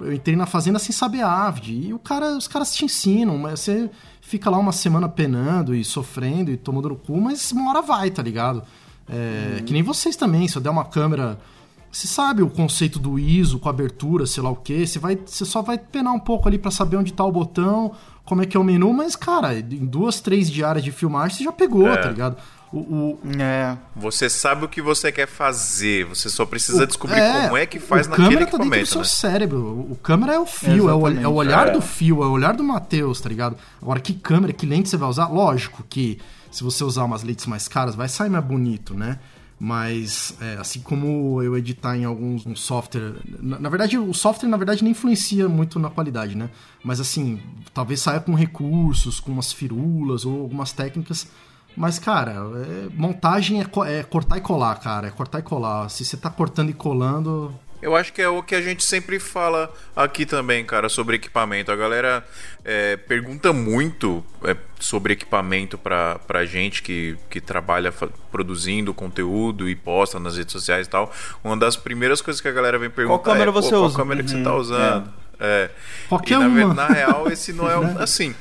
[0.00, 3.36] eu entrei na fazenda sem saber a Avid, e o cara, os caras te ensinam,
[3.36, 3.90] mas você
[4.20, 8.12] fica lá uma semana penando e sofrendo e tomando no cu, mas uma hora vai,
[8.12, 8.62] tá ligado?
[9.08, 11.36] É, Que nem vocês também, se eu der uma câmera.
[11.90, 15.44] Você sabe o conceito do ISO com abertura, sei lá o que, você, vai, você
[15.44, 17.92] só vai penar um pouco ali pra saber onde tá o botão,
[18.24, 21.44] como é que é o menu, mas, cara, em duas, três diárias de filmagem você
[21.44, 21.96] já pegou, É.
[21.96, 22.36] tá ligado?
[22.70, 23.78] O, o- É.
[23.96, 27.78] Você sabe o que você quer fazer, você só precisa o- descobrir como é que
[27.80, 29.04] faz o naquele câmera tá dentro do seu né?
[29.06, 29.58] cérebro.
[29.58, 31.70] O o câmera é o fio, é é o olhar É.
[31.70, 33.56] do fio, é o olhar do Matheus, tá ligado?
[33.80, 35.28] Agora, que câmera, que lente você vai usar?
[35.28, 36.18] Lógico que
[36.50, 39.18] se você usar umas lentes mais caras, vai sair mais bonito, né?
[39.60, 43.14] Mas, é, assim como eu editar em alguns um software...
[43.40, 46.48] Na, na verdade, o software, na verdade, nem influencia muito na qualidade, né?
[46.84, 47.40] Mas, assim,
[47.74, 51.26] talvez saia com recursos, com umas firulas ou algumas técnicas...
[51.76, 55.06] Mas, cara, é- montagem é, é cortar e colar, cara.
[55.06, 55.88] É cortar e colar.
[55.88, 59.18] Se você tá cortando e colando, Eu acho que é o que a gente sempre
[59.20, 61.70] fala aqui também, cara, sobre equipamento.
[61.70, 62.26] A galera
[62.64, 67.92] é, pergunta muito é, sobre equipamento pra, pra gente que, que trabalha
[68.32, 71.12] produzindo conteúdo e posta nas redes sociais e tal.
[71.42, 73.96] Uma das primeiras coisas que a galera vem perguntar câmera é, "Pô, você qual usa?"
[73.96, 75.12] câmera que você tá usando?
[75.40, 75.70] É.
[76.08, 76.74] Qualquer e, na, uma.
[76.74, 77.96] na real, esse não é um.
[78.02, 78.34] Assim,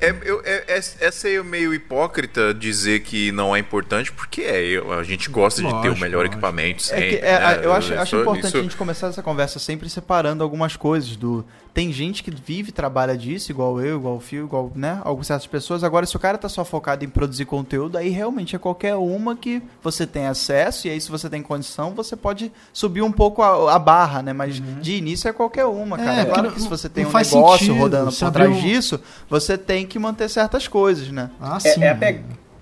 [0.00, 4.62] é, eu, é, é, é ser meio hipócrita dizer que não é importante, porque é.
[4.64, 6.34] eu- a gente gosta de ter o Lógico, melhor lógico.
[6.36, 7.08] equipamento É sempre.
[7.10, 7.60] que, é, né?
[7.62, 11.16] eu acho, acho Isso- importante isso- a gente começar essa conversa sempre separando algumas coisas
[11.16, 15.00] do tem gente que vive e trabalha disso, igual eu, igual o Fio, igual, né,
[15.04, 15.82] algumas certas pessoas.
[15.82, 19.34] Agora, se o cara tá só focado em produzir conteúdo, aí realmente é qualquer uma
[19.34, 23.40] que você tem acesso, e aí se você tem condição, você pode subir um pouco
[23.42, 24.32] a, a barra, né?
[24.32, 26.16] Mas de início é qualquer uma, cara.
[26.16, 28.50] É, É, claro não- que se você tem um faz negócio sentido, rodando por trás
[28.50, 29.00] um- disso,
[29.30, 31.30] você tem que manter certas coisas, né?
[31.40, 31.82] Ah, É, sim.
[31.82, 32.20] é a, pe-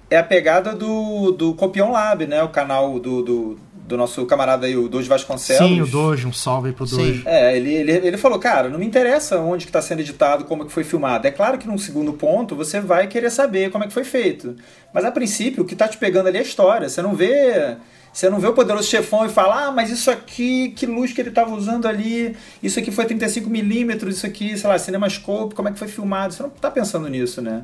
[0.08, 2.42] é a pegada do, do Copion Lab, né?
[2.42, 3.58] O canal do, do,
[3.90, 5.68] do nosso camarada aí, o Dois Vasconcelos.
[5.68, 6.96] Sim, o Dojo, um salve aí pro Sim.
[6.96, 7.22] Dojo.
[7.26, 10.64] É, ele, ele, ele falou, cara, não me interessa onde que está sendo editado, como
[10.64, 11.26] que foi filmado.
[11.26, 14.56] É claro que num segundo ponto você vai querer saber como é que foi feito.
[14.94, 16.88] Mas a princípio, o que tá te pegando ali é a história.
[16.88, 17.76] Você não vê.
[18.12, 21.20] Você não vê o poderoso chefão e fala, ah, mas isso aqui, que luz que
[21.20, 25.72] ele estava usando ali, isso aqui foi 35mm, isso aqui, sei lá, CinemaScope, como é
[25.72, 26.34] que foi filmado?
[26.34, 27.62] Você não tá pensando nisso, né?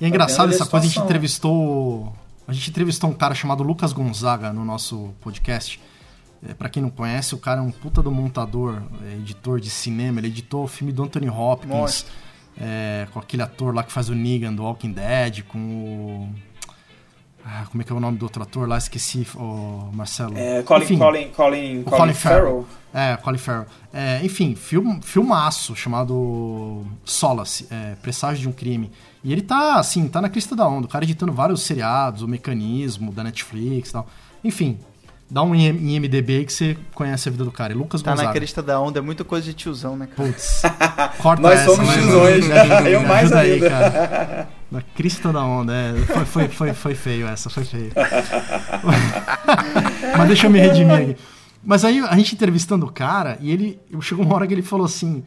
[0.00, 2.12] E é engraçado vendo essa coisa, a gente entrevistou.
[2.52, 5.80] A gente entrevistou um cara chamado Lucas Gonzaga no nosso podcast.
[6.46, 9.70] É, para quem não conhece, o cara é um puta do montador, é, editor de
[9.70, 10.20] cinema.
[10.20, 12.04] Ele editou o filme do Anthony Hopkins,
[12.60, 16.28] é, com aquele ator lá que faz o Negan do Walking Dead, com o.
[17.42, 18.76] Ah, como é que é o nome do outro ator lá?
[18.76, 20.36] Esqueci, o Marcelo.
[20.36, 22.66] É, Colin, Enfim, Colin, Colin, Colin, Colin Farrell.
[22.92, 23.12] Farrell.
[23.14, 23.66] É, Colin Farrell.
[23.94, 28.92] É, enfim, film, filmaço chamado Solace, é, Presságio de um Crime.
[29.24, 30.86] E ele tá, assim, tá na crista da onda.
[30.86, 34.06] O cara editando vários seriados, o Mecanismo da Netflix e tal.
[34.42, 34.78] Enfim,
[35.30, 37.72] dá um em IMDB aí que você conhece a vida do cara.
[37.72, 38.32] É Lucas Tá na Gonzaga.
[38.38, 40.28] crista da onda, é muita coisa de tiozão, né, cara?
[40.28, 40.62] Putz,
[41.22, 41.94] corta Nós essa, somos né?
[42.02, 42.46] tiozões.
[42.46, 43.70] Me ajuda, Eu me mais ajuda aí, ainda.
[43.70, 44.48] cara.
[44.72, 45.94] Na crista da onda, é.
[46.06, 47.92] Foi, foi, foi, foi feio essa, foi feio.
[50.18, 51.16] Mas deixa eu me redimir aqui.
[51.64, 53.80] Mas aí a gente entrevistando o cara, e ele.
[54.00, 55.22] Chegou uma hora que ele falou assim.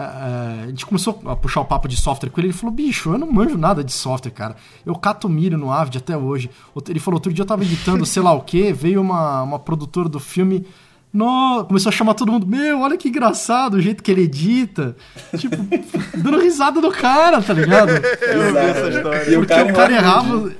[0.00, 0.12] Ah,
[0.60, 2.48] ah, a gente começou a puxar o papo de software com ele.
[2.48, 4.54] Ele falou: bicho, eu não manjo nada de software, cara.
[4.86, 6.48] Eu cato milho no Avid até hoje.
[6.88, 10.08] Ele falou: outro dia eu tava editando sei lá o que, veio uma, uma produtora
[10.08, 10.64] do filme.
[11.12, 14.94] No, começou a chamar todo mundo, meu, olha que engraçado o jeito que ele edita.
[15.36, 15.56] Tipo,
[16.16, 17.90] dando risada do cara, tá ligado?
[17.90, 19.30] Eu vi essa história.
[19.30, 20.52] E o Porque cara, o cara errava.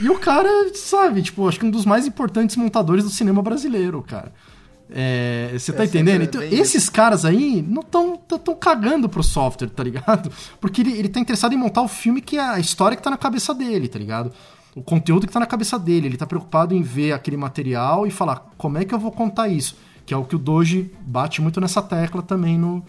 [0.00, 4.02] E o cara, sabe, tipo, acho que um dos mais importantes montadores do cinema brasileiro,
[4.02, 4.32] cara.
[4.94, 6.24] É, você tá É, entendendo?
[6.24, 10.30] sempre Então, esses caras aí não estão tão, tão cagando pro software, tá ligado?
[10.60, 13.10] Porque ele, ele tá interessado em montar o filme que é a história que tá
[13.10, 14.32] na cabeça dele, tá ligado?
[14.74, 16.06] O conteúdo que tá na cabeça dele.
[16.08, 19.48] Ele tá preocupado em ver aquele material e falar como é que eu vou contar
[19.48, 19.76] isso.
[20.04, 22.84] Que é o que o Doji bate muito nessa tecla também no,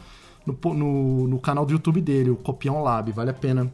[0.45, 3.11] no, no, no canal do YouTube dele, o Copião Lab.
[3.11, 3.71] Vale a pena.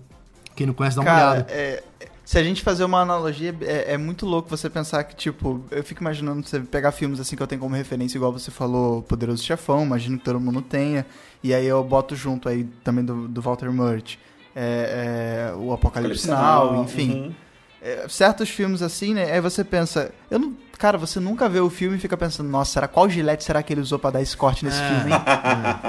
[0.56, 1.48] Quem não conhece, dá uma Cara, olhada.
[1.52, 1.84] é,
[2.30, 5.84] Se a gente fazer uma analogia, é, é muito louco você pensar que, tipo, eu
[5.84, 9.44] fico imaginando você pegar filmes assim que eu tenho como referência, igual você falou, Poderoso
[9.44, 11.08] Chefão, imagino que todo mundo tenha,
[11.44, 14.20] e aí eu boto junto aí também do, do Walter Murch,
[14.56, 17.14] é, é, o Apocalipse Now, enfim.
[17.14, 17.36] Uhum.
[17.82, 19.32] É, certos filmes assim, né?
[19.32, 22.72] Aí você pensa, eu não, cara, você nunca vê o filme e fica pensando, nossa,
[22.72, 25.22] será qual gilete será que ele usou pra dar esse corte nesse filme, hein?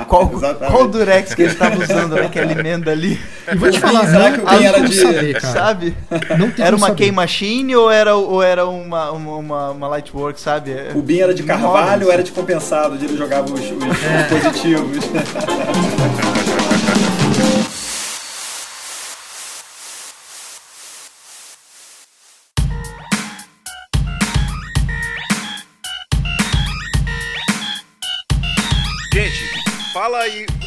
[0.08, 0.72] Qual, Exatamente.
[0.72, 2.26] qual durex que ele tava usando, né?
[2.26, 3.18] Aquela emenda ali,
[3.50, 5.52] E vou te falar, será que o era de- saber, cara.
[5.54, 5.96] sabe?
[6.36, 6.92] Não tem Era uma.
[6.94, 10.74] Key Machine ou era, ou era uma, uma, uma, uma Lightwork, sabe?
[10.94, 14.42] O Bin era de carvalho ou era de compensado, onde ele jogava os, os- os
[14.42, 14.98] positivos?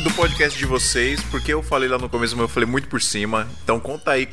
[0.03, 3.01] do podcast de vocês, porque eu falei lá no começo, mas eu falei muito por
[3.01, 3.47] cima.
[3.63, 4.27] Então conta aí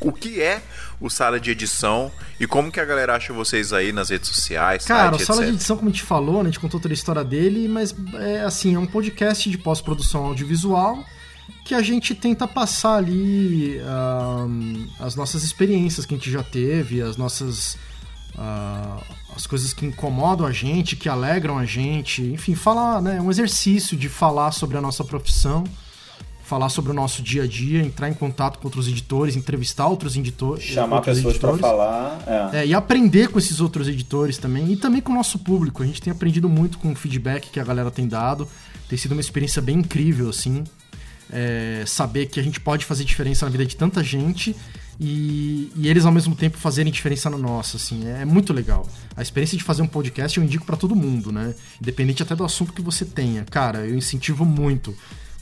[0.00, 0.60] o, o que é
[1.00, 2.10] o sala de edição
[2.40, 5.40] e como que a galera acha vocês aí nas redes sociais, Cara, o site, Sala
[5.42, 5.54] de etc.
[5.54, 8.40] Edição, como a gente falou, né, a gente contou toda a história dele, mas é
[8.40, 11.04] assim, é um podcast de pós-produção audiovisual
[11.64, 13.80] que a gente tenta passar ali
[14.98, 17.78] as nossas experiências que a gente já teve, as nossas
[18.38, 18.98] ah,
[19.34, 23.96] as coisas que incomodam a gente, que alegram a gente, enfim, falar, né, um exercício
[23.96, 25.64] de falar sobre a nossa profissão,
[26.42, 30.16] falar sobre o nosso dia a dia, entrar em contato com outros editores, entrevistar outros
[30.16, 31.60] editores, Chamar outros pessoas editores.
[31.60, 32.52] falar.
[32.52, 32.58] É.
[32.60, 35.82] É, e aprender com esses outros editores também, e também com o nosso público.
[35.82, 38.48] A gente tem aprendido muito com o feedback que a galera tem dado.
[38.88, 40.62] Tem sido uma experiência bem incrível, assim.
[41.32, 44.54] É, saber que a gente pode fazer diferença na vida de tanta gente
[44.98, 48.06] e, e eles ao mesmo tempo fazerem diferença na nossa, assim.
[48.08, 48.86] É muito legal.
[49.16, 51.54] A experiência de fazer um podcast eu indico pra todo mundo, né?
[51.80, 53.44] Independente até do assunto que você tenha.
[53.44, 54.94] Cara, eu incentivo muito.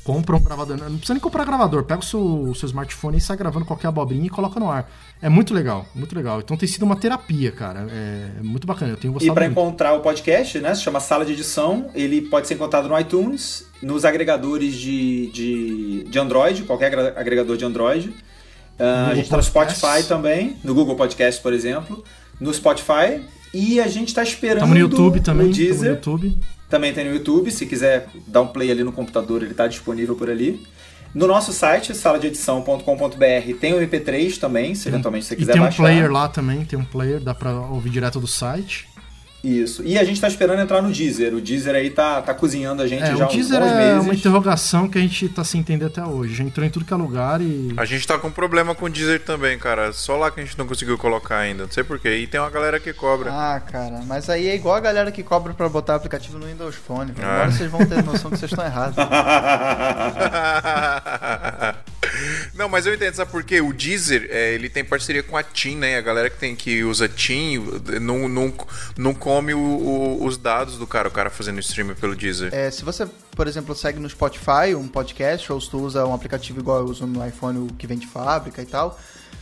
[0.03, 0.77] Compra um gravador.
[0.77, 1.83] Não precisa nem comprar gravador.
[1.85, 4.91] Pega o seu, o seu smartphone e sai gravando qualquer abobrinha e coloca no ar.
[5.23, 6.41] É muito legal, muito legal.
[6.41, 7.87] Então tem sido uma terapia, cara.
[7.91, 8.93] É, é muito bacana.
[8.93, 9.59] Eu tenho E gostado para muito.
[9.59, 10.75] encontrar o podcast, né?
[10.75, 11.89] Se chama Sala de Edição.
[11.95, 17.65] Ele pode ser encontrado no iTunes, nos agregadores de, de, de Android, qualquer agregador de
[17.65, 18.13] Android.
[18.79, 19.43] Ah, a gente tá no.
[19.43, 22.03] Spotify também, no Google Podcast, por exemplo.
[22.41, 23.23] No Spotify.
[23.53, 24.61] E a gente tá esperando.
[24.61, 25.47] Tamo no YouTube também.
[25.49, 25.91] No Tamo no Deezer.
[25.93, 26.37] YouTube.
[26.69, 27.51] Também tem no YouTube.
[27.53, 30.61] Se quiser dar um play ali no computador, ele tá disponível por ali.
[31.15, 35.65] No nosso site, saladeedição.com.br, tem o MP3 também, se eventualmente você E quiser tem um
[35.67, 35.83] baixar.
[35.83, 38.89] player lá também, tem um player, dá pra ouvir direto do site.
[39.45, 39.83] Isso.
[39.85, 41.35] E a gente tá esperando entrar no Deezer.
[41.35, 43.75] O Deezer aí tá, tá cozinhando a gente É, já o há uns Deezer é
[43.77, 44.05] meses.
[44.05, 46.35] uma interrogação que a gente tá sem entender até hoje.
[46.37, 47.75] Já entrou em tudo que é lugar e.
[47.77, 49.93] A gente tá com problema com o Deezer também, cara.
[49.93, 51.65] Só lá que a gente não conseguiu colocar ainda.
[51.65, 52.17] Não sei porquê.
[52.17, 53.31] E tem uma galera que cobra.
[53.31, 56.75] Ah, cara, mas aí é igual a galera que cobra pra botar aplicativo no Windows
[56.77, 57.13] Phone.
[57.23, 57.35] Ah.
[57.35, 58.97] Agora vocês vão ter noção que vocês estão errados.
[62.55, 63.61] Não, mas eu entendo, sabe por quê?
[63.61, 65.97] O Deezer, é, ele tem parceria com a TIM, né?
[65.99, 67.59] A galera que tem que usa TIM
[68.01, 68.53] não, não,
[68.97, 72.55] não come o- o- os dados do cara, o cara fazendo streaming pelo Deezer.
[72.55, 76.15] É, se você, por exemplo, segue no Spotify um podcast, ou se tu usa um
[76.15, 78.99] aplicativo igual eu uso no iPhone, o que vem de fábrica e tal,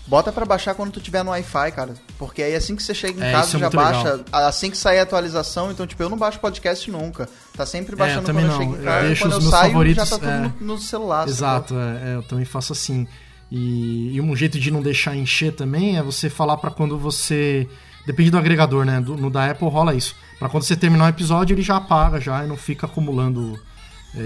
[0.07, 1.95] bota pra baixar quando tu tiver no Wi-Fi, cara.
[2.19, 4.25] Porque aí assim que você chega em É, casa, é já baixa, legal.
[4.49, 7.29] assim que sair a atualização, então, tipo, eu não baixo podcast nunca.
[7.57, 8.65] Tá sempre baixando também quando eu não.
[8.65, 10.53] chego em Eu casa, deixo quando eu meus saio, favoritos, já tá tudo é.
[10.61, 11.29] no, no celular.
[11.29, 13.07] Exato, é, é, eu também faço assim.
[13.51, 17.69] E, e um jeito de não deixar encher também é você falar pra quando você.
[18.07, 19.01] Depende do agregador, né?
[19.01, 20.17] Do- no da Apple rola isso.
[20.39, 23.59] Pra quando você terminar o episódio, ele já apaga já e não fica acumulando é,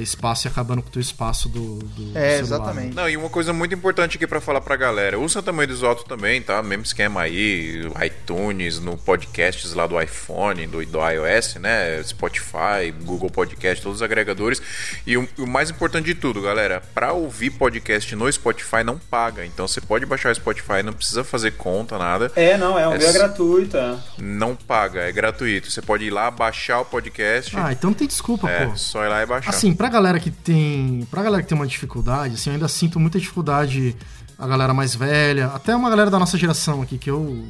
[0.01, 2.95] espaço e acabando com o teu espaço do, do- É, celular, exatamente.
[2.95, 3.03] né?
[3.03, 5.19] Não, e uma coisa muito importante aqui pra falar pra galera.
[5.19, 6.63] Usa tamanho do alto também, tá?
[6.63, 12.03] Mesmo esquema aí, iTunes, no podcasts lá do iPhone, do, do iOS, né?
[12.03, 14.61] Spotify, Google Podcast, todos os agregadores.
[15.07, 19.45] E o, o mais importante de tudo, galera, pra ouvir podcast no Spotify não paga.
[19.47, 22.31] Então você pode baixar o Spotify, não precisa fazer conta, nada.
[22.35, 23.77] É, não, é, o É é gratuito.
[23.77, 23.97] é.
[24.19, 25.71] Não paga, é gratuito.
[25.71, 27.57] Você pode ir lá, baixar o podcast.
[27.57, 28.77] Ah, então não tem desculpa, é, pô.
[28.77, 29.51] só ir lá e baixar.
[29.51, 31.07] Assim, pra galera que tem.
[31.11, 33.95] Pra galera que tem uma dificuldade, assim, eu ainda sinto muita dificuldade
[34.39, 37.43] a galera mais velha, até uma galera da nossa geração aqui, que eu,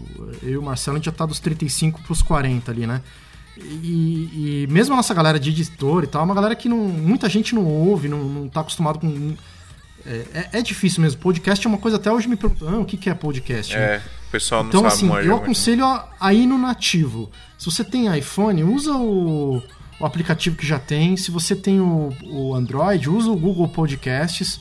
[0.42, 3.02] eu e o Marcelo, a gente já tá dos 35 pros 40 ali, né?
[3.58, 6.76] E, e mesmo a nossa galera de editor e tal, é uma galera que não,
[6.76, 9.34] muita gente não ouve, não, não tá acostumado com.
[10.04, 11.20] É, é- é difícil mesmo.
[11.20, 13.74] Podcast é uma coisa, até hoje me perguntam, ah, o que que é podcast?
[13.74, 13.80] né?
[13.96, 17.30] É, o pessoal não Então, sabe assim, eu aconselho a, a ir no nativo.
[17.58, 19.60] Se você tem iPhone, usa o,
[20.00, 21.16] o aplicativo que já tem.
[21.16, 24.60] Se você tem o, o Android, usa o Google Podcasts.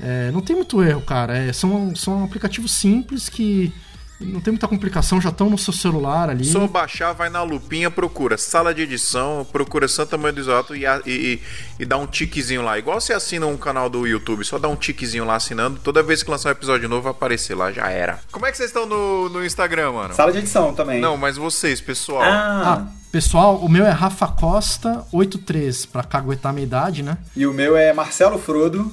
[0.00, 1.36] É, não tem muito erro, cara.
[1.36, 3.72] É, são, são aplicativos simples que,
[4.20, 6.44] Não tem muita complicação, já estão no seu celular ali.
[6.44, 10.84] Só baixar, vai na lupinha, procura sala de edição, procura Santa Mãe do Exato e,
[10.84, 11.40] e, e,
[11.80, 12.78] e dá um tiquezinho lá.
[12.78, 15.78] Igual você assina um canal do YouTube, só dá um tiquezinho lá assinando.
[15.82, 18.20] Toda vez que lançar um episódio novo vai aparecer lá, já era.
[18.30, 20.14] Como é que vocês estão no, no Instagram, mano?
[20.14, 21.00] Sala de edição também.
[21.00, 22.22] Não, mas vocês, pessoal.
[22.22, 27.16] Ah, Ah, pessoal, o meu é Rafa Costa 83 pra caguetar minha idade, né?
[27.36, 28.90] e o meu é Marcelo Frodo,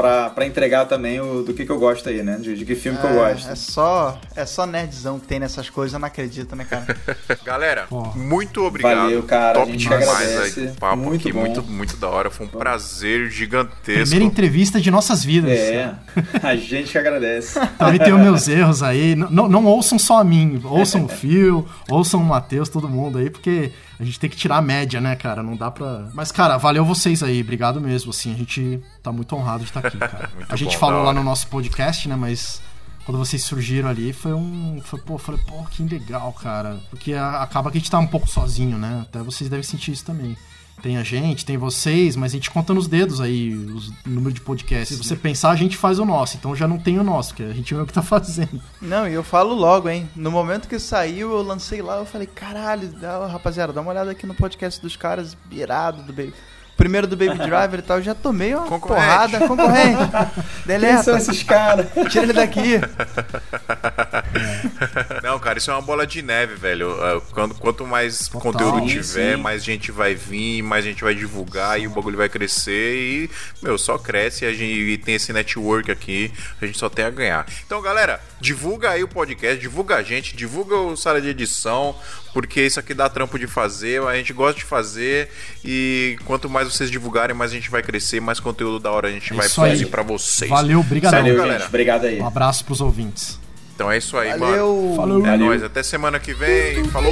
[0.00, 2.36] pra, pra entregar também o, do que, que eu gosto aí, né?
[2.40, 3.48] De, de que filme que eu gosto.
[3.48, 6.96] É, é só, é só nerdzão que tem nessas coisas, eu não acredito, né, cara?
[7.44, 8.12] Galera, Ó.
[8.16, 8.96] muito obrigado.
[9.02, 10.60] Valeu, cara, Top demais agradece.
[10.60, 11.40] aí o papo Muito aqui, bom.
[11.40, 12.30] muito, muito da hora.
[12.30, 14.02] Foi um prazer gigantesco.
[14.02, 15.50] Primeira entrevista de nossas vidas.
[15.58, 15.94] É,
[16.42, 17.58] a gente que agradece.
[17.78, 19.12] Também tenho meus erros aí.
[19.14, 23.18] N- Não, não ouçam só a mim, ouçam o Phil, ouçam o Matheus, todo mundo
[23.18, 25.42] aí, porque a gente tem que tirar a média, né, cara?
[25.42, 26.08] Não dá pra.
[26.14, 28.10] Mas, cara, valeu vocês aí, obrigado mesmo.
[28.10, 30.30] Assim, a gente tá muito honrado de estar aqui, cara.
[30.48, 32.62] A gente bom, falou lá no nosso podcast, né, mas.
[33.04, 34.80] Quando vocês surgiram ali, foi um.
[34.84, 36.78] Foi, pô, falei, pô, que legal, cara.
[36.88, 39.00] Porque acaba que a gente tá um pouco sozinho, né?
[39.02, 40.36] Até vocês devem sentir isso também.
[40.82, 44.32] Tem a gente, tem vocês, mas a gente conta nos dedos aí os- o número
[44.32, 44.96] de podcasts.
[44.96, 47.42] Se você pensar, a gente faz o nosso, então já não tem o nosso, que
[47.42, 48.60] a gente mesmo que tá fazendo.
[48.80, 50.08] Não, e eu falo logo, hein?
[50.16, 52.90] No momento que saiu, eu lancei lá, eu falei, caralho,
[53.30, 56.32] rapaziada, dá uma olhada aqui no podcast dos caras, irado do Baby.
[56.80, 59.04] Primeiro do Baby Driver e tal, eu já tomei uma Concorrente.
[59.06, 59.98] porrada, concorrente.
[60.00, 61.86] Quem são Deleta, esses caras?
[62.08, 62.80] tira ele daqui.
[65.22, 66.90] Não, cara, isso é uma bola de neve, velho.
[67.02, 68.40] Ah, Quando, quanto mais Total.
[68.40, 69.42] conteúdo Sim, tiver, sim.
[69.42, 73.30] mais gente vai vir, mais gente vai divulgar e o bagulho vai crescer e,
[73.62, 76.32] meu, só cresce e a gente e tem esse network aqui,
[76.62, 77.44] a gente só tem a ganhar.
[77.66, 81.94] Então, galera, divulga aí o podcast, divulga a gente, divulga o sala de edição,
[82.32, 85.28] porque isso aqui dá trampo de fazer, a gente gosta de fazer
[85.64, 89.10] e quanto mais vocês divulgarem, mais a gente vai crescer, mais conteúdo da hora a
[89.10, 90.50] gente É vai produzir pra vocês.
[90.50, 91.12] Valeu, obrigado.
[91.12, 91.58] Valeu, galera.
[91.60, 91.68] gente.
[91.68, 92.20] Obrigado aí.
[92.20, 93.38] Um abraço pros ouvintes.
[93.74, 94.44] Então é isso aí, mano.
[94.46, 94.92] Valeu.
[94.96, 95.26] Falou.
[95.26, 96.84] É nóis, até semana que vem.
[96.84, 97.10] Falou!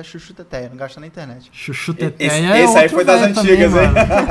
[0.00, 1.50] É chuchu teteia, não gasta na internet.
[1.52, 3.90] Chuchu Esse, Teteia é esse aí foi das velho também, antigas, hein?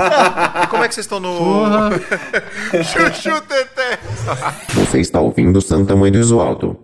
[0.70, 1.38] como é que vocês estão no.
[1.38, 1.90] Porra.
[2.84, 4.00] Chuchu Teté!
[4.74, 6.80] Você está ouvindo Santa Mãe do Iso Alto.